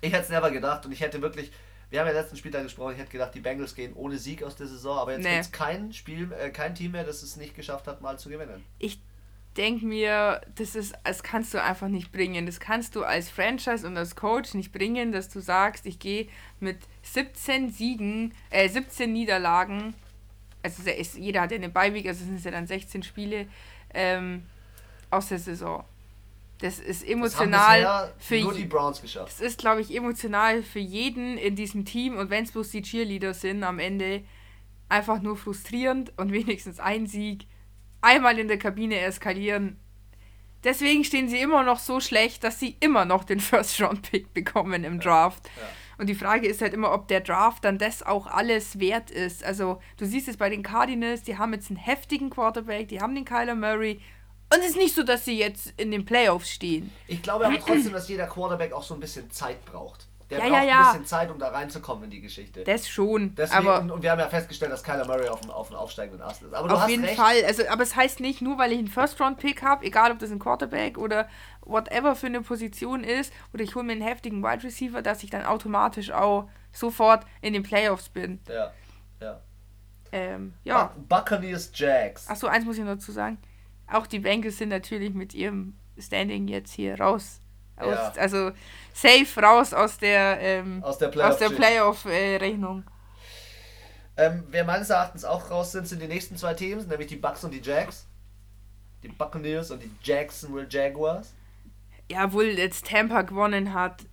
Ich 0.00 0.12
hätte 0.12 0.24
es 0.24 0.28
never 0.30 0.50
gedacht 0.50 0.84
und 0.84 0.92
ich 0.92 1.00
hätte 1.00 1.22
wirklich, 1.22 1.52
wir 1.90 2.00
haben 2.00 2.06
ja 2.08 2.12
letzten 2.12 2.36
Spieltag 2.36 2.64
gesprochen, 2.64 2.92
ich 2.92 2.98
hätte 2.98 3.12
gedacht, 3.12 3.34
die 3.34 3.40
Bengals 3.40 3.74
gehen 3.74 3.94
ohne 3.94 4.18
Sieg 4.18 4.42
aus 4.42 4.56
der 4.56 4.66
Saison, 4.66 4.98
aber 4.98 5.12
jetzt 5.12 5.24
nee. 5.24 5.34
gibt 5.34 5.44
es 5.44 5.52
kein 5.52 5.92
Spiel, 5.92 6.32
äh, 6.32 6.50
kein 6.50 6.74
Team 6.74 6.92
mehr, 6.92 7.04
das 7.04 7.22
es 7.22 7.36
nicht 7.36 7.54
geschafft 7.54 7.86
hat, 7.86 8.00
mal 8.00 8.18
zu 8.18 8.28
gewinnen. 8.28 8.64
Ich 8.78 9.00
denke 9.56 9.86
mir, 9.86 10.40
das 10.54 10.74
ist, 10.74 10.94
das 11.04 11.22
kannst 11.22 11.54
du 11.54 11.62
einfach 11.62 11.88
nicht 11.88 12.12
bringen. 12.12 12.46
Das 12.46 12.60
kannst 12.60 12.94
du 12.94 13.04
als 13.04 13.30
Franchise 13.30 13.86
und 13.86 13.96
als 13.96 14.16
Coach 14.16 14.54
nicht 14.54 14.72
bringen, 14.72 15.12
dass 15.12 15.28
du 15.28 15.40
sagst, 15.40 15.86
ich 15.86 15.98
gehe 15.98 16.28
mit 16.60 16.78
17 17.02 17.70
Siegen, 17.70 18.34
äh, 18.50 18.68
17 18.68 19.12
Niederlagen, 19.12 19.94
also 20.66 20.90
ist, 20.90 21.16
jeder 21.16 21.42
hat 21.42 21.50
ja 21.50 21.56
eine 21.56 21.68
Beiweg, 21.68 22.06
also 22.06 22.24
sind 22.24 22.36
es 22.36 22.44
ja 22.44 22.50
dann 22.50 22.66
16 22.66 23.02
Spiele, 23.02 23.46
ähm, 23.94 24.44
aus 25.10 25.28
der 25.28 25.38
Saison. 25.38 25.84
Das 26.58 26.78
ist 26.78 27.06
emotional 27.06 27.82
das 27.82 28.10
für 28.18 28.40
nur 28.40 28.54
die 28.54 28.64
Browns 28.64 29.02
geschafft. 29.02 29.28
Das 29.28 29.40
ist, 29.40 29.58
glaube 29.58 29.82
ich, 29.82 29.94
emotional 29.94 30.62
für 30.62 30.78
jeden 30.78 31.36
in 31.36 31.54
diesem 31.54 31.84
Team 31.84 32.16
und 32.16 32.30
wenn 32.30 32.44
es 32.44 32.52
bloß 32.52 32.70
die 32.70 32.82
Cheerleader 32.82 33.34
sind, 33.34 33.62
am 33.62 33.78
Ende 33.78 34.22
einfach 34.88 35.20
nur 35.20 35.36
frustrierend 35.36 36.12
und 36.16 36.32
wenigstens 36.32 36.80
ein 36.80 37.06
Sieg 37.06 37.46
einmal 38.00 38.38
in 38.38 38.48
der 38.48 38.58
Kabine 38.58 39.00
eskalieren. 39.00 39.78
Deswegen 40.64 41.04
stehen 41.04 41.28
sie 41.28 41.38
immer 41.38 41.62
noch 41.62 41.78
so 41.78 42.00
schlecht, 42.00 42.42
dass 42.42 42.58
sie 42.58 42.76
immer 42.80 43.04
noch 43.04 43.24
den 43.24 43.40
First-Round-Pick 43.40 44.32
bekommen 44.32 44.84
im 44.84 44.98
Draft. 44.98 45.46
Ja, 45.56 45.62
ja. 45.62 45.68
Und 45.98 46.08
die 46.08 46.14
Frage 46.14 46.46
ist 46.46 46.60
halt 46.60 46.74
immer, 46.74 46.92
ob 46.92 47.08
der 47.08 47.20
Draft 47.20 47.64
dann 47.64 47.78
das 47.78 48.02
auch 48.02 48.26
alles 48.26 48.78
wert 48.78 49.10
ist. 49.10 49.44
Also, 49.44 49.80
du 49.96 50.04
siehst 50.04 50.28
es 50.28 50.36
bei 50.36 50.50
den 50.50 50.62
Cardinals, 50.62 51.22
die 51.22 51.38
haben 51.38 51.52
jetzt 51.52 51.70
einen 51.70 51.78
heftigen 51.78 52.30
Quarterback, 52.30 52.88
die 52.88 53.00
haben 53.00 53.14
den 53.14 53.24
Kyler 53.24 53.54
Murray 53.54 54.00
und 54.52 54.60
es 54.60 54.70
ist 54.70 54.76
nicht 54.76 54.94
so, 54.94 55.02
dass 55.02 55.24
sie 55.24 55.36
jetzt 55.36 55.74
in 55.76 55.90
den 55.90 56.04
Playoffs 56.04 56.50
stehen. 56.50 56.92
Ich 57.08 57.20
glaube 57.20 57.46
aber 57.46 57.58
trotzdem, 57.58 57.92
dass 57.92 58.08
jeder 58.08 58.26
Quarterback 58.26 58.72
auch 58.72 58.82
so 58.82 58.94
ein 58.94 59.00
bisschen 59.00 59.30
Zeit 59.30 59.64
braucht. 59.64 60.05
Der 60.30 60.38
ja, 60.38 60.44
braucht 60.44 60.62
ja, 60.62 60.64
ja. 60.64 60.78
ein 60.78 60.86
bisschen 60.86 61.06
Zeit, 61.06 61.30
um 61.30 61.38
da 61.38 61.48
reinzukommen 61.48 62.04
in 62.04 62.10
die 62.10 62.20
Geschichte. 62.20 62.64
Das 62.64 62.88
schon. 62.88 63.34
Deswegen, 63.34 63.68
aber 63.68 63.94
und 63.94 64.02
wir 64.02 64.10
haben 64.10 64.18
ja 64.18 64.28
festgestellt, 64.28 64.72
dass 64.72 64.82
Kyler 64.82 65.06
Murray 65.06 65.28
auf 65.28 65.40
dem, 65.40 65.50
auf 65.50 65.68
dem 65.68 65.76
aufsteigenden 65.76 66.22
Ast 66.22 66.42
ist. 66.42 66.52
Aber 66.52 66.72
auf 66.72 66.88
jeden 66.88 67.04
recht. 67.04 67.16
Fall. 67.16 67.44
Also, 67.46 67.62
aber 67.68 67.82
es 67.82 67.94
heißt 67.94 68.20
nicht, 68.20 68.42
nur 68.42 68.58
weil 68.58 68.72
ich 68.72 68.78
einen 68.78 68.88
First-Round-Pick 68.88 69.62
habe, 69.62 69.84
egal 69.84 70.10
ob 70.10 70.18
das 70.18 70.30
ein 70.30 70.38
Quarterback 70.38 70.98
oder 70.98 71.28
whatever 71.62 72.16
für 72.16 72.26
eine 72.26 72.40
Position 72.40 73.04
ist, 73.04 73.32
oder 73.52 73.62
ich 73.62 73.74
hole 73.74 73.84
mir 73.84 73.92
einen 73.92 74.02
heftigen 74.02 74.42
Wide 74.42 74.64
Receiver, 74.64 75.02
dass 75.02 75.22
ich 75.22 75.30
dann 75.30 75.44
automatisch 75.44 76.10
auch 76.10 76.48
sofort 76.72 77.24
in 77.40 77.52
den 77.52 77.62
Playoffs 77.62 78.08
bin. 78.08 78.40
Ja, 78.48 78.72
ja. 79.20 79.40
Ähm, 80.12 80.54
ja. 80.64 80.92
Buccaneers 81.08 81.70
Jags. 81.74 82.28
Achso, 82.28 82.46
eins 82.46 82.64
muss 82.64 82.76
ich 82.76 82.84
noch 82.84 82.94
dazu 82.94 83.12
sagen 83.12 83.38
auch 83.86 84.06
die 84.06 84.18
Bengals 84.18 84.58
sind 84.58 84.70
natürlich 84.70 85.14
mit 85.14 85.34
ihrem 85.34 85.74
Standing 85.98 86.48
jetzt 86.48 86.72
hier 86.72 87.00
raus. 87.00 87.40
Aus, 87.76 87.88
ja. 87.88 88.12
Also 88.16 88.52
safe 88.92 89.40
raus 89.40 89.74
aus 89.74 89.98
der, 89.98 90.40
ähm, 90.40 90.82
aus 90.82 90.98
der 90.98 91.08
Playoff-Rechnung. 91.08 91.56
Playoff, 91.56 92.04
äh, 92.06 92.38
ähm, 94.18 94.44
wer 94.50 94.64
meines 94.64 94.90
Erachtens 94.90 95.24
auch 95.24 95.50
raus 95.50 95.72
sind, 95.72 95.86
sind 95.86 96.00
die 96.00 96.08
nächsten 96.08 96.36
zwei 96.36 96.54
Teams, 96.54 96.86
nämlich 96.86 97.08
die 97.08 97.16
Bucks 97.16 97.44
und 97.44 97.52
die 97.52 97.60
Jags. 97.60 98.06
Die 99.02 99.08
Buccaneers 99.08 99.70
und 99.70 99.82
die 99.82 99.90
Jacksonville 100.02 100.66
Jaguars. 100.68 101.34
Ja, 102.10 102.32
wohl 102.32 102.46
jetzt 102.46 102.86
Tampa 102.86 103.22
gewonnen 103.22 103.74
hat. 103.74 104.04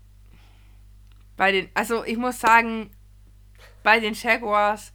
Bei 1.37 1.51
den, 1.51 1.69
also 1.73 2.03
ich 2.03 2.17
muss 2.17 2.39
sagen, 2.39 2.91
bei 3.81 3.99
den 3.99 4.13
Jaguars 4.13 4.91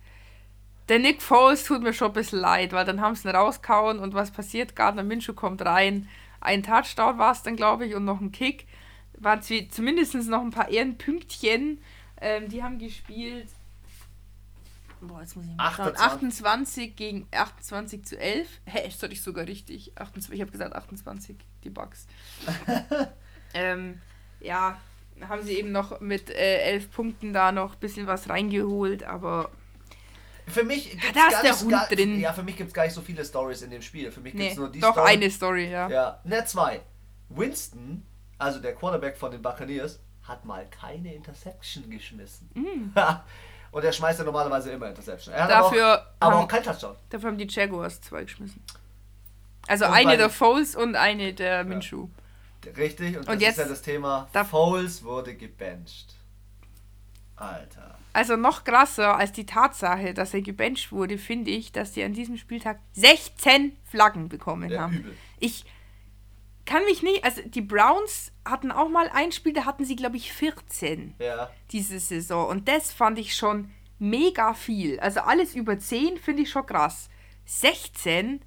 der 0.89 0.99
Nick 0.99 1.21
Foles 1.21 1.65
tut 1.65 1.83
mir 1.83 1.93
schon 1.93 2.09
ein 2.09 2.15
bisschen 2.15 2.41
leid, 2.41 2.73
weil 2.73 2.85
dann 2.85 3.01
haben 3.01 3.15
sie 3.15 3.29
ihn 3.29 3.35
rauskauen 3.35 3.99
und 3.99 4.15
was 4.15 4.31
passiert? 4.31 4.75
Gardner 4.75 5.03
Minshew 5.03 5.35
kommt 5.35 5.63
rein. 5.63 6.09
Ein 6.41 6.63
Touchdown 6.63 7.19
war 7.19 7.33
es 7.33 7.43
dann, 7.43 7.57
glaube 7.57 7.87
ich, 7.87 7.95
und 7.95 8.05
noch 8.05 8.21
ein 8.21 8.33
Kick. 8.33 8.67
Waren 9.19 9.43
zumindest 9.43 10.15
noch 10.15 10.43
ein 10.43 10.51
paar 10.51 10.69
Ehrenpünktchen. 10.69 11.81
Ähm, 12.21 12.49
die 12.49 12.63
haben 12.63 12.79
gespielt. 12.79 13.49
Boah, 15.01 15.21
jetzt 15.21 15.37
muss 15.37 15.45
ich 15.45 15.57
mal 15.57 15.67
28. 15.67 16.01
28 16.01 16.97
gegen 16.97 17.29
28 17.31 18.05
zu 18.05 18.19
11. 18.19 18.49
Hä, 18.65 18.71
hey, 18.81 18.89
ist 18.89 19.03
doch 19.03 19.09
nicht 19.09 19.23
sogar 19.23 19.47
richtig. 19.47 19.93
28, 19.97 20.35
ich 20.35 20.41
habe 20.41 20.51
gesagt 20.51 20.75
28, 20.75 21.37
die 21.63 21.71
Bugs. 21.71 22.07
ähm, 23.55 24.01
ja, 24.41 24.79
haben 25.29 25.43
sie 25.43 25.55
eben 25.55 25.73
noch 25.73 26.01
mit 26.01 26.31
äh, 26.31 26.59
11 26.63 26.91
Punkten 26.91 27.33
da 27.33 27.53
noch 27.53 27.75
ein 27.75 27.81
bisschen 27.81 28.07
was 28.07 28.29
reingeholt, 28.29 29.05
aber 29.05 29.51
für 30.49 30.65
mich 30.65 30.91
gibt's 30.91 31.13
da 31.13 31.29
ist 31.29 31.43
der 31.43 31.61
Hund 31.61 31.71
gar, 31.71 31.87
drin. 31.89 32.21
Ja, 32.21 32.33
für 32.33 32.43
mich 32.43 32.57
gibt 32.57 32.69
es 32.69 32.75
gar 32.75 32.85
nicht 32.85 32.95
so 32.95 33.01
viele 33.01 33.25
Stories 33.25 33.63
in 33.63 33.71
dem 33.71 33.83
Spiel. 33.83 34.11
Für 34.11 34.21
mich 34.21 34.35
gibt 34.35 34.51
es 34.51 34.57
nur 34.57 34.71
die 34.71 34.81
doch 34.81 34.93
Story. 34.93 35.11
eine 35.11 35.31
Story, 35.31 35.71
ja. 35.71 35.89
Ja, 35.89 36.21
ne, 36.25 36.45
zwei. 36.45 36.81
Winston, 37.29 38.05
also 38.39 38.61
der 38.61 38.75
Quarterback 38.75 39.17
von 39.17 39.31
den 39.31 39.43
Buccaneers, 39.43 40.01
hat 40.23 40.45
mal 40.45 40.67
keine 40.71 41.15
Interception 41.15 41.89
geschmissen. 41.91 42.51
Mm. 42.55 42.99
Und 43.71 43.85
er 43.85 43.93
schmeißt 43.93 44.19
ja 44.19 44.25
normalerweise 44.25 44.71
immer 44.71 44.89
Interception. 44.89 45.35
Er 45.35 45.45
hat 45.45 45.51
dafür 45.51 45.85
aber, 45.85 46.03
auch, 46.03 46.07
aber 46.21 46.37
haben, 46.37 46.45
auch 46.45 46.49
kein 46.49 46.63
Touchdown. 46.63 46.97
Dafür 47.11 47.31
haben 47.31 47.39
die 47.39 47.47
Jaguars 47.47 48.01
zwei 48.01 48.23
geschmissen. 48.23 48.63
Also 49.67 49.85
und 49.85 49.93
eine 49.93 50.17
der 50.17 50.31
Foles 50.31 50.75
und 50.75 50.97
eine 50.97 51.35
der 51.35 51.65
Minshew. 51.65 52.09
Ja. 52.65 52.73
Richtig, 52.77 53.17
und, 53.17 53.29
und 53.29 53.41
jetzt, 53.41 53.59
ist 53.59 53.65
ja 53.65 53.69
das 53.69 53.83
Thema. 53.83 54.29
Foles 54.51 55.05
wurde 55.05 55.35
gebencht. 55.35 56.15
Alter. 57.37 57.99
Also 58.19 58.35
noch 58.35 58.65
krasser 58.65 59.17
als 59.17 59.31
die 59.31 59.47
Tatsache, 59.47 60.13
dass 60.13 60.35
er 60.35 60.43
gebencht 60.43 60.91
wurde, 60.91 61.19
finde 61.19 61.53
ich, 61.53 61.71
dass 61.71 61.95
sie 61.95 62.03
an 62.03 62.15
diesem 62.15 62.37
Spieltag 62.37 62.81
16 62.95 63.77
Flaggen 63.85 64.29
bekommen 64.29 64.71
ja, 64.71 64.81
haben. 64.81 64.97
Übel. 64.99 65.17
Ich 65.39 65.65
kann 66.65 66.85
mich 66.87 67.05
nicht, 67.05 67.23
also 67.23 67.43
die 67.45 67.61
Browns 67.61 68.33
hatten 68.45 68.73
auch 68.73 68.89
mal 68.89 69.09
ein 69.15 69.31
Spiel, 69.31 69.53
da 69.53 69.67
hatten 69.67 69.85
sie, 69.85 69.95
glaube 69.95 70.17
ich, 70.17 70.33
14 70.33 71.15
ja. 71.21 71.49
diese 71.71 72.01
Saison. 72.01 72.49
Und 72.49 72.67
das 72.67 72.93
fand 72.93 73.21
ich 73.21 73.37
schon 73.37 73.71
mega 74.01 74.53
viel. 74.53 74.99
Also 74.99 75.21
alles 75.21 75.55
über 75.55 75.79
10 75.79 76.19
finde 76.19 76.43
ich 76.43 76.51
schon 76.51 76.67
krass. 76.67 77.11
16? 77.45 78.45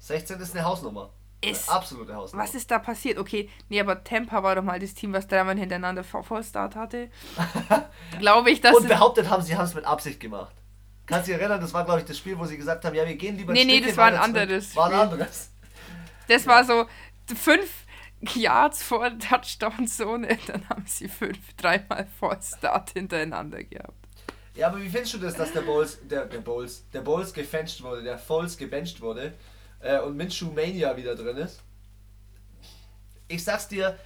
16 0.00 0.40
ist 0.40 0.56
eine 0.56 0.64
Hausnummer 0.64 1.12
ist. 1.40 1.68
Absolute 1.68 2.14
Hausnummer. 2.14 2.44
Was 2.44 2.54
ist 2.54 2.70
da 2.70 2.78
passiert? 2.78 3.18
Okay, 3.18 3.48
nee, 3.68 3.80
aber 3.80 4.02
Tampa 4.02 4.42
war 4.42 4.54
doch 4.54 4.62
mal 4.62 4.78
das 4.78 4.94
Team, 4.94 5.12
was 5.12 5.26
dreimal 5.26 5.56
hintereinander 5.56 6.04
Vollstart 6.04 6.76
hatte. 6.76 7.10
glaube 8.18 8.50
ich, 8.50 8.60
dass. 8.60 8.76
Und 8.76 8.88
behauptet 8.88 9.28
haben, 9.30 9.42
sie 9.42 9.56
haben 9.56 9.64
es 9.64 9.74
mit 9.74 9.84
Absicht 9.84 10.20
gemacht. 10.20 10.54
Kannst 11.06 11.28
du 11.28 11.32
dich 11.32 11.40
erinnern, 11.40 11.60
das 11.60 11.72
war, 11.72 11.84
glaube 11.84 12.00
ich, 12.00 12.06
das 12.06 12.18
Spiel, 12.18 12.36
wo 12.36 12.44
sie 12.46 12.56
gesagt 12.56 12.84
haben, 12.84 12.94
ja, 12.94 13.06
wir 13.06 13.14
gehen 13.14 13.36
lieber 13.36 13.52
Nee, 13.52 13.64
nee, 13.64 13.80
das 13.80 13.96
war 13.96 14.06
ein 14.06 14.16
anderes. 14.16 14.74
War 14.74 14.88
ein 14.88 14.94
anderes. 14.94 15.50
Das 16.26 16.44
ja. 16.44 16.50
war 16.50 16.64
so 16.64 16.86
fünf 17.32 17.86
Yards 18.20 18.82
vor 18.82 19.16
Touchdown-Zone, 19.18 20.36
dann 20.46 20.68
haben 20.68 20.84
sie 20.86 21.08
fünf, 21.08 21.54
dreimal 21.56 22.08
Vollstart 22.18 22.90
hintereinander 22.90 23.62
gehabt. 23.62 23.94
Ja, 24.56 24.68
aber 24.68 24.80
wie 24.80 24.88
findest 24.88 25.14
du 25.14 25.18
das, 25.18 25.34
dass 25.34 25.52
der 25.52 25.60
Bowles, 25.60 26.00
der, 26.08 26.24
der 26.24 26.40
Bowles, 26.40 26.88
der 26.92 27.02
Bowles 27.02 27.32
gefencht 27.32 27.82
wurde, 27.82 28.02
der 28.02 28.18
Foles 28.18 28.56
gebencht 28.56 29.00
wurde? 29.00 29.34
Äh, 29.86 30.00
und 30.00 30.16
Minshew 30.16 30.50
Mania 30.52 30.96
wieder 30.96 31.14
drin 31.14 31.36
ist. 31.36 31.62
Ich 33.28 33.42
sag's 33.44 33.68
dir. 33.68 33.98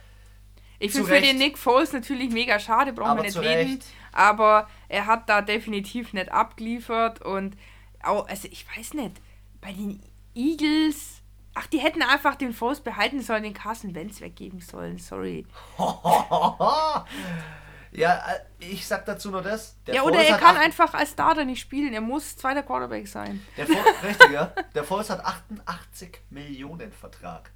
Ich 0.79 0.93
finde 0.93 1.09
für 1.09 1.21
den 1.21 1.37
Nick 1.37 1.59
Foles 1.59 1.93
natürlich 1.93 2.31
mega 2.31 2.59
schade, 2.59 2.93
brauchen 2.93 3.19
wir 3.19 3.25
nicht 3.25 3.39
reden. 3.39 3.73
Recht. 3.73 3.85
Aber 4.13 4.69
er 4.89 5.07
hat 5.07 5.29
da 5.29 5.43
definitiv 5.43 6.13
nicht 6.15 6.33
abgeliefert 6.33 7.21
und 7.21 7.57
auch, 8.03 8.27
also 8.29 8.49
ich 8.51 8.67
weiß 8.77 8.95
nicht, 8.95 9.21
bei 9.61 9.73
den 9.73 10.03
Eagles. 10.35 11.21
Ach, 11.55 11.67
die 11.67 11.79
hätten 11.79 12.01
einfach 12.01 12.37
den 12.37 12.55
Foles 12.55 12.81
behalten 12.81 13.21
sollen, 13.21 13.43
den 13.43 13.53
Carson 13.53 13.95
Wentz 13.95 14.21
weggeben 14.21 14.61
sollen. 14.61 14.99
Sorry. 14.99 15.45
Ja, 17.93 18.15
äh, 18.15 18.65
ich 18.65 18.87
sag 18.87 19.05
dazu 19.07 19.31
nur 19.31 19.43
das. 19.43 19.77
ja, 19.87 20.03
oder 20.03 20.23
er 20.23 20.39
kann 20.39 20.57
einfach 20.57 20.95
als 20.95 21.11
Starter 21.11 21.45
nicht 21.45 21.61
spielen. 21.61 21.93
Er 21.93 22.01
muss 22.01 22.37
zweiter 22.37 22.63
Quarterback 22.63 23.09
sein. 23.09 23.45
Der 23.57 23.67
Foles, 23.67 23.85
richtig, 24.03 24.31
ja. 24.31 24.53
Der 24.75 24.85
Foles 24.85 25.11
hat 25.11 25.25
88 25.25 26.21
Millionen 26.31 26.93
Vertrag. 26.93 27.51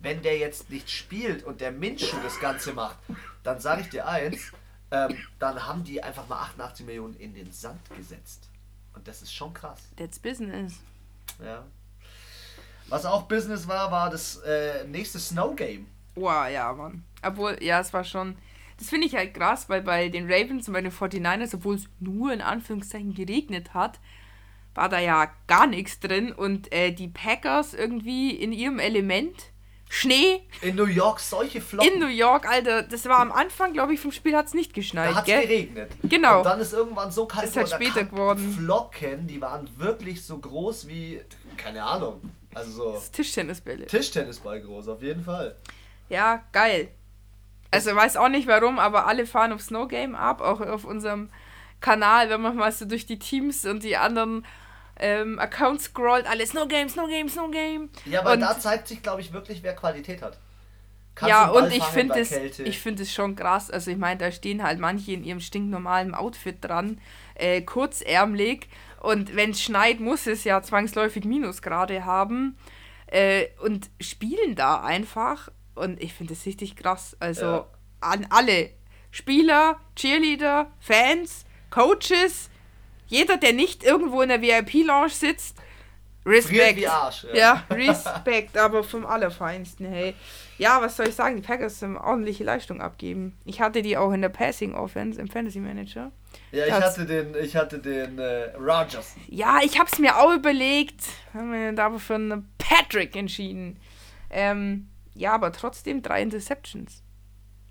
Wenn 0.00 0.22
der 0.22 0.38
jetzt 0.38 0.70
nicht 0.70 0.90
spielt 0.90 1.44
und 1.44 1.60
der 1.60 1.72
Minshew 1.72 2.16
das 2.22 2.40
Ganze 2.40 2.72
macht, 2.72 2.96
dann 3.42 3.60
sage 3.60 3.82
ich 3.82 3.90
dir 3.90 4.08
eins, 4.08 4.52
ähm, 4.90 5.16
dann 5.38 5.66
haben 5.66 5.84
die 5.84 6.02
einfach 6.02 6.26
mal 6.26 6.40
88 6.40 6.86
Millionen 6.86 7.14
in 7.14 7.34
den 7.34 7.52
Sand 7.52 7.80
gesetzt. 7.96 8.48
Und 8.94 9.06
das 9.06 9.22
ist 9.22 9.32
schon 9.32 9.54
krass. 9.54 9.80
That's 9.96 10.18
business. 10.18 10.74
Ja. 11.44 11.64
Was 12.88 13.04
auch 13.04 13.22
Business 13.22 13.68
war, 13.68 13.92
war 13.92 14.10
das 14.10 14.38
äh, 14.38 14.84
nächste 14.84 15.20
Snow 15.20 15.54
Game. 15.54 15.86
Boah, 16.14 16.48
ja, 16.48 16.72
Mann. 16.72 17.04
Obwohl, 17.22 17.56
ja, 17.62 17.78
es 17.80 17.92
war 17.92 18.02
schon. 18.02 18.36
Das 18.80 18.88
finde 18.88 19.06
ich 19.06 19.14
halt 19.14 19.34
krass, 19.34 19.68
weil 19.68 19.82
bei 19.82 20.08
den 20.08 20.24
Ravens 20.24 20.66
und 20.66 20.72
bei 20.72 20.80
den 20.80 20.90
49ers, 20.90 21.54
obwohl 21.54 21.74
es 21.74 21.84
nur 22.00 22.32
in 22.32 22.40
Anführungszeichen 22.40 23.12
geregnet 23.12 23.74
hat, 23.74 24.00
war 24.74 24.88
da 24.88 24.98
ja 24.98 25.30
gar 25.46 25.66
nichts 25.66 26.00
drin 26.00 26.32
und 26.32 26.72
äh, 26.72 26.90
die 26.90 27.08
Packers 27.08 27.74
irgendwie 27.74 28.30
in 28.30 28.52
ihrem 28.52 28.78
Element. 28.78 29.50
Schnee. 29.92 30.40
In 30.62 30.76
New 30.76 30.86
York 30.86 31.18
solche 31.18 31.60
Flocken. 31.60 31.92
In 31.92 31.98
New 31.98 32.06
York, 32.06 32.48
Alter. 32.48 32.84
Das 32.84 33.06
war 33.06 33.18
am 33.18 33.32
Anfang, 33.32 33.72
glaube 33.72 33.92
ich, 33.92 34.00
vom 34.00 34.12
Spiel 34.12 34.36
hat 34.36 34.46
es 34.46 34.54
nicht 34.54 34.72
geschneit. 34.72 35.10
Da 35.10 35.16
hat 35.16 35.28
es 35.28 35.42
geregnet. 35.42 35.90
Genau. 36.04 36.38
Und 36.38 36.44
dann 36.44 36.60
ist 36.60 36.72
irgendwann 36.72 37.10
so 37.10 37.26
kalt 37.26 37.48
Ist 37.48 37.56
halt 37.56 37.68
später 37.68 38.04
geworden. 38.04 38.56
Flocken, 38.56 39.26
die 39.26 39.40
waren 39.40 39.68
wirklich 39.76 40.24
so 40.24 40.38
groß 40.38 40.86
wie, 40.86 41.20
keine 41.56 41.82
Ahnung, 41.82 42.22
also 42.54 42.70
so 42.70 42.92
Das 42.92 43.10
Tischtennisbälle. 43.10 43.86
Tischtennisball 43.86 44.62
groß, 44.62 44.88
auf 44.88 45.02
jeden 45.02 45.24
Fall. 45.24 45.56
Ja, 46.08 46.44
geil. 46.52 46.92
Also 47.70 47.94
weiß 47.94 48.16
auch 48.16 48.28
nicht 48.28 48.48
warum, 48.48 48.78
aber 48.78 49.06
alle 49.06 49.26
fahren 49.26 49.52
auf 49.52 49.62
Snow 49.62 49.86
Game 49.88 50.14
ab, 50.14 50.40
auch 50.40 50.60
auf 50.60 50.84
unserem 50.84 51.30
Kanal, 51.80 52.28
wenn 52.30 52.40
man 52.40 52.56
mal 52.56 52.72
so 52.72 52.84
durch 52.84 53.06
die 53.06 53.18
Teams 53.18 53.64
und 53.64 53.82
die 53.84 53.96
anderen 53.96 54.44
ähm, 54.98 55.38
Accounts 55.38 55.84
scrollt, 55.84 56.26
alle 56.28 56.46
Snow 56.46 56.68
Game, 56.68 56.88
Snow 56.88 57.08
Game, 57.08 57.28
Snow 57.28 57.50
Game. 57.50 57.90
Ja, 58.04 58.20
aber 58.20 58.32
Und- 58.32 58.40
da 58.40 58.58
zeigt 58.58 58.88
sich, 58.88 59.02
glaube 59.02 59.20
ich, 59.20 59.32
wirklich, 59.32 59.62
wer 59.62 59.74
Qualität 59.74 60.20
hat. 60.22 60.38
Kannst 61.14 61.30
ja, 61.30 61.48
und 61.48 61.72
ich 61.72 61.82
finde 61.84 62.20
es 62.20 62.30
Kälte? 62.30 62.62
ich 62.62 62.78
finde 62.78 63.02
es 63.02 63.12
schon 63.12 63.34
krass. 63.36 63.70
Also 63.70 63.90
ich 63.90 63.98
meine, 63.98 64.18
da 64.18 64.30
stehen 64.30 64.62
halt 64.62 64.78
manche 64.78 65.12
in 65.12 65.24
ihrem 65.24 65.40
stinknormalen 65.40 66.14
Outfit 66.14 66.58
dran, 66.64 67.00
äh, 67.34 67.62
kurzärmelig 67.62 68.68
und 69.00 69.34
wenn 69.34 69.50
es 69.50 69.60
schneit, 69.62 70.00
muss 70.00 70.26
es 70.26 70.44
ja 70.44 70.62
zwangsläufig 70.62 71.24
Minusgrade 71.24 72.04
haben 72.04 72.56
äh, 73.06 73.46
und 73.62 73.90
spielen 74.00 74.54
da 74.54 74.80
einfach 74.82 75.50
und 75.74 76.02
ich 76.02 76.12
finde 76.14 76.32
es 76.34 76.44
richtig 76.46 76.76
krass. 76.76 77.16
Also 77.20 77.44
Ja. 77.46 77.66
an 78.00 78.26
alle 78.30 78.70
Spieler, 79.10 79.80
Cheerleader, 79.96 80.70
Fans, 80.80 81.44
Coaches, 81.70 82.48
jeder, 83.06 83.36
der 83.36 83.52
nicht 83.52 83.82
irgendwo 83.82 84.22
in 84.22 84.28
der 84.28 84.40
VIP-Lounge 84.40 85.10
sitzt, 85.10 85.56
Respekt. 86.26 86.86
Arsch. 86.86 87.26
Ja, 87.32 87.64
Respekt, 87.70 88.56
aber 88.58 88.84
vom 88.84 89.06
Allerfeinsten, 89.06 89.86
hey. 89.86 90.14
Ja, 90.58 90.80
was 90.82 90.96
soll 90.98 91.08
ich 91.08 91.14
sagen? 91.14 91.36
Die 91.36 91.42
Packers 91.42 91.80
haben 91.80 91.96
ordentliche 91.96 92.44
Leistung 92.44 92.82
abgeben. 92.82 93.38
Ich 93.46 93.60
hatte 93.62 93.80
die 93.80 93.96
auch 93.96 94.12
in 94.12 94.20
der 94.20 94.28
Passing 94.28 94.74
Offense 94.74 95.18
im 95.18 95.28
Fantasy 95.28 95.58
Manager. 95.60 96.12
Ja, 96.52 96.66
ich 96.66 96.72
Das- 96.74 96.98
hatte 96.98 97.06
den, 97.06 97.34
ich 97.42 97.56
hatte 97.56 97.78
den 97.78 98.18
äh, 98.18 98.54
Rogers. 98.56 99.16
Ja, 99.28 99.60
ich 99.64 99.78
hab's 99.80 99.98
mir 99.98 100.18
auch 100.18 100.34
überlegt. 100.34 101.02
Haben 101.32 101.52
wir 101.52 101.72
da 101.72 101.86
aber 101.86 101.98
für 101.98 102.16
einen 102.16 102.48
Patrick 102.58 103.16
entschieden. 103.16 103.78
Ähm, 104.28 104.88
ja, 105.20 105.32
aber 105.32 105.52
trotzdem 105.52 106.02
drei 106.02 106.22
Interceptions. 106.22 107.02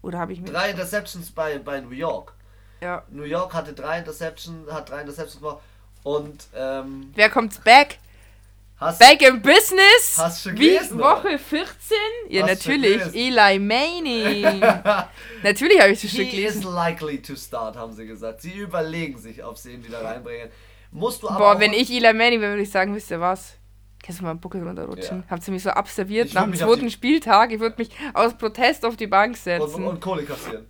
Oder 0.02 0.20
habe 0.20 0.34
ich 0.34 0.40
mir. 0.40 0.52
Drei 0.52 0.70
Interceptions 0.70 1.32
bei, 1.32 1.58
bei 1.60 1.82
New 1.82 1.90
York. 1.92 2.34
Ja. 2.82 3.04
New 3.10 3.24
York 3.24 3.54
hatte 3.54 3.74
drei 3.74 4.00
Interceptions, 4.00 4.72
hat 4.72 4.90
drei 4.90 5.02
Interceptions 5.02 5.42
gemacht. 5.42 5.58
Und 6.04 6.48
ähm, 6.56 7.12
Wer 7.16 7.30
kommt's 7.30 7.58
back? 7.60 8.00
hast 8.78 9.00
Back 9.00 9.22
in 9.22 9.42
Business? 9.42 10.16
Hast 10.16 10.46
du 10.46 10.50
schon 10.50 10.60
Wie 10.60 10.70
gelesen, 10.70 11.02
oder? 11.02 11.18
Woche 11.18 11.38
14? 11.38 11.98
Ja, 12.30 12.46
natürlich. 12.46 13.02
Eli 13.14 13.60
Manning. 13.60 14.60
natürlich 15.44 15.82
habe 15.82 15.92
ich 15.92 16.02
das 16.02 16.12
schon 16.12 16.22
He 16.22 16.46
is 16.46 16.54
gelesen. 16.54 16.74
likely 16.74 17.22
to 17.22 17.36
start, 17.36 17.76
haben 17.76 17.92
sie 17.92 18.08
gesagt. 18.08 18.42
Sie 18.42 18.54
überlegen 18.54 19.18
sich, 19.18 19.44
ob 19.44 19.58
sie 19.58 19.74
ihn 19.74 19.84
wieder 19.86 20.02
reinbringen. 20.02 20.50
Musst 20.92 21.22
du 21.22 21.30
aber 21.30 21.38
Boah, 21.38 21.60
wenn 21.60 21.74
ich 21.74 21.92
Eli 21.92 22.14
Manning 22.14 22.40
wäre, 22.40 22.54
würde 22.54 22.64
ich 22.64 22.72
sagen, 22.72 22.96
wisst 22.96 23.12
ihr 23.12 23.20
was? 23.20 23.56
Kannst 24.04 24.20
du 24.20 24.24
mal 24.24 24.32
einen 24.32 24.40
Buckel 24.40 24.66
runterrutschen? 24.66 25.20
Ja. 25.20 25.30
Habt 25.30 25.48
ihr 25.48 25.54
mich 25.54 25.64
so 25.64 25.72
abserviert 25.72 26.28
Ich 26.28 26.34
nach 26.34 26.44
dem 26.44 26.56
zweiten 26.56 26.90
Spieltag? 26.90 27.52
Ich 27.52 27.60
würde 27.60 27.76
mich 27.78 27.90
aus 28.14 28.34
Protest 28.38 28.86
auf 28.86 28.96
die 28.96 29.08
Bank 29.08 29.34
und, 29.34 29.38
setzen. 29.38 29.86
und 29.86 30.00
Kohle 30.00 30.24
kassieren. 30.24 30.66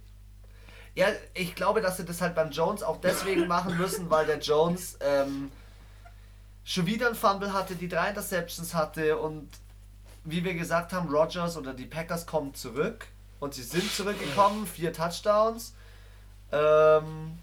Ja, 0.96 1.08
ich 1.34 1.56
glaube, 1.56 1.82
dass 1.82 1.98
sie 1.98 2.06
das 2.06 2.22
halt 2.22 2.36
beim 2.36 2.52
Jones 2.52 2.84
auch 2.84 2.98
deswegen 2.98 3.48
machen 3.48 3.78
müssen, 3.78 4.10
weil 4.10 4.26
der 4.26 4.40
Jones 4.40 4.98
ähm, 5.00 5.52
schon 6.64 6.86
wieder 6.88 7.08
ein 7.08 7.16
Fumble 7.16 7.54
hatte, 7.54 7.76
die 7.76 7.88
drei 7.88 8.10
Interceptions 8.10 8.74
hatte 8.74 9.18
und 9.18 9.48
wie 10.26 10.44
wir 10.44 10.54
gesagt 10.56 10.92
haben, 10.92 11.10
Rogers 11.10 11.58
oder 11.58 11.74
die 11.74 11.86
Packers 11.86 12.26
kommen 12.26 12.54
zurück 12.54 13.08
und 13.40 13.54
sie 13.54 13.64
sind 13.64 13.90
zurückgekommen, 13.92 14.68
vier 14.68 14.92
Touchdowns. 14.92 15.74
Ähm, 16.52 17.38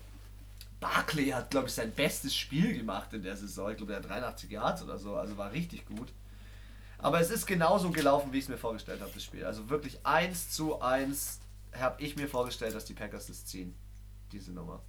Barkley 0.80 1.28
hat, 1.28 1.50
glaube 1.50 1.68
ich, 1.68 1.74
sein 1.74 1.90
bestes 1.92 2.34
Spiel 2.34 2.76
gemacht 2.76 3.12
in 3.12 3.22
der 3.22 3.36
Saison. 3.36 3.70
Ich 3.70 3.76
glaube, 3.78 3.92
er 3.92 3.98
hat 3.98 4.08
83 4.08 4.50
Yards 4.50 4.82
oder 4.82 4.98
so, 4.98 5.16
also 5.16 5.36
war 5.36 5.52
richtig 5.52 5.86
gut. 5.86 6.12
Aber 6.98 7.20
es 7.20 7.30
ist 7.30 7.46
genauso 7.46 7.90
gelaufen, 7.90 8.32
wie 8.32 8.38
ich 8.38 8.44
es 8.44 8.48
mir 8.48 8.58
vorgestellt 8.58 9.00
habe, 9.00 9.10
das 9.12 9.22
Spiel. 9.22 9.44
Also 9.44 9.68
wirklich 9.68 9.98
1 10.04 10.50
zu 10.50 10.80
1 10.80 11.40
habe 11.78 12.02
ich 12.02 12.16
mir 12.16 12.28
vorgestellt, 12.28 12.74
dass 12.74 12.84
die 12.84 12.94
Packers 12.94 13.26
das 13.26 13.44
ziehen. 13.44 13.74
Diese 14.32 14.52
Nummer. 14.52 14.82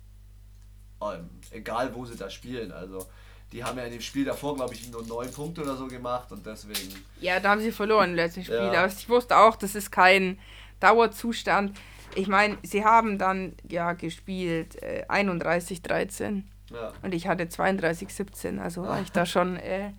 Ähm, 1.01 1.29
egal, 1.51 1.93
wo 1.93 2.05
sie 2.05 2.15
da 2.15 2.29
spielen. 2.29 2.71
Also, 2.71 3.05
die 3.51 3.63
haben 3.63 3.77
ja 3.77 3.83
in 3.85 3.91
dem 3.91 4.01
Spiel 4.01 4.25
davor, 4.25 4.55
glaube 4.55 4.73
ich, 4.73 4.89
nur 4.89 5.05
9 5.05 5.31
Punkte 5.31 5.61
oder 5.61 5.75
so 5.75 5.88
gemacht 5.88 6.31
und 6.31 6.45
deswegen. 6.45 7.03
Ja, 7.21 7.39
da 7.39 7.49
haben 7.51 7.61
sie 7.61 7.71
verloren 7.71 8.11
im 8.11 8.15
letzten 8.15 8.43
Spiel. 8.43 8.55
Ja. 8.55 8.83
Aber 8.83 8.88
ich 8.88 9.09
wusste 9.09 9.38
auch, 9.38 9.55
das 9.55 9.75
ist 9.75 9.91
kein 9.91 10.39
Dauerzustand. 10.79 11.77
Ich 12.16 12.28
meine, 12.28 12.58
sie 12.64 12.84
haben 12.84 13.18
dann 13.18 13.53
ja 13.70 13.93
gespielt 13.93 14.82
äh, 14.82 15.05
31-13 15.10 16.43
Ja. 16.72 16.91
und 17.01 17.14
ich 17.14 17.28
hatte 17.28 17.43
32-17. 17.45 18.60
Also 18.60 18.84
war 18.84 19.01
ich 19.01 19.12
da 19.12 19.26
schon, 19.26 19.58
äh, 19.58 19.91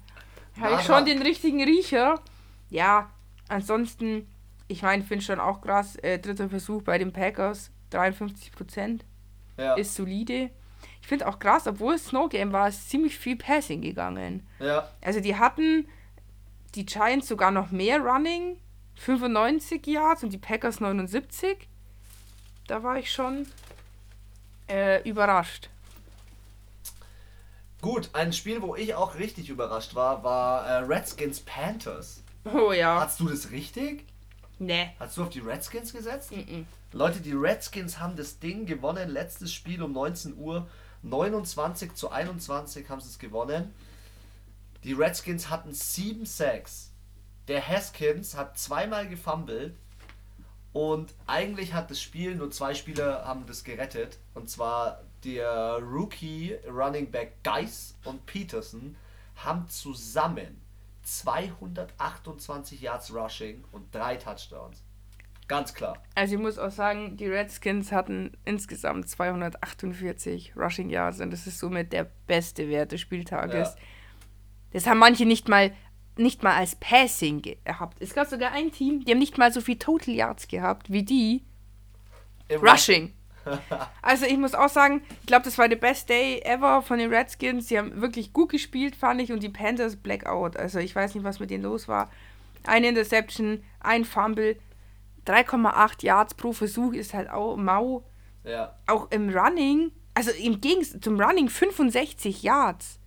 habe 0.61 0.75
ich 0.81 0.87
schon 0.87 1.05
den 1.05 1.23
richtigen 1.23 1.63
Riecher. 1.63 2.21
Ja, 2.71 3.11
ansonsten, 3.49 4.27
ich 4.67 4.83
meine, 4.83 5.03
finde 5.05 5.25
schon 5.25 5.41
auch 5.41 5.61
krass, 5.61 5.97
äh, 5.97 6.19
dritter 6.19 6.49
Versuch 6.49 6.83
bei 6.83 6.99
den 6.99 7.13
Packers, 7.13 7.71
53 7.91 8.53
Prozent. 8.53 9.05
Ja. 9.57 9.75
ist 9.75 9.97
solide. 9.97 10.51
Ich 11.01 11.09
finde 11.09 11.27
auch 11.27 11.41
krass, 11.41 11.67
obwohl 11.67 11.95
es 11.95 12.07
Snow 12.07 12.29
Game 12.29 12.53
war, 12.53 12.69
ist 12.69 12.91
ziemlich 12.91 13.19
viel 13.19 13.35
Passing 13.37 13.81
gegangen. 13.83 14.47
ja. 14.61 14.89
Also 15.01 15.19
die 15.19 15.35
hatten 15.37 15.89
die 16.77 16.87
Giants 16.87 17.27
sogar 17.27 17.51
noch 17.51 17.73
mehr 17.73 17.99
Running, 18.01 18.59
95 18.95 19.85
Yards 19.87 20.23
und 20.23 20.33
die 20.33 20.39
Packers 20.39 20.79
79. 20.81 21.68
Da 22.69 22.83
war 22.83 22.99
ich 22.99 23.11
schon 23.11 23.47
äh, 24.69 25.03
überrascht. 25.09 25.71
Gut, 27.81 28.11
ein 28.13 28.33
Spiel, 28.33 28.61
wo 28.61 28.77
ich 28.77 28.95
auch 28.95 29.15
richtig 29.15 29.49
überrascht 29.49 29.95
war, 29.95 30.23
war 30.23 30.67
äh, 30.67 30.73
Redskins 30.85 31.41
Panthers. 31.41 32.23
Oh 32.45 32.73
ja. 32.73 33.01
Hast 33.01 33.21
du 33.21 33.29
das 33.29 33.51
richtig? 33.51 34.05
Ne. 34.59 34.93
Hast 35.01 35.17
du 35.17 35.23
auf 35.23 35.31
die 35.31 35.41
Redskins 35.41 35.95
gesetzt? 35.95 36.31
Mhm. 36.31 36.67
Leute, 36.93 37.21
die 37.21 37.33
Redskins 37.33 37.99
haben 37.99 38.17
das 38.17 38.39
Ding 38.39 38.67
gewonnen. 38.67 39.09
Letztes 39.09 39.53
Spiel 39.53 39.83
um 39.83 39.93
19 39.93 40.37
Uhr. 40.37 40.69
29 41.03 41.95
zu 41.95 42.11
21 42.11 42.89
haben 42.91 43.01
sie 43.01 43.09
es 43.09 43.19
gewonnen. 43.19 43.73
Die 44.85 44.93
Redskins 44.93 45.49
hatten 45.49 45.73
7 45.73 46.27
Sacks. 46.27 46.93
Der 47.47 47.67
Haskins 47.67 48.37
hat 48.37 48.59
zweimal 48.59 49.09
gefummelt. 49.09 49.75
Und 50.73 51.15
eigentlich 51.27 51.75
hat 51.75 51.91
das 51.91 52.01
Spiel, 52.01 52.35
nur 52.35 52.51
zwei 52.51 52.75
Spieler 52.75 53.25
haben 53.25 53.47
das 53.47 53.65
gerettet. 53.65 54.19
Und 54.35 54.51
zwar 54.51 55.03
der 55.25 55.79
Rookie 55.83 56.57
Running 56.69 57.11
Back 57.11 57.43
Geis 57.43 57.97
und 58.05 58.25
Peterson 58.27 58.97
haben 59.37 59.69
zusammen 59.69 60.61
228 61.03 62.81
Yards 62.81 63.15
Rushing 63.15 63.65
und 63.73 63.95
drei 63.95 64.17
Touchdowns. 64.17 64.85
Ganz 65.49 65.73
klar. 65.73 65.97
Also 66.15 66.35
ich 66.35 66.41
muss 66.41 66.59
auch 66.59 66.71
sagen, 66.71 67.17
die 67.17 67.27
Redskins 67.27 67.91
hatten 67.91 68.37
insgesamt 68.45 69.09
248 69.09 70.55
Rushing 70.57 70.91
Yards 70.91 71.21
und 71.21 71.31
das 71.31 71.47
ist 71.47 71.59
somit 71.59 71.93
der 71.95 72.05
beste 72.27 72.69
Wert 72.69 72.93
des 72.93 73.01
Spieltages. 73.01 73.71
Ja. 73.71 73.77
Das 74.73 74.87
haben 74.87 74.99
manche 74.99 75.25
nicht 75.25 75.49
mal 75.49 75.73
nicht 76.19 76.43
mal 76.43 76.55
als 76.55 76.77
Passing 76.77 77.43
gehabt. 77.43 77.99
Es 78.01 78.15
gab 78.15 78.29
sogar 78.29 78.53
ein 78.53 78.73
Team, 78.73 79.05
die 79.05 79.13
haben 79.13 79.19
nicht 79.19 79.39
mal 79.39 79.53
so 79.53 79.61
viel 79.61 79.79
Total 79.79 80.15
Yards 80.15 80.49
gehabt 80.49 80.91
wie 80.91 81.03
die 81.03 81.45
Im 82.49 82.61
Rushing. 82.61 83.13
Also 84.03 84.27
ich 84.27 84.37
muss 84.37 84.55
auch 84.55 84.69
sagen, 84.69 85.03
ich 85.21 85.27
glaube, 85.27 85.45
das 85.45 85.57
war 85.57 85.69
der 85.69 85.77
best 85.77 86.11
day 86.11 86.43
ever 86.45 86.83
von 86.83 86.99
den 86.99 87.13
Redskins. 87.13 87.69
Sie 87.69 87.79
haben 87.79 88.01
wirklich 88.01 88.35
gut 88.35 88.51
gespielt, 88.51 88.95
fand 88.95 89.23
ich, 89.23 89.33
und 89.33 89.43
die 89.43 89.49
Panthers 89.49 89.97
Blackout. 89.97 90.57
Also 90.57 90.79
ich 90.81 90.95
weiß 90.95 91.15
nicht, 91.15 91.25
was 91.25 91.41
mit 91.41 91.49
denen 91.51 91.65
los 91.65 91.89
war. 91.89 92.11
Eine 92.65 92.89
Interception, 92.89 93.63
ein 93.81 94.05
Fumble, 94.05 94.59
3,8 95.27 96.05
Yards 96.05 96.35
pro 96.35 96.53
Versuch 96.53 96.93
ist 96.93 97.15
halt 97.15 97.31
auch 97.31 97.57
mau. 97.57 98.05
Ja. 98.45 98.75
Auch 98.87 99.11
im 99.11 99.31
Running, 99.31 99.93
also 100.15 100.31
im 100.31 100.61
Gegensatz 100.61 101.03
zum 101.03 101.21
Running 101.21 101.49
65 101.49 102.43
Yards. 102.43 102.99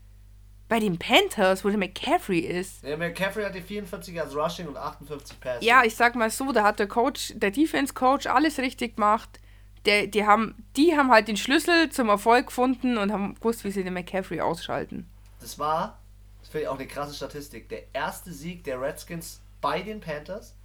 Bei 0.72 0.80
den 0.80 0.97
Panthers, 0.97 1.65
wo 1.65 1.67
der 1.67 1.78
McCaffrey 1.78 2.39
ist. 2.39 2.82
Ja, 2.84 2.95
McCaffrey 2.95 3.43
hatte 3.43 3.61
44 3.61 4.22
als 4.22 4.34
Rushing 4.34 4.69
und 4.69 4.78
58 4.78 5.38
Passing. 5.41 5.67
Ja, 5.67 5.84
ich 5.84 5.97
sag 5.97 6.15
mal 6.15 6.32
so, 6.32 6.53
da 6.53 6.63
hat 6.63 6.80
der 6.80 6.88
Coach, 6.88 7.34
der 7.36 7.51
Defense-Coach 7.51 8.28
alles 8.28 8.57
richtig 8.57 8.95
gemacht. 8.95 9.41
Der, 9.84 10.07
die, 10.07 10.26
haben, 10.26 10.55
die 10.78 10.95
haben 10.95 11.11
halt 11.11 11.28
den 11.28 11.36
Schlüssel 11.36 11.89
zum 11.89 12.07
Erfolg 12.07 12.45
gefunden 12.45 12.97
und 12.97 13.11
haben 13.11 13.36
gewusst, 13.36 13.65
wie 13.65 13.72
sie 13.72 13.84
den 13.84 13.93
McCaffrey 13.93 14.39
ausschalten. 14.39 15.09
Das 15.41 15.59
war, 15.59 15.99
das 16.39 16.47
finde 16.47 16.63
ich 16.63 16.67
auch 16.69 16.80
eine 16.80 16.88
krasse 16.88 17.15
Statistik, 17.15 17.67
der 17.67 17.93
erste 17.93 18.32
Sieg 18.32 18.63
der 18.63 18.80
Redskins 18.80 19.41
bei 19.59 19.82
den 19.82 19.99
Panthers 19.99 20.55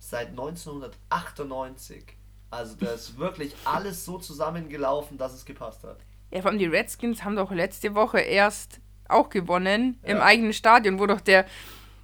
seit 0.00 0.30
1998. 0.30 2.04
Also 2.50 2.74
da 2.80 2.90
ist 2.90 3.16
wirklich 3.16 3.54
alles 3.64 4.04
so 4.04 4.18
zusammengelaufen, 4.18 5.18
dass 5.18 5.32
es 5.32 5.44
gepasst 5.44 5.84
hat. 5.84 5.98
Ja, 6.32 6.42
vor 6.42 6.50
allem 6.50 6.58
die 6.58 6.66
Redskins 6.66 7.22
haben 7.22 7.36
doch 7.36 7.52
letzte 7.52 7.94
Woche 7.94 8.18
erst 8.18 8.81
auch 9.12 9.28
gewonnen 9.30 9.98
im 10.02 10.18
Ja. 10.18 10.22
eigenen 10.24 10.52
Stadion, 10.52 10.98
wo 10.98 11.06
doch 11.06 11.20
der, 11.20 11.46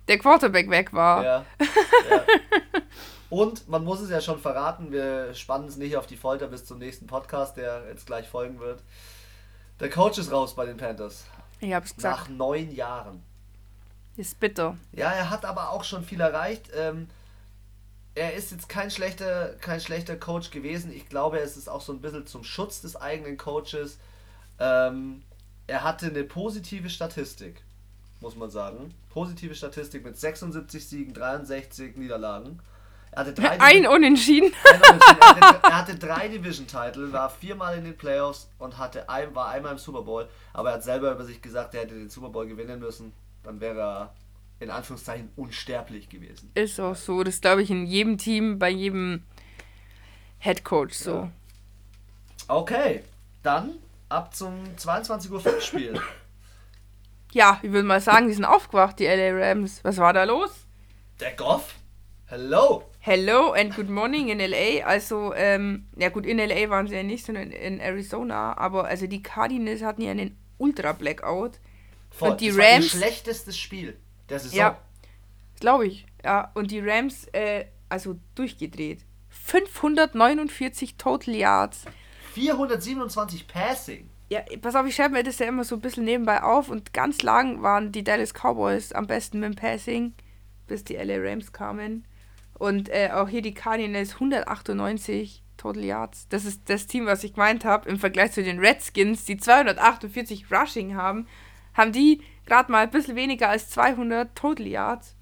der 0.09 0.19
Quarterback 0.19 0.71
weg 0.71 0.93
war. 0.93 1.25
Ja. 1.25 1.45
ja. 2.11 2.23
Und 3.31 3.69
man 3.69 3.85
muss 3.85 4.01
es 4.01 4.09
ja 4.11 4.21
schon 4.21 4.39
verraten, 4.39 4.91
wir 4.91 5.35
spannen 5.35 5.69
es 5.69 5.77
nicht 5.77 5.97
auf 5.97 6.07
die 6.07 6.17
Folter 6.17 6.47
bis 6.47 6.65
zum 6.65 6.79
nächsten 6.79 7.07
Podcast, 7.07 7.57
der 7.57 7.85
jetzt 7.89 8.07
gleich 8.07 8.27
folgen 8.27 8.59
wird. 8.59 8.83
Der 9.81 9.91
Coach 9.91 10.19
ist 10.19 10.33
raus 10.33 10.55
bei 10.55 10.65
den 10.65 10.77
Panthers. 10.77 11.25
Ich 11.61 11.73
hab's 11.73 11.95
gesagt. 11.95 12.19
Nach 12.21 12.29
neun 12.29 12.71
Jahren. 12.75 13.23
Ist 14.17 14.41
bitter. 14.41 14.77
Ja, 14.93 15.11
er 15.13 15.31
hat 15.31 15.45
aber 15.45 15.71
auch 15.71 15.85
schon 15.85 16.03
viel 16.05 16.21
erreicht. 16.21 16.71
Ähm, 16.75 17.09
er 18.15 18.35
ist 18.35 18.51
jetzt 18.51 18.69
kein 18.69 18.91
schlechter, 18.91 19.55
kein 19.61 19.81
schlechter 19.81 20.17
Coach 20.17 20.51
gewesen. 20.51 20.93
Ich 20.93 21.09
glaube, 21.09 21.39
es 21.39 21.57
ist 21.57 21.69
auch 21.69 21.81
so 21.83 21.93
ein 21.93 22.01
bisschen 22.01 22.27
zum 22.27 22.43
Schutz 22.43 22.81
des 22.81 22.97
eigenen 22.97 23.37
Coaches. 23.37 23.99
Ähm, 24.59 25.23
er 25.69 25.85
hatte 25.85 26.07
eine 26.07 26.25
positive 26.25 26.91
Statistik, 26.91 27.63
muss 28.21 28.35
man 28.35 28.51
sagen. 28.51 28.95
Positive 29.11 29.55
Statistik 29.55 30.05
mit 30.05 30.17
76 30.17 30.89
Siegen, 30.89 31.15
63 31.15 31.97
Niederlagen. 31.97 32.59
Er 33.13 33.21
hatte 33.21 33.35
drei 33.35 33.61
Ein 33.61 33.87
Unentschieden. 33.87 34.53
Ein 34.65 34.81
Unentschieden. 34.81 35.21
er, 35.21 35.41
hatte, 35.41 35.61
er 35.63 35.79
hatte 35.79 35.95
drei 35.97 36.29
Division-Titel, 36.37 37.13
war 37.13 37.31
viermal 37.31 37.79
in 37.79 37.85
den 37.85 37.97
Playoffs 37.97 38.51
und 38.59 38.79
hatte 38.79 39.09
ein, 39.09 39.35
war 39.35 39.51
einmal 39.51 39.73
im 39.73 39.79
Super 39.79 40.03
Bowl. 40.03 40.29
Aber 40.53 40.71
er 40.71 40.75
hat 40.77 40.85
selber 40.85 41.13
über 41.13 41.25
sich 41.25 41.41
gesagt, 41.41 41.75
er 41.75 41.83
hätte 41.83 41.95
den 41.95 42.11
Super 42.11 42.31
Bowl 42.31 42.47
gewinnen 42.47 42.81
müssen. 42.81 43.13
Dann 43.45 43.61
wäre 43.61 43.81
er 43.81 44.15
in 44.61 44.71
Anführungszeichen 44.71 45.31
unsterblich 45.37 46.09
gewesen. 46.09 46.51
Ist 46.55 46.81
auch 46.81 46.97
so. 46.97 47.23
Das 47.23 47.41
glaube 47.41 47.63
ich 47.63 47.71
in 47.71 47.87
jedem 47.87 48.19
Team, 48.19 48.59
bei 48.59 48.71
jedem 48.71 49.23
Head 50.39 50.65
Coach 50.65 50.95
so. 50.95 51.15
Ja. 51.15 51.33
Okay, 52.49 53.05
dann 53.43 53.75
ab 54.09 54.35
zum 54.35 54.77
22 54.77 55.31
Uhr 55.31 55.43
Spiel. 55.61 56.01
Ja, 57.33 57.59
ich 57.63 57.71
würde 57.73 57.87
mal 57.87 58.01
sagen, 58.01 58.29
die 58.29 58.35
sind 58.35 58.45
aufgewacht, 58.45 58.99
die 58.99 59.05
LA 59.07 59.31
Rams. 59.33 59.85
Was 59.85 59.99
war 59.99 60.13
da 60.13 60.25
los? 60.25 60.51
Der 61.21 61.33
Goff? 61.33 61.75
Hello! 62.27 62.85
Hello 63.01 63.53
and 63.53 63.75
good 63.75 63.89
morning 63.89 64.29
in 64.29 64.39
LA. 64.39 64.85
Also, 64.85 65.33
ähm, 65.35 65.89
ja 65.97 66.09
gut, 66.11 66.27
in 66.27 66.39
LA 66.39 66.69
waren 66.69 66.87
sie 66.87 66.95
ja 66.95 67.03
nicht, 67.03 67.25
sondern 67.25 67.51
in 67.51 67.81
Arizona. 67.81 68.57
Aber 68.59 68.85
also 68.87 69.07
die 69.07 69.23
Cardinals 69.23 69.83
hatten 69.83 70.03
ja 70.03 70.11
einen 70.11 70.37
Ultra-Blackout. 70.59 71.59
Voll, 72.11 72.31
Und 72.31 72.41
die 72.41 72.49
das 72.49 72.57
war 72.59 72.65
Rams- 72.65 72.91
schlechtestes 72.91 73.59
Spiel 73.59 73.99
der 74.29 74.41
Saison. 74.41 74.59
Ja, 74.59 74.79
glaube 75.61 75.87
ich. 75.87 76.07
Ja, 76.25 76.51
und 76.55 76.71
die 76.71 76.81
Rams, 76.81 77.27
äh, 77.33 77.67
also 77.89 78.17
durchgedreht. 78.35 79.05
549 79.31 80.97
Total 80.97 81.35
Yards. 81.35 81.85
427 82.29 83.47
Passing. 83.47 84.09
Ja, 84.31 84.41
pass 84.61 84.75
auf, 84.75 84.87
ich 84.87 84.95
schreibe 84.95 85.15
mir 85.15 85.23
das 85.23 85.39
ja 85.39 85.47
immer 85.47 85.65
so 85.65 85.77
ein 85.77 85.81
bisschen 85.81 86.05
nebenbei 86.05 86.43
auf 86.43 86.69
und 86.69 86.93
ganz 86.93 87.23
lang 87.23 87.63
waren 87.63 87.93
die 87.93 88.05
Dallas 88.05 88.35
Cowboys 88.35 88.93
am 88.93 89.07
besten 89.07 89.41
mit 89.41 89.53
dem 89.53 89.57
Passing, 89.57 90.13
bis 90.67 90.85
die 90.85 90.97
LA 90.97 91.17
Rams 91.19 91.53
kamen. 91.53 92.05
Und 92.59 92.91
äh, 92.91 93.11
auch 93.13 93.29
hier 93.29 93.41
die 93.41 93.55
Cardinals 93.55 94.15
198 94.15 95.43
Total 95.57 95.85
Yards. 95.85 96.29
Das 96.29 96.45
ist 96.45 96.69
das 96.69 96.87
Team, 96.87 97.07
was 97.07 97.25
ich 97.25 97.35
gemeint 97.35 97.65
habe. 97.65 97.89
Im 97.89 97.99
Vergleich 97.99 98.33
zu 98.33 98.43
den 98.43 98.59
Redskins, 98.61 99.25
die 99.25 99.37
248 99.39 100.51
Rushing 100.53 100.95
haben, 100.95 101.27
haben 101.75 101.93
die 101.93 102.21
gerade 102.47 102.71
mal 102.71 102.85
ein 102.85 102.91
bisschen 102.91 103.17
weniger 103.17 103.49
als 103.49 103.71
200 103.71 104.35
Total 104.37 104.67
Yards. 104.67 105.17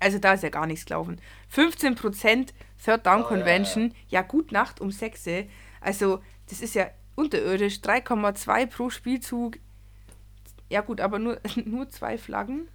Also 0.00 0.18
da 0.18 0.32
ist 0.32 0.42
ja 0.42 0.48
gar 0.48 0.66
nichts 0.66 0.84
gelaufen. 0.86 1.20
15% 1.54 2.48
Third 2.84 3.06
Down 3.06 3.20
Oh, 3.20 3.22
ja, 3.22 3.28
Convention. 3.28 3.94
ja, 4.08 4.22
gut 4.22 4.50
Nacht 4.52 4.80
um 4.80 4.90
6. 4.90 5.24
Also 5.82 6.20
das 6.48 6.60
ist 6.60 6.74
ja 6.74 6.86
unterirdisch. 7.14 7.76
3,2 7.76 8.66
pro 8.66 8.90
Spielzug. 8.90 9.58
Ja 10.70 10.80
gut, 10.80 11.00
aber 11.00 11.18
nur, 11.18 11.38
nur 11.64 11.88
zwei 11.90 12.16
Flaggen. 12.18 12.68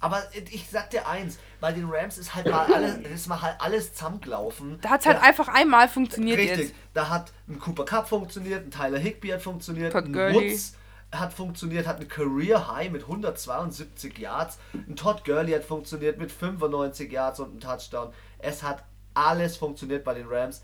Aber 0.00 0.22
ich 0.50 0.68
sag 0.68 0.90
dir 0.90 1.08
eins, 1.08 1.38
bei 1.60 1.72
den 1.72 1.88
Rams 1.88 2.18
ist 2.18 2.34
halt 2.34 2.46
mal 2.50 2.70
alles, 2.70 2.96
ist 3.14 3.26
mal 3.26 3.40
halt 3.40 3.58
alles 3.58 3.94
zusammengelaufen. 3.94 4.78
Da 4.82 4.90
hat 4.90 5.00
es 5.00 5.06
halt 5.06 5.16
Ja, 5.16 5.22
einfach 5.22 5.48
einmal 5.48 5.88
funktioniert 5.88 6.38
Richtig, 6.38 6.58
jetzt. 6.58 6.74
da 6.92 7.08
hat 7.08 7.32
ein 7.48 7.58
Cooper 7.58 7.86
Cup 7.86 8.06
funktioniert, 8.08 8.66
ein 8.66 8.70
Tyler 8.70 8.98
Higby 8.98 9.28
hat 9.28 9.40
funktioniert, 9.40 9.92
Todd 9.92 10.04
ein 10.04 10.12
Gurley. 10.12 10.50
Woods 10.52 10.76
hat 11.10 11.32
funktioniert, 11.32 11.86
hat 11.86 12.00
ein 12.00 12.08
Career 12.08 12.68
High 12.70 12.90
mit 12.90 13.02
172 13.02 14.18
Yards, 14.18 14.58
ein 14.74 14.94
Todd 14.96 15.24
Gurley 15.24 15.52
hat 15.52 15.64
funktioniert 15.64 16.18
mit 16.18 16.30
95 16.30 17.10
Yards 17.10 17.40
und 17.40 17.50
einem 17.52 17.60
Touchdown. 17.60 18.12
Es 18.38 18.62
hat 18.62 18.84
alles 19.14 19.56
funktioniert 19.56 20.04
bei 20.04 20.12
den 20.12 20.26
Rams. 20.28 20.62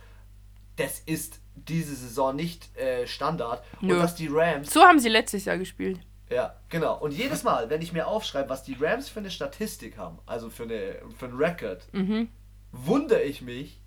Das 0.76 0.98
ist 1.06 1.39
diese 1.55 1.94
Saison 1.94 2.34
nicht 2.36 2.76
äh, 2.76 3.07
Standard. 3.07 3.62
Und 3.80 3.88
Nö. 3.88 3.98
dass 3.98 4.14
die 4.14 4.28
Rams 4.30 4.72
So 4.72 4.82
haben 4.82 4.98
sie 5.01 5.09
letztes 5.09 5.44
Jahr 5.44 5.59
gespielt. 5.59 6.01
ja, 6.30 6.55
genau. 6.68 6.98
Und 6.98 7.12
jedes 7.12 7.42
Mal, 7.42 7.68
wenn 7.70 7.82
ich 7.82 7.92
mir 7.92 8.07
aufschreibe, 8.07 8.48
was 8.48 8.62
die 8.64 8.76
Rams 8.80 9.09
für 9.09 9.20
eine 9.20 9.30
Statistik 9.30 9.98
haben, 9.98 10.18
also 10.26 10.48
für, 10.51 10.62
eine, 10.64 10.96
für 11.18 11.26
einen 11.26 11.36
Record, 11.36 11.82
Mhm. 11.92 12.28
wundere 12.72 13.22
ich 13.22 13.42
mich, 13.42 13.78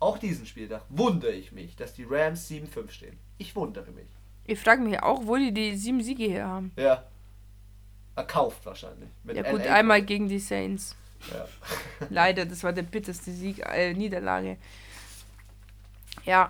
auch 0.00 0.18
diesen 0.18 0.46
Spieltag, 0.46 0.82
wundere 0.90 1.32
ich 1.32 1.50
mich, 1.52 1.74
dass 1.74 1.92
die 1.94 2.04
Rams 2.08 2.48
7-5 2.48 2.90
stehen. 2.90 3.18
Ich 3.38 3.56
wundere 3.56 3.90
mich. 3.90 4.06
Ich 4.44 4.60
frage 4.60 4.80
mich 4.82 5.02
auch, 5.02 5.26
wo 5.26 5.36
die 5.36 5.52
die 5.52 5.76
sieben 5.76 6.02
Siege 6.02 6.24
her 6.24 6.46
haben. 6.46 6.72
Ja. 6.76 7.02
Erkauft 8.16 8.64
wahrscheinlich. 8.64 9.08
Ja 9.24 9.42
gut, 9.50 9.64
LA. 9.64 9.74
einmal 9.74 10.02
gegen 10.02 10.28
die 10.28 10.38
Saints. 10.38 10.94
Ja. 11.32 11.46
Leider, 12.10 12.46
das 12.46 12.62
war 12.64 12.72
der 12.72 12.82
bitterste 12.82 13.30
Sieg, 13.32 13.58
äh, 13.66 13.92
Niederlage. 13.92 14.56
Ja. 16.24 16.48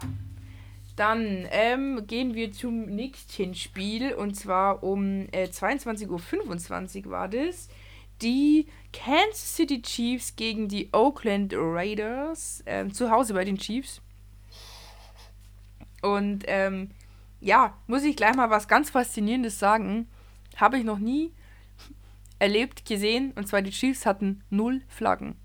Dann 0.99 1.47
ähm, 1.53 2.09
gehen 2.09 2.35
wir 2.35 2.51
zum 2.51 2.87
nächsten 2.87 3.55
Spiel 3.55 4.13
und 4.15 4.35
zwar 4.35 4.83
um 4.83 5.29
äh, 5.31 5.45
22.25 5.45 7.05
Uhr 7.07 7.13
war 7.13 7.29
das. 7.29 7.69
Die 8.21 8.67
Kansas 8.93 9.55
City 9.55 9.81
Chiefs 9.81 10.35
gegen 10.35 10.67
die 10.67 10.89
Oakland 10.91 11.55
Raiders. 11.55 12.65
Ähm, 12.67 12.93
zu 12.93 13.13
Hause 13.13 13.35
bei 13.35 13.45
den 13.45 13.59
Chiefs. 13.59 14.01
Und 16.03 16.43
ähm, 16.49 16.91
ja, 17.41 17.79
muss 17.87 18.03
ich 18.03 18.17
gleich 18.17 18.35
mal 18.35 18.51
was 18.51 18.67
ganz 18.67 18.91
Faszinierendes 18.91 19.57
sagen. 19.57 20.09
Habe 20.57 20.79
ich 20.79 20.85
noch 20.85 20.99
nie 20.99 21.31
erlebt, 22.41 22.85
gesehen. 22.87 23.31
Und 23.37 23.47
zwar 23.47 23.63
die 23.63 23.71
Chiefs 23.71 24.05
hatten 24.05 24.43
null 24.51 24.83
Flaggen. 24.89 25.37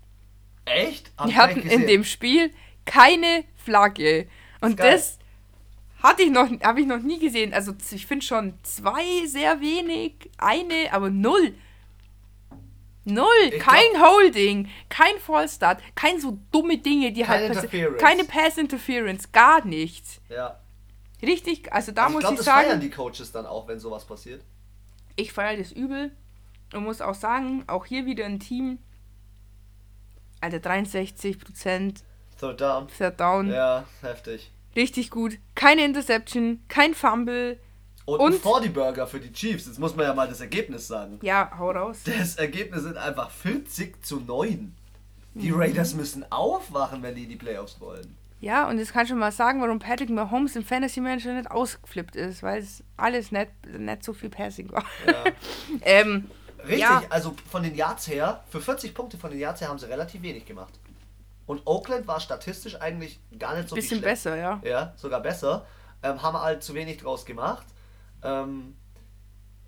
Echt? 0.64 1.12
Hab 1.16 1.28
Die 1.28 1.36
hatten 1.36 1.60
in 1.60 1.86
dem 1.86 2.02
Spiel 2.02 2.50
keine 2.84 3.44
Flagge. 3.54 4.26
Und 4.60 4.80
das 4.80 5.20
hatte 6.04 6.22
ich 6.22 6.30
noch, 6.30 6.48
habe 6.62 6.80
ich 6.80 6.86
noch 6.86 7.00
nie 7.00 7.18
gesehen. 7.18 7.52
Also 7.52 7.72
ich 7.90 8.06
finde 8.06 8.24
schon 8.24 8.54
zwei 8.62 9.26
sehr 9.26 9.60
wenig, 9.60 10.30
eine, 10.38 10.92
aber 10.92 11.10
null. 11.10 11.54
Null, 13.06 13.26
Ich 13.52 13.58
kein 13.60 14.00
Holding, 14.00 14.68
kein 14.88 15.18
Fallstart, 15.18 15.82
kein 15.94 16.18
so 16.20 16.38
dumme 16.50 16.78
Dinge, 16.78 17.12
die 17.12 17.22
Keine 17.22 17.48
halt 17.48 17.54
Interference. 17.56 18.00
keine 18.00 18.24
Pass 18.24 18.56
Interference, 18.56 19.30
gar 19.30 19.64
nichts. 19.66 20.20
Ja. 20.30 20.58
Richtig, 21.20 21.70
also 21.72 21.92
da 21.92 22.04
Also 22.06 22.10
ich 22.10 22.14
muss 22.14 22.20
glaube, 22.22 22.34
ich 22.34 22.38
das 22.38 22.46
sagen, 22.46 22.66
feiern 22.68 22.80
die 22.80 22.90
Coaches 22.90 23.30
dann 23.32 23.44
auch, 23.46 23.68
wenn 23.68 23.78
sowas 23.78 24.06
passiert. 24.06 24.42
ich 25.16 25.32
feiere 25.34 25.58
das 25.58 25.70
übel 25.72 26.12
und 26.72 26.84
muss 26.84 27.02
auch 27.02 27.14
sagen, 27.14 27.64
auch 27.66 27.84
hier 27.84 28.06
wieder 28.06 28.24
ein 28.24 28.40
Team, 28.40 28.78
Alter, 30.40 30.58
63% 30.58 32.02
Third 32.40 32.60
down. 32.60 32.88
Third 32.88 33.20
Down, 33.20 33.50
Ja, 33.50 33.84
heftig. 34.00 34.50
Richtig 34.76 35.10
gut, 35.10 35.38
keine 35.54 35.84
Interception, 35.84 36.62
kein 36.68 36.94
Fumble, 36.94 37.58
Und, 38.06 38.20
Und- 38.20 38.34
ein 38.34 38.40
40 38.40 38.74
Burger 38.74 39.06
für 39.06 39.18
die 39.18 39.32
Chiefs. 39.32 39.66
Jetzt 39.66 39.78
muss 39.78 39.96
man 39.96 40.04
ja 40.04 40.12
mal 40.12 40.28
das 40.28 40.40
Ergebnis 40.40 40.86
sagen. 40.86 41.18
ja, 41.22 41.50
hau 41.58 41.70
raus. 41.70 42.00
Das 42.04 42.36
Ergebnis 42.36 42.82
sind 42.82 42.98
einfach 42.98 43.30
40 43.30 44.04
zu 44.04 44.20
9. 44.20 44.74
Die 45.32 45.50
Mhm. 45.50 45.58
Raiders 45.58 45.94
müssen 45.94 46.30
aufwachen, 46.30 47.02
wenn 47.02 47.14
die 47.14 47.22
in 47.24 47.30
die 47.30 47.36
Playoffs 47.36 47.80
wollen. 47.80 48.14
Ja, 48.40 48.68
und 48.68 48.78
jetzt 48.78 48.92
kann 48.92 49.04
ich 49.04 49.08
schon 49.08 49.18
mal 49.18 49.32
sagen, 49.32 49.62
warum 49.62 49.78
Patrick 49.78 50.10
Mahomes 50.10 50.54
im 50.54 50.64
Fantasy 50.64 51.00
Manager 51.00 51.32
nicht 51.32 51.50
ausgeflippt 51.50 52.14
ist, 52.14 52.42
weil 52.42 52.60
es 52.62 52.84
alles 52.98 53.32
nicht, 53.32 53.48
nicht 53.78 54.04
so 54.04 54.12
viel 54.12 54.28
Passing 54.28 54.70
war. 54.70 54.84
Ja. 55.06 55.24
ähm, 55.82 56.30
Richtig, 56.62 56.80
Ja. 56.80 57.02
also 57.10 57.34
von 57.50 57.62
den 57.62 57.74
Yards 57.74 58.06
her, 58.08 58.44
für 58.50 58.60
40 58.60 58.94
Punkte 58.94 59.16
von 59.16 59.30
den 59.30 59.40
Yards 59.40 59.60
her 59.62 59.68
haben 59.68 59.78
sie 59.78 59.86
relativ 59.88 60.20
wenig 60.22 60.44
gemacht. 60.46 60.72
Und 61.46 61.62
Oakland 61.66 62.06
war 62.06 62.20
statistisch 62.20 62.80
eigentlich 62.80 63.20
gar 63.38 63.56
nicht 63.56 63.68
so 63.68 63.74
bisschen 63.74 63.98
schlecht. 63.98 64.04
besser, 64.04 64.36
ja. 64.36 64.60
Ja, 64.64 64.94
sogar 64.96 65.20
besser. 65.20 65.66
Ähm, 66.02 66.22
haben 66.22 66.38
halt 66.40 66.62
zu 66.62 66.74
wenig 66.74 66.98
draus 66.98 67.24
gemacht. 67.26 67.66
Ähm, 68.22 68.74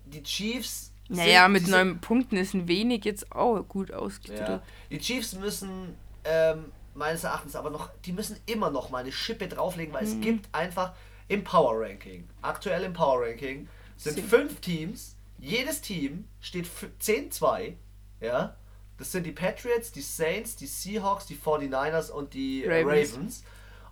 die 0.05 0.23
Chiefs. 0.23 0.91
Naja, 1.09 1.43
sind- 1.43 1.53
mit 1.53 1.67
neun 1.67 1.99
Punkten 2.01 2.35
ist 2.37 2.53
ein 2.53 2.67
wenig 2.67 3.05
jetzt 3.05 3.31
auch 3.31 3.61
gut 3.63 3.91
ausgedrückt. 3.93 4.41
Ja. 4.49 4.61
Die 4.89 4.99
Chiefs 4.99 5.33
müssen 5.33 5.95
ähm, 6.25 6.65
meines 6.95 7.23
Erachtens 7.23 7.55
aber 7.55 7.69
noch, 7.69 7.89
die 8.05 8.11
müssen 8.11 8.37
immer 8.47 8.69
noch 8.71 8.89
mal 8.89 8.99
eine 8.99 9.11
Schippe 9.11 9.47
drauflegen, 9.47 9.93
weil 9.93 10.03
Mhm. 10.05 10.11
es 10.11 10.19
gibt 10.19 10.49
einfach 10.53 10.93
im 11.29 11.43
Power 11.43 11.79
Ranking, 11.79 12.27
aktuell 12.41 12.83
im 12.83 12.93
Power 12.93 13.21
Ranking, 13.25 13.69
sind 13.95 14.15
Sie- 14.15 14.21
fünf 14.23 14.59
Teams, 14.59 15.15
jedes 15.39 15.79
Team 15.81 16.27
steht 16.41 16.65
f- 16.65 16.87
10-2, 16.99 17.75
ja, 18.19 18.55
Das 18.97 19.11
sind 19.11 19.25
die 19.25 19.31
Patriots, 19.31 19.91
die 19.91 20.01
Saints, 20.01 20.55
die 20.55 20.65
Seahawks, 20.65 21.25
die 21.27 21.35
49ers 21.35 22.09
und 22.09 22.33
die 22.33 22.65
Ravens. 22.65 23.13
Ravens. 23.13 23.43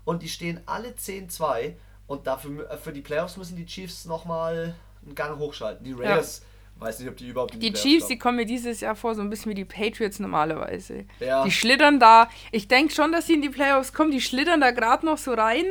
Und 0.04 0.24
die 0.24 0.30
stehen 0.30 0.62
alle 0.66 0.90
10-2. 0.90 1.74
Und 2.08 2.28
dafür 2.28 2.70
äh, 2.70 2.78
für 2.78 2.94
die 2.94 3.02
Playoffs 3.02 3.38
müssen 3.38 3.56
die 3.56 3.66
Chiefs 3.66 4.06
nochmal 4.06 4.76
einen 5.04 5.16
Gang 5.16 5.38
hochschalten. 5.40 5.84
Die 5.84 5.94
Raiders, 5.94 6.44
weiß 6.78 7.00
nicht, 7.00 7.10
ob 7.10 7.18
die 7.18 7.30
überhaupt 7.30 7.54
Die 7.54 7.58
Playoffs 7.58 7.82
Chiefs, 7.82 8.08
die 8.08 8.18
kommen. 8.18 8.20
kommen 8.20 8.38
mir 8.38 8.46
dieses 8.46 8.82
Jahr 8.82 8.96
vor, 8.96 9.16
so 9.16 9.22
ein 9.22 9.30
bisschen 9.30 9.52
wie 9.52 9.56
die 9.56 9.66
Patriots 9.66 10.20
normalerweise. 10.20 11.06
Ja. 11.20 11.44
Die 11.44 11.52
schlittern 11.52 12.00
da. 12.00 12.30
Ich 12.52 12.68
denke 12.68 12.94
schon, 12.94 13.12
dass 13.12 13.28
sie 13.28 13.34
in 13.34 13.42
die 13.42 13.50
Playoffs 13.50 13.94
kommen. 13.94 14.12
Die 14.12 14.22
schlittern 14.22 14.62
da 14.62 14.72
gerade 14.72 15.06
noch 15.06 15.18
so 15.18 15.34
rein. 15.34 15.66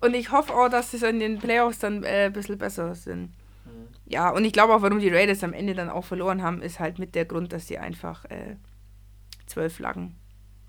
Und 0.00 0.14
ich 0.14 0.30
hoffe 0.30 0.54
auch, 0.54 0.68
dass 0.68 0.90
sie 0.90 1.04
in 1.06 1.18
den 1.18 1.38
Playoffs 1.38 1.78
dann 1.78 2.04
äh, 2.04 2.26
ein 2.26 2.32
bisschen 2.32 2.58
besser 2.58 2.94
sind. 2.94 3.32
Ja, 4.06 4.30
und 4.30 4.44
ich 4.44 4.52
glaube 4.52 4.74
auch, 4.74 4.82
warum 4.82 4.98
die 4.98 5.08
Raiders 5.08 5.42
am 5.42 5.52
Ende 5.52 5.74
dann 5.74 5.88
auch 5.88 6.04
verloren 6.04 6.42
haben, 6.42 6.60
ist 6.60 6.78
halt 6.78 6.98
mit 6.98 7.14
der 7.14 7.24
Grund, 7.24 7.52
dass 7.52 7.66
sie 7.66 7.78
einfach 7.78 8.24
äh, 8.26 8.56
zwölf 9.46 9.76
Flaggen, 9.76 10.14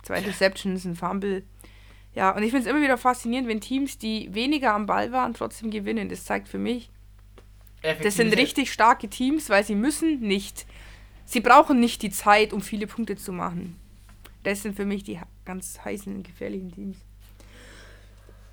zwei 0.04 0.20
Interceptions, 0.20 0.86
ein 0.86 0.96
Fumble. 0.96 1.44
Ja, 2.14 2.32
und 2.32 2.44
ich 2.44 2.52
finde 2.52 2.66
es 2.66 2.72
immer 2.74 2.82
wieder 2.82 2.98
faszinierend, 2.98 3.50
wenn 3.50 3.60
Teams, 3.60 3.98
die 3.98 4.34
weniger 4.34 4.74
am 4.74 4.86
Ball 4.86 5.12
waren, 5.12 5.34
trotzdem 5.34 5.70
gewinnen. 5.70 6.08
Das 6.08 6.24
zeigt 6.24 6.48
für 6.48 6.58
mich, 6.58 6.90
das 8.02 8.16
sind 8.16 8.36
richtig 8.36 8.72
starke 8.72 9.10
Teams, 9.10 9.50
weil 9.50 9.64
sie 9.64 9.76
müssen 9.76 10.22
nicht, 10.22 10.66
sie 11.26 11.42
brauchen 11.42 11.80
nicht 11.80 12.02
die 12.02 12.10
Zeit, 12.10 12.54
um 12.54 12.62
viele 12.62 12.88
Punkte 12.88 13.16
zu 13.16 13.32
machen. 13.32 13.80
Das 14.44 14.62
sind 14.62 14.76
für 14.76 14.86
mich 14.86 15.04
die 15.04 15.20
ganz 15.44 15.80
heißen, 15.84 16.24
gefährlichen 16.24 16.72
Teams. 16.72 16.98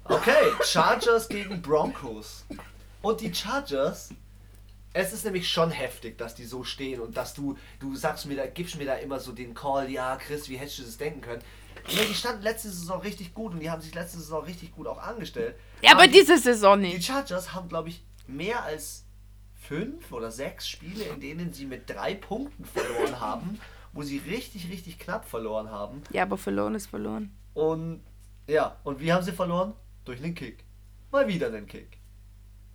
Okay, 0.04 0.52
Chargers 0.64 1.28
gegen 1.28 1.62
Broncos. 1.62 2.44
Und 3.02 3.20
die 3.20 3.32
Chargers, 3.32 4.12
es 4.94 5.12
ist 5.12 5.24
nämlich 5.24 5.50
schon 5.50 5.70
heftig, 5.70 6.18
dass 6.18 6.34
die 6.34 6.44
so 6.44 6.64
stehen 6.64 7.00
und 7.00 7.16
dass 7.16 7.34
du, 7.34 7.56
du 7.80 7.96
sagst 7.96 8.26
mir 8.26 8.36
da, 8.36 8.46
gibst 8.46 8.76
mir 8.76 8.84
da 8.84 8.94
immer 8.94 9.20
so 9.20 9.32
den 9.32 9.54
Call, 9.54 9.90
ja, 9.90 10.16
Chris, 10.16 10.48
wie 10.48 10.56
hättest 10.56 10.80
du 10.80 10.82
das 10.82 10.98
denken 10.98 11.20
können? 11.20 11.42
Ja, 11.88 12.04
die 12.04 12.14
standen 12.14 12.42
letzte 12.42 12.68
Saison 12.70 13.00
richtig 13.00 13.34
gut 13.34 13.52
und 13.52 13.60
die 13.60 13.70
haben 13.70 13.80
sich 13.80 13.94
letzte 13.94 14.18
Saison 14.18 14.44
richtig 14.44 14.72
gut 14.72 14.86
auch 14.86 14.98
angestellt. 14.98 15.56
Ja, 15.80 15.92
aber 15.92 16.06
die, 16.06 16.12
diese 16.12 16.38
Saison 16.38 16.80
die 16.80 16.88
nicht. 16.88 17.06
Chargers 17.06 17.54
haben, 17.54 17.68
glaube 17.68 17.88
ich, 17.88 18.04
mehr 18.26 18.62
als 18.62 19.04
fünf 19.54 20.12
oder 20.12 20.30
sechs 20.30 20.68
Spiele, 20.68 21.04
in 21.04 21.20
denen 21.20 21.52
sie 21.52 21.66
mit 21.66 21.88
drei 21.88 22.14
Punkten 22.14 22.64
verloren 22.64 23.20
haben, 23.20 23.58
wo 23.92 24.02
sie 24.02 24.18
richtig, 24.18 24.70
richtig 24.70 24.98
knapp 24.98 25.28
verloren 25.28 25.70
haben. 25.70 26.02
Ja, 26.10 26.22
aber 26.22 26.36
verloren 26.36 26.74
ist 26.74 26.88
verloren. 26.88 27.34
Und 27.54 28.02
ja, 28.46 28.78
und 28.84 29.00
wie 29.00 29.12
haben 29.12 29.24
sie 29.24 29.32
verloren? 29.32 29.74
Durch 30.04 30.22
einen 30.22 30.34
Kick. 30.34 30.64
Mal 31.10 31.28
wieder 31.28 31.48
einen 31.48 31.66
Kick. 31.66 31.98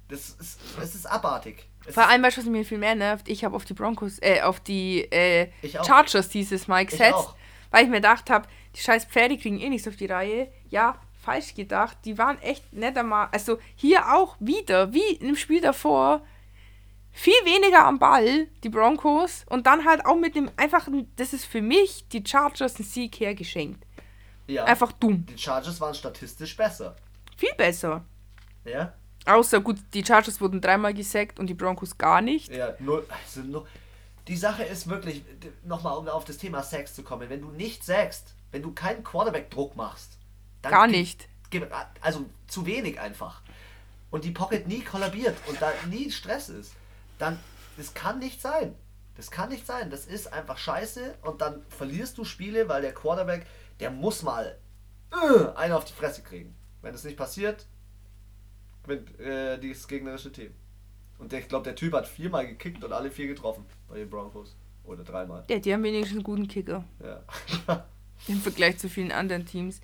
Das 0.09 0.29
ist, 0.29 0.59
es 0.81 0.95
ist 0.95 1.05
abartig. 1.05 1.67
Es 1.85 1.93
Vor 1.93 2.07
allem, 2.07 2.23
was 2.23 2.37
mich 2.45 2.67
viel 2.67 2.77
mehr 2.77 2.95
nervt? 2.95 3.27
Ich 3.27 3.43
habe 3.43 3.55
auf 3.55 3.65
die 3.65 3.73
Broncos, 3.73 4.19
äh, 4.21 4.41
auf 4.41 4.59
die 4.59 5.01
äh. 5.11 5.49
Chargers 5.85 6.29
dieses 6.29 6.67
Mal 6.67 6.85
gesetzt, 6.85 7.33
weil 7.71 7.83
ich 7.83 7.89
mir 7.89 7.97
gedacht 7.97 8.29
habe, 8.29 8.47
die 8.75 8.81
scheiß 8.81 9.05
Pferde 9.05 9.37
kriegen 9.37 9.59
eh 9.59 9.69
nichts 9.69 9.87
auf 9.87 9.95
die 9.95 10.05
Reihe. 10.05 10.51
Ja, 10.69 10.99
falsch 11.21 11.55
gedacht. 11.55 11.97
Die 12.05 12.17
waren 12.17 12.41
echt 12.41 12.71
netter 12.71 13.03
mal. 13.03 13.27
Also 13.31 13.59
hier 13.75 14.13
auch 14.13 14.37
wieder, 14.39 14.93
wie 14.93 15.15
im 15.15 15.35
Spiel 15.35 15.59
davor, 15.59 16.21
viel 17.11 17.33
weniger 17.43 17.85
am 17.85 17.99
Ball, 17.99 18.47
die 18.63 18.69
Broncos. 18.69 19.43
Und 19.49 19.67
dann 19.67 19.85
halt 19.85 20.05
auch 20.05 20.15
mit 20.15 20.35
dem 20.35 20.49
einfachen, 20.55 21.11
das 21.17 21.33
ist 21.33 21.45
für 21.45 21.61
mich 21.61 22.07
die 22.09 22.23
Chargers 22.25 22.79
ein 22.79 22.83
Sieg 22.83 23.19
hergeschenkt. 23.19 23.85
ja, 24.47 24.63
Einfach 24.63 24.93
dumm. 24.93 25.25
die 25.25 25.37
Chargers 25.37 25.81
waren 25.81 25.93
statistisch 25.93 26.55
besser. 26.55 26.95
Viel 27.35 27.53
besser. 27.57 28.05
Ja, 28.63 28.93
Außer 29.27 29.59
gut, 29.59 29.77
die 29.93 30.05
Chargers 30.05 30.39
wurden 30.39 30.61
dreimal 30.61 30.93
gesackt 30.93 31.39
und 31.39 31.47
die 31.47 31.53
Broncos 31.53 31.97
gar 31.97 32.21
nicht. 32.21 32.49
ja, 32.51 32.73
nur, 32.79 33.05
also 33.09 33.41
nur. 33.41 33.67
Die 34.27 34.37
Sache 34.37 34.63
ist 34.63 34.89
wirklich, 34.89 35.23
nochmal 35.63 35.97
um 35.97 36.07
auf 36.07 36.25
das 36.25 36.37
Thema 36.37 36.63
Sex 36.63 36.93
zu 36.93 37.03
kommen, 37.03 37.29
wenn 37.29 37.41
du 37.41 37.49
nicht 37.49 37.83
sagst, 37.83 38.35
wenn 38.51 38.61
du 38.61 38.71
keinen 38.71 39.03
Quarterback-Druck 39.03 39.75
machst, 39.75 40.17
dann 40.61 40.71
Gar 40.71 40.87
nicht. 40.87 41.27
Also 42.01 42.25
zu 42.47 42.65
wenig 42.65 42.99
einfach. 42.99 43.41
Und 44.09 44.23
die 44.23 44.31
Pocket 44.31 44.67
nie 44.67 44.81
kollabiert 44.81 45.37
und 45.47 45.61
da 45.61 45.71
nie 45.89 46.11
Stress 46.11 46.49
ist, 46.49 46.73
dann, 47.19 47.39
das 47.77 47.93
kann 47.93 48.19
nicht 48.19 48.41
sein. 48.41 48.75
Das 49.15 49.31
kann 49.31 49.49
nicht 49.49 49.65
sein. 49.65 49.89
Das 49.89 50.05
ist 50.05 50.31
einfach 50.31 50.57
scheiße 50.57 51.15
und 51.23 51.41
dann 51.41 51.61
verlierst 51.69 52.17
du 52.17 52.23
Spiele, 52.23 52.69
weil 52.69 52.81
der 52.81 52.93
Quarterback, 52.93 53.45
der 53.79 53.91
muss 53.91 54.23
mal 54.23 54.57
äh, 55.11 55.57
einen 55.57 55.73
auf 55.73 55.85
die 55.85 55.93
Fresse 55.93 56.21
kriegen. 56.21 56.55
Wenn 56.81 56.93
das 56.93 57.03
nicht 57.03 57.17
passiert, 57.17 57.65
gewinnt 58.87 59.19
äh, 59.19 59.57
dieses 59.59 59.87
gegnerische 59.87 60.31
Team. 60.31 60.51
Und 61.19 61.31
der, 61.31 61.39
ich 61.39 61.47
glaube, 61.47 61.63
der 61.63 61.75
Typ 61.75 61.93
hat 61.93 62.07
viermal 62.07 62.47
gekickt 62.47 62.83
und 62.83 62.93
alle 62.93 63.09
vier 63.11 63.27
getroffen 63.27 63.65
bei 63.89 63.97
den 63.97 64.09
Broncos. 64.09 64.55
Oder 64.83 65.03
dreimal. 65.03 65.43
Ja, 65.49 65.59
die 65.59 65.73
haben 65.73 65.83
wenigstens 65.83 66.15
einen 66.17 66.23
guten 66.23 66.47
Kicker. 66.47 66.83
Ja. 67.03 67.85
Im 68.27 68.39
Vergleich 68.41 68.77
zu 68.77 68.87
vielen 68.89 69.11
anderen 69.11 69.45
Teams. 69.45 69.81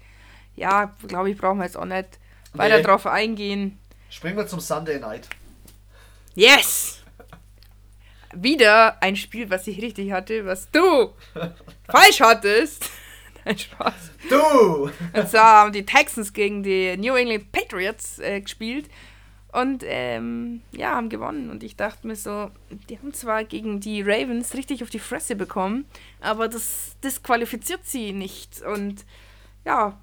Ja, 0.55 0.95
glaube 1.07 1.31
ich, 1.31 1.37
brauchen 1.37 1.57
wir 1.57 1.65
jetzt 1.65 1.75
auch 1.77 1.85
nicht 1.85 2.19
weiter 2.53 2.77
Nee. 2.77 2.83
drauf 2.83 3.05
eingehen. 3.07 3.79
Springen 4.09 4.37
wir 4.37 4.47
zum 4.47 4.59
Sunday 4.59 4.99
Night. 4.99 5.27
Yes! 6.35 6.99
Wieder 8.35 9.01
ein 9.01 9.15
Spiel, 9.15 9.49
was 9.49 9.67
ich 9.67 9.81
richtig 9.81 10.11
hatte, 10.11 10.45
was 10.45 10.69
du 10.71 11.13
falsch 11.89 12.19
hattest. 12.21 12.89
Nein, 13.45 13.57
Spaß. 13.57 14.11
Du! 14.29 14.89
Und 15.13 15.29
zwar 15.29 15.61
haben 15.61 15.73
die 15.73 15.85
Texans 15.85 16.33
gegen 16.33 16.63
die 16.63 16.95
New 16.97 17.15
England 17.15 17.51
Patriots 17.51 18.19
äh, 18.19 18.39
gespielt. 18.41 18.89
Und 19.51 19.83
ähm, 19.85 20.61
ja, 20.71 20.95
haben 20.95 21.09
gewonnen. 21.09 21.51
Und 21.51 21.61
ich 21.61 21.75
dachte 21.75 22.07
mir 22.07 22.15
so, 22.15 22.49
die 22.89 22.97
haben 22.97 23.13
zwar 23.13 23.43
gegen 23.43 23.79
die 23.79 24.01
Ravens 24.01 24.55
richtig 24.55 24.81
auf 24.81 24.89
die 24.89 24.99
Fresse 24.99 25.35
bekommen, 25.35 25.85
aber 26.21 26.47
das 26.47 26.95
disqualifiziert 27.03 27.85
sie 27.85 28.13
nicht. 28.13 28.63
Und 28.63 29.05
ja, 29.63 29.99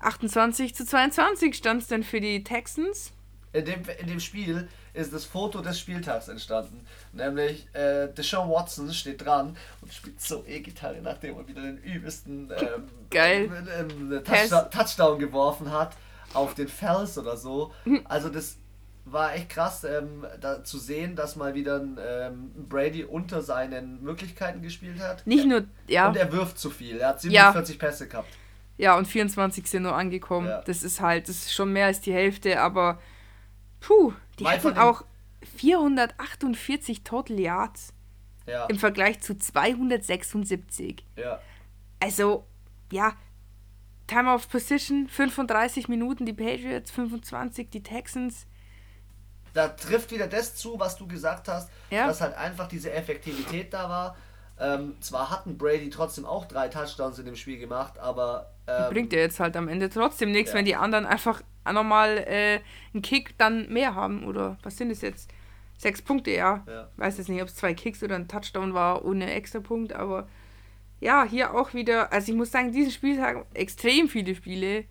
28 0.00 0.74
zu 0.74 0.84
22 0.84 1.54
stand 1.54 1.80
es 1.82 1.88
dann 1.88 2.02
für 2.02 2.20
die 2.20 2.44
Texans. 2.44 3.12
In 3.54 3.64
dem, 3.64 3.82
in 4.00 4.06
dem 4.06 4.20
Spiel 4.20 4.68
ist 4.94 5.12
das 5.12 5.24
Foto 5.24 5.60
des 5.60 5.78
Spieltags 5.78 6.28
entstanden. 6.28 6.86
Nämlich 7.12 7.66
äh, 7.74 8.08
Deshaun 8.08 8.48
Watson 8.48 8.92
steht 8.92 9.24
dran 9.24 9.56
und 9.82 9.92
spielt 9.92 10.20
so 10.20 10.44
E-Gitarre, 10.46 11.00
nachdem 11.02 11.36
er 11.36 11.46
wieder 11.46 11.62
den 11.62 11.78
übelsten 11.78 12.50
ähm, 12.56 12.88
Geil. 13.10 13.50
ähm, 13.78 14.12
äh, 14.12 14.20
Pass. 14.20 14.48
Touchdown, 14.48 14.70
Touchdown 14.70 15.18
geworfen 15.18 15.72
hat 15.72 15.96
auf 16.32 16.54
den 16.54 16.68
Fels 16.68 17.18
oder 17.18 17.36
so. 17.36 17.72
Also 18.06 18.28
das 18.28 18.56
war 19.04 19.34
echt 19.34 19.50
krass 19.50 19.84
ähm, 19.84 20.24
da, 20.40 20.64
zu 20.64 20.78
sehen, 20.78 21.14
dass 21.14 21.36
mal 21.36 21.54
wieder 21.54 21.76
ein, 21.80 21.98
ähm, 22.04 22.50
Brady 22.68 23.04
unter 23.04 23.42
seinen 23.42 24.02
Möglichkeiten 24.02 24.62
gespielt 24.62 24.98
hat. 25.00 25.26
Nicht 25.26 25.46
nur, 25.46 25.64
ja. 25.86 26.08
Und 26.08 26.16
er 26.16 26.32
wirft 26.32 26.58
zu 26.58 26.70
viel. 26.70 26.98
Er 26.98 27.08
hat 27.08 27.22
Ja. 27.24 27.52
47 27.52 27.78
Pässe 27.78 28.08
gehabt. 28.08 28.28
Ja, 28.78 28.96
und 28.96 29.06
24 29.06 29.66
sind 29.68 29.82
nur 29.82 29.94
angekommen. 29.94 30.48
Ja. 30.48 30.62
Das 30.62 30.82
ist 30.82 31.00
halt, 31.00 31.28
das 31.28 31.36
ist 31.36 31.52
schon 31.54 31.72
mehr 31.72 31.86
als 31.86 32.00
die 32.00 32.12
Hälfte, 32.12 32.60
aber 32.60 32.98
puh, 33.80 34.12
die 34.38 34.44
Weit 34.44 34.64
hatten 34.64 34.78
auch 34.78 35.04
448 35.56 37.04
Total 37.04 37.38
Yards 37.38 37.92
Ja, 38.46 38.66
im 38.66 38.78
Vergleich 38.78 39.20
zu 39.20 39.36
276. 39.36 41.04
ja. 41.16 41.40
Also, 42.00 42.44
ja, 42.92 43.14
Time 44.06 44.30
of 44.34 44.48
Position 44.50 45.08
35 45.08 45.88
Minuten 45.88 46.26
die 46.26 46.34
Patriots, 46.34 46.90
25 46.90 47.70
die 47.70 47.82
Texans. 47.82 48.46
da 49.54 49.68
trifft 49.68 50.10
wieder 50.10 50.26
das 50.26 50.56
zu, 50.56 50.78
was 50.80 50.96
du 50.96 51.06
gesagt 51.06 51.48
hast, 51.48 51.70
Ja. 51.90 52.06
dass 52.08 52.20
halt 52.20 52.34
einfach 52.36 52.66
diese 52.68 52.92
Effektivität 52.92 53.72
da 53.72 53.88
war. 53.88 54.16
Ähm, 54.58 54.96
zwar 55.00 55.30
hatten 55.30 55.56
Brady 55.56 55.88
trotzdem 55.90 56.26
auch 56.26 56.44
drei 56.44 56.68
Touchdowns 56.68 57.18
in 57.18 57.24
dem 57.26 57.36
Spiel 57.36 57.58
gemacht, 57.58 57.98
aber 57.98 58.52
ähm, 58.66 58.90
Bringt 58.92 59.12
ja 59.12 59.20
jetzt 59.20 59.40
halt 59.40 59.56
am 59.56 59.68
Ende 59.68 59.88
trotzdem 59.88 60.30
nichts, 60.32 60.52
ja. 60.52 60.58
wenn 60.58 60.64
die 60.64 60.76
anderen 60.76 61.06
einfach 61.06 61.40
nochmal 61.72 62.18
äh, 62.18 62.60
einen 62.92 63.02
Kick 63.02 63.36
dann 63.38 63.68
mehr 63.72 63.94
haben. 63.94 64.24
Oder 64.24 64.58
was 64.62 64.76
sind 64.76 64.90
es 64.90 65.00
jetzt? 65.00 65.30
Sechs 65.78 66.02
Punkte, 66.02 66.30
ja. 66.30 66.64
Ja. 66.68 66.88
Weiß 66.96 67.18
jetzt 67.18 67.28
nicht, 67.28 67.42
ob 67.42 67.48
es 67.48 67.56
zwei 67.56 67.74
Kicks 67.74 68.02
oder 68.02 68.14
ein 68.16 68.28
Touchdown 68.28 68.74
war 68.74 69.04
ohne 69.04 69.32
extra 69.32 69.60
Punkt, 69.60 69.92
aber 69.92 70.28
ja, 71.00 71.24
hier 71.24 71.52
auch 71.54 71.74
wieder. 71.74 72.12
Also 72.12 72.32
ich 72.32 72.38
muss 72.38 72.50
sagen, 72.52 72.72
diesen 72.72 72.92
Spieltag 72.92 73.44
extrem 73.54 74.08
viele 74.08 74.34
Spiele, 74.34 74.84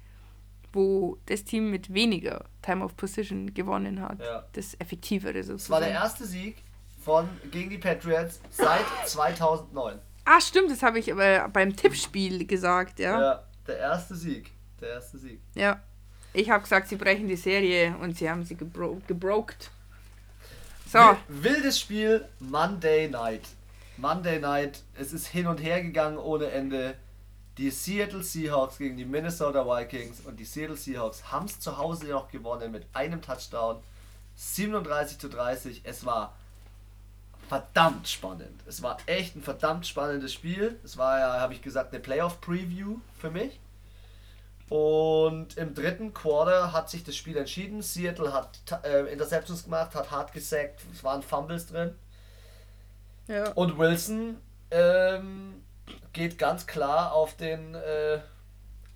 wo 0.74 1.18
das 1.28 1.44
Team 1.44 1.72
mit 1.72 1.94
weniger 1.94 2.46
Time 2.62 2.84
of 2.84 2.96
Position 2.98 3.54
gewonnen 3.54 4.02
hat. 4.02 4.20
Ja. 4.20 4.44
Das 4.54 4.76
effektivere 4.80 5.42
sozusagen. 5.44 5.58
es 5.58 5.70
war 5.70 5.80
der 5.80 5.92
erste 5.92 6.26
Sieg 6.26 6.58
von 7.04 7.30
gegen 7.52 7.70
die 7.70 7.78
Patriots 7.78 8.42
seit 8.50 8.86
2009. 9.06 10.00
Ah, 10.26 10.40
stimmt, 10.42 10.72
das 10.72 10.84
habe 10.84 11.00
ich 11.00 11.12
aber 11.12 11.50
beim 11.50 11.76
Tippspiel 11.76 12.46
gesagt, 12.46 13.00
ja. 13.00 13.20
Ja, 13.20 13.44
der 13.68 13.78
erste 13.78 14.16
Sieg. 14.16 14.52
Der 14.80 14.90
erste 14.90 15.18
Sieg. 15.18 15.42
Ja. 15.56 15.82
Ich 16.34 16.50
habe 16.50 16.64
gesagt, 16.64 16.88
sie 16.90 16.96
brechen 16.96 17.28
die 17.28 17.36
Serie 17.36 17.96
und 18.02 18.18
sie 18.18 18.30
haben 18.30 18.44
sie 18.44 18.56
gebro 18.56 19.02
gebroked. 19.08 19.70
So, 20.92 21.00
Wi- 21.00 21.18
Wildes 21.28 21.80
Spiel, 21.80 22.28
Monday 22.40 23.08
Night. 23.08 23.42
Monday 23.98 24.40
Night, 24.40 24.82
es 24.98 25.14
ist 25.14 25.28
hin 25.28 25.48
und 25.48 25.58
her 25.60 25.82
gegangen 25.82 26.18
ohne 26.18 26.48
Ende. 26.52 26.96
Die 27.60 27.70
Seattle 27.70 28.24
Seahawks 28.24 28.80
gegen 28.80 28.98
die 28.98 29.06
Minnesota 29.06 29.64
Vikings 29.66 30.22
und 30.22 30.40
die 30.40 30.46
Seattle 30.46 30.76
Seahawks 30.76 31.32
haben 31.32 31.46
es 31.46 31.60
zu 31.60 31.78
Hause 31.78 32.08
noch 32.08 32.32
gewonnen 32.32 32.72
mit 32.72 32.86
einem 32.94 33.22
Touchdown. 33.22 33.78
37 34.36 35.20
zu 35.20 35.30
30. 35.30 35.82
Es 35.84 36.04
war 36.06 36.34
verdammt 37.48 38.08
spannend. 38.08 38.60
Es 38.66 38.82
war 38.82 38.98
echt 39.06 39.36
ein 39.36 39.44
verdammt 39.44 39.86
spannendes 39.86 40.34
Spiel. 40.34 40.80
Es 40.84 40.98
war 40.98 41.20
ja, 41.20 41.40
habe 41.40 41.54
ich 41.54 41.62
gesagt, 41.62 41.94
eine 41.94 42.02
Playoff-Preview 42.02 42.98
für 43.20 43.30
mich. 43.30 43.60
Und 44.70 45.58
im 45.58 45.74
dritten 45.74 46.14
Quarter 46.14 46.72
hat 46.74 46.90
sich 46.90 47.04
das 47.04 47.16
Spiel 47.16 47.38
entschieden. 47.38 47.82
Seattle 47.82 48.34
hat 48.34 48.60
äh, 48.84 49.12
Interceptions 49.12 49.66
gemacht, 49.66 49.94
hat 49.94 50.10
hart 50.10 50.34
gesackt, 50.34 50.82
es 50.92 51.04
waren 51.04 51.22
Fumbles 51.22 51.68
drin. 51.68 51.96
Ja. 53.28 53.52
Und 53.52 53.78
Wilson 53.78 54.38
ähm, 54.72 55.64
geht 56.12 56.38
ganz 56.38 56.66
klar 56.66 57.14
auf 57.14 57.36
den, 57.36 57.76
äh, 57.76 58.20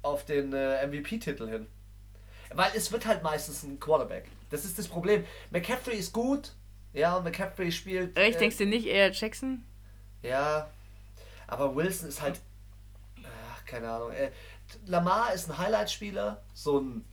auf 0.01 0.25
den 0.25 0.53
äh, 0.53 0.85
MVP-Titel 0.87 1.47
hin. 1.47 1.67
Weil 2.53 2.71
es 2.75 2.91
wird 2.91 3.05
halt 3.05 3.23
meistens 3.23 3.63
ein 3.63 3.79
Quarterback. 3.79 4.25
Das 4.49 4.63
ist 4.63 4.79
das 4.79 4.87
Problem. 4.87 5.25
McCaffrey 5.51 5.97
ist 5.97 6.13
gut. 6.13 6.53
Ja, 6.93 7.17
und 7.17 7.25
McCaffrey 7.25 7.71
spielt. 7.71 8.17
Echt, 8.17 8.37
äh, 8.37 8.39
denkst 8.39 8.57
du 8.57 8.65
nicht 8.65 8.87
eher 8.87 9.11
Jackson? 9.11 9.63
Ja. 10.23 10.69
Aber 11.45 11.75
Wilson 11.75 12.09
ist 12.09 12.21
halt. 12.21 12.39
Ach, 13.23 13.65
keine 13.65 13.89
Ahnung. 13.89 14.11
Äh, 14.73 14.89
Lamar 14.89 15.33
ist 15.33 15.49
ein 15.49 15.57
Highlight-Spieler. 15.57 16.41
So 16.53 16.79
ein. 16.79 17.05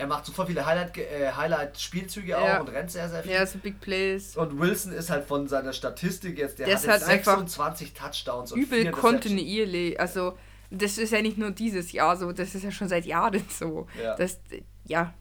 Er 0.00 0.06
macht 0.06 0.26
super 0.26 0.46
viele 0.46 0.64
Highlight- 0.64 0.96
äh, 0.96 1.32
Highlight-Spielzüge 1.32 2.30
Ja. 2.30 2.56
auch 2.58 2.60
und 2.60 2.68
rennt 2.68 2.90
sehr, 2.90 3.08
sehr 3.08 3.22
viel. 3.24 3.32
Ja, 3.32 3.44
so 3.44 3.58
Big 3.58 3.80
Plays. 3.80 4.36
Und 4.36 4.60
Wilson 4.60 4.92
ist 4.92 5.10
halt 5.10 5.24
von 5.26 5.48
seiner 5.48 5.72
Statistik 5.72 6.38
jetzt, 6.38 6.60
der, 6.60 6.66
Der 6.66 6.76
hat 6.76 6.86
halt 6.86 7.02
einfach 7.02 7.38
26 7.38 7.94
Touchdowns 7.94 8.52
und 8.52 8.60
Übel 8.60 8.92
kontinuierlich. 8.92 9.98
Also, 9.98 10.38
das 10.70 10.98
ist 10.98 11.10
ja 11.12 11.20
nicht 11.20 11.36
nur 11.36 11.50
dieses 11.50 11.90
Jahr 11.90 12.16
so, 12.16 12.30
das 12.30 12.54
ist 12.54 12.62
ja 12.62 12.70
schon 12.70 12.88
seit 12.88 13.06
Jahren 13.06 13.42
so. 13.50 13.88
Ja. 14.00 14.14
Das, 14.14 14.38
ja. 14.84 15.12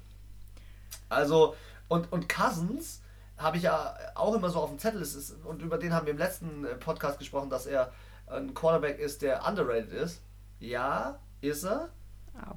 Also, 1.10 1.56
und, 1.88 2.12
und 2.12 2.30
Cousins 2.30 3.02
habe 3.38 3.58
ich 3.58 3.64
ja 3.64 3.96
auch 4.16 4.36
immer 4.36 4.50
so 4.50 4.60
auf 4.60 4.70
dem 4.70 4.78
Zettel, 4.80 5.02
ist, 5.02 5.32
und 5.44 5.62
über 5.62 5.78
den 5.80 5.94
haben 5.94 6.06
wir 6.06 6.14
im 6.14 6.20
letzten 6.20 6.66
äh, 6.66 6.76
Podcast 6.76 7.18
gesprochen, 7.20 7.50
dass 7.50 7.66
er 7.66 7.92
ein 8.28 8.54
Quarterback 8.54 9.00
ist, 9.00 9.22
der 9.22 9.48
underrated 9.48 9.92
ist. 9.92 10.22
Ja, 10.60 11.20
ist 11.42 11.64
er. 11.64 11.90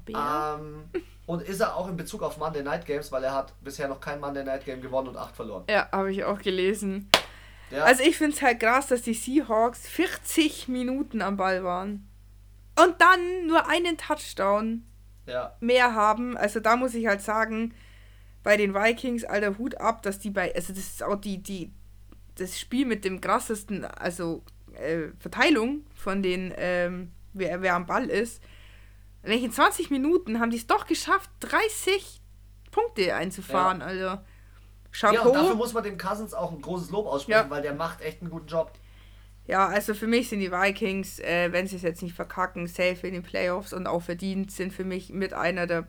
Ähm, 0.07 0.89
und 1.25 1.41
ist 1.41 1.59
er 1.59 1.75
auch 1.75 1.87
in 1.87 1.97
Bezug 1.97 2.21
auf 2.21 2.37
Monday 2.37 2.63
Night 2.63 2.85
Games, 2.85 3.11
weil 3.11 3.23
er 3.23 3.33
hat 3.33 3.53
bisher 3.63 3.87
noch 3.87 3.99
kein 3.99 4.19
Monday 4.19 4.43
Night 4.43 4.65
Game 4.65 4.81
gewonnen 4.81 5.09
und 5.09 5.17
acht 5.17 5.35
verloren. 5.35 5.63
ja, 5.69 5.89
habe 5.91 6.11
ich 6.11 6.23
auch 6.23 6.39
gelesen. 6.39 7.09
Ja, 7.71 7.85
Also 7.85 8.03
ich 8.03 8.17
finde 8.17 8.35
es 8.35 8.41
halt 8.41 8.59
krass, 8.59 8.87
dass 8.87 9.01
die 9.01 9.13
Seahawks 9.13 9.87
40 9.87 10.67
Minuten 10.67 11.21
am 11.21 11.37
Ball 11.37 11.63
waren. 11.63 12.07
Und 12.81 12.99
dann 12.99 13.47
nur 13.47 13.67
einen 13.67 13.97
Touchdown 13.97 14.85
ja, 15.25 15.55
mehr 15.59 15.95
haben. 15.95 16.37
Also 16.37 16.59
da 16.59 16.75
muss 16.75 16.93
ich 16.93 17.07
halt 17.07 17.21
sagen, 17.21 17.73
bei 18.43 18.57
den 18.57 18.73
Vikings, 18.73 19.23
alter 19.23 19.57
Hut 19.57 19.75
ab, 19.75 20.01
dass 20.03 20.19
die 20.19 20.31
bei, 20.31 20.53
also 20.53 20.73
das 20.73 20.83
ist 20.83 21.03
auch 21.03 21.15
die, 21.15 21.41
die, 21.41 21.71
das 22.35 22.59
Spiel 22.59 22.85
mit 22.85 23.05
dem 23.05 23.21
krassesten, 23.21 23.85
also 23.85 24.43
äh, 24.73 25.09
Verteilung 25.19 25.85
von 25.95 26.23
den, 26.23 26.53
ähm, 26.57 27.11
wer, 27.33 27.61
wer 27.61 27.75
am 27.75 27.85
Ball 27.85 28.09
ist. 28.09 28.41
In 29.23 29.51
20 29.51 29.89
Minuten 29.91 30.39
haben 30.39 30.49
die 30.49 30.57
es 30.57 30.67
doch 30.67 30.87
geschafft, 30.87 31.29
30 31.41 32.19
Punkte 32.71 33.13
einzufahren, 33.15 33.81
also. 33.81 33.99
ja, 34.05 34.23
Chapeau. 34.91 35.29
und 35.29 35.35
dafür 35.35 35.55
muss 35.55 35.73
man 35.73 35.83
dem 35.83 35.97
Cousins 35.97 36.33
auch 36.33 36.51
ein 36.51 36.61
großes 36.61 36.89
Lob 36.89 37.05
aussprechen, 37.05 37.45
Ja. 37.45 37.49
weil 37.49 37.61
der 37.61 37.73
macht 37.75 38.01
echt 38.01 38.21
einen 38.21 38.29
guten 38.31 38.47
Job. 38.47 38.71
Ja, 39.47 39.67
also 39.67 39.93
für 39.93 40.07
mich 40.07 40.29
sind 40.29 40.39
die 40.39 40.51
Vikings, 40.51 41.19
äh, 41.19 41.51
wenn 41.51 41.67
sie 41.67 41.75
es 41.75 41.81
jetzt 41.81 42.01
nicht 42.01 42.15
verkacken, 42.15 42.67
safe 42.67 43.07
in 43.07 43.13
den 43.13 43.23
Playoffs 43.23 43.73
und 43.73 43.87
auch 43.87 44.01
verdient, 44.01 44.51
sind 44.51 44.73
für 44.73 44.83
mich 44.85 45.09
mit 45.09 45.33
einer 45.33 45.67
der, 45.67 45.87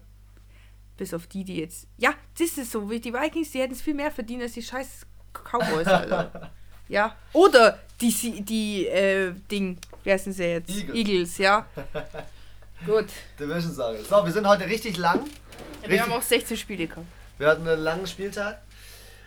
bis 0.97 1.15
auf 1.15 1.27
die, 1.27 1.45
die 1.45 1.57
jetzt, 1.59 1.87
ja, 1.99 2.13
das 2.39 2.59
ist 2.59 2.71
so, 2.73 2.91
wie 2.91 3.01
die 3.01 3.13
Vikings, 3.15 3.51
die 3.53 3.61
hätten 3.61 3.75
es 3.75 3.83
viel 3.83 3.95
mehr 3.95 4.11
verdient 4.11 4.43
als 4.43 4.53
die 4.53 4.63
scheiß 4.63 5.07
Cowboys, 5.33 5.87
Alter. 5.87 6.51
ja, 6.89 7.15
oder 7.33 7.79
die, 8.01 8.43
die, 8.43 8.87
äh, 8.89 9.33
Ding, 9.51 9.79
wie 10.05 10.13
heißen 10.13 10.33
sie 10.33 10.45
jetzt? 10.45 10.71
Eagles. 10.93 11.39
ja. 11.39 11.67
Gut. 12.87 13.07
Division 13.39 13.95
ich. 13.95 14.07
So, 14.09 14.25
wir 14.25 14.33
sind 14.33 14.47
heute 14.47 14.67
richtig 14.67 14.97
lang. 14.97 15.21
Wir 15.83 15.91
Richtig, 15.91 16.01
haben 16.03 16.13
auch 16.13 16.23
16 16.23 16.57
Spiele 16.57 16.87
gehabt. 16.87 17.07
wir 17.39 17.49
hatten 17.49 17.67
einen 17.67 17.81
langen 17.81 18.07
Spieltag. 18.07 18.61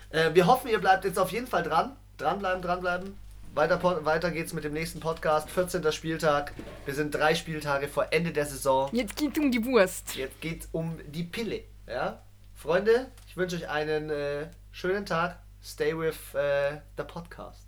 Äh, 0.09 0.33
wir 0.33 0.45
hoffen, 0.47 0.69
ihr 0.69 0.79
bleibt 0.79 1.05
jetzt 1.05 1.19
auf 1.19 1.31
jeden 1.31 1.47
Fall 1.47 1.63
dran. 1.63 1.95
Dranbleiben, 2.17 2.61
dranbleiben. 2.61 3.17
Weiter, 3.53 3.81
weiter 4.05 4.31
geht's 4.31 4.51
mit 4.51 4.65
dem 4.65 4.73
nächsten 4.73 4.99
Podcast. 4.99 5.49
14. 5.49 5.89
Spieltag. 5.91 6.53
Wir 6.85 6.93
sind 6.93 7.15
drei 7.15 7.35
Spieltage 7.35 7.87
vor 7.87 8.07
Ende 8.11 8.31
der 8.31 8.45
Saison. 8.45 8.89
Jetzt 8.91 9.15
geht 9.15 9.37
um 9.37 9.51
die 9.51 9.63
Wurst. 9.65 10.15
Jetzt 10.15 10.41
geht's 10.41 10.67
um 10.71 10.99
die 11.07 11.23
Pille. 11.23 11.63
Ja? 11.87 12.21
Freunde, 12.53 13.11
ich 13.27 13.37
wünsche 13.37 13.55
euch 13.55 13.69
einen 13.69 14.09
äh, 14.09 14.47
schönen 14.71 15.05
Tag. 15.05 15.39
Stay 15.63 15.97
with 15.97 16.15
äh, 16.33 16.77
the 16.97 17.03
podcast. 17.03 17.64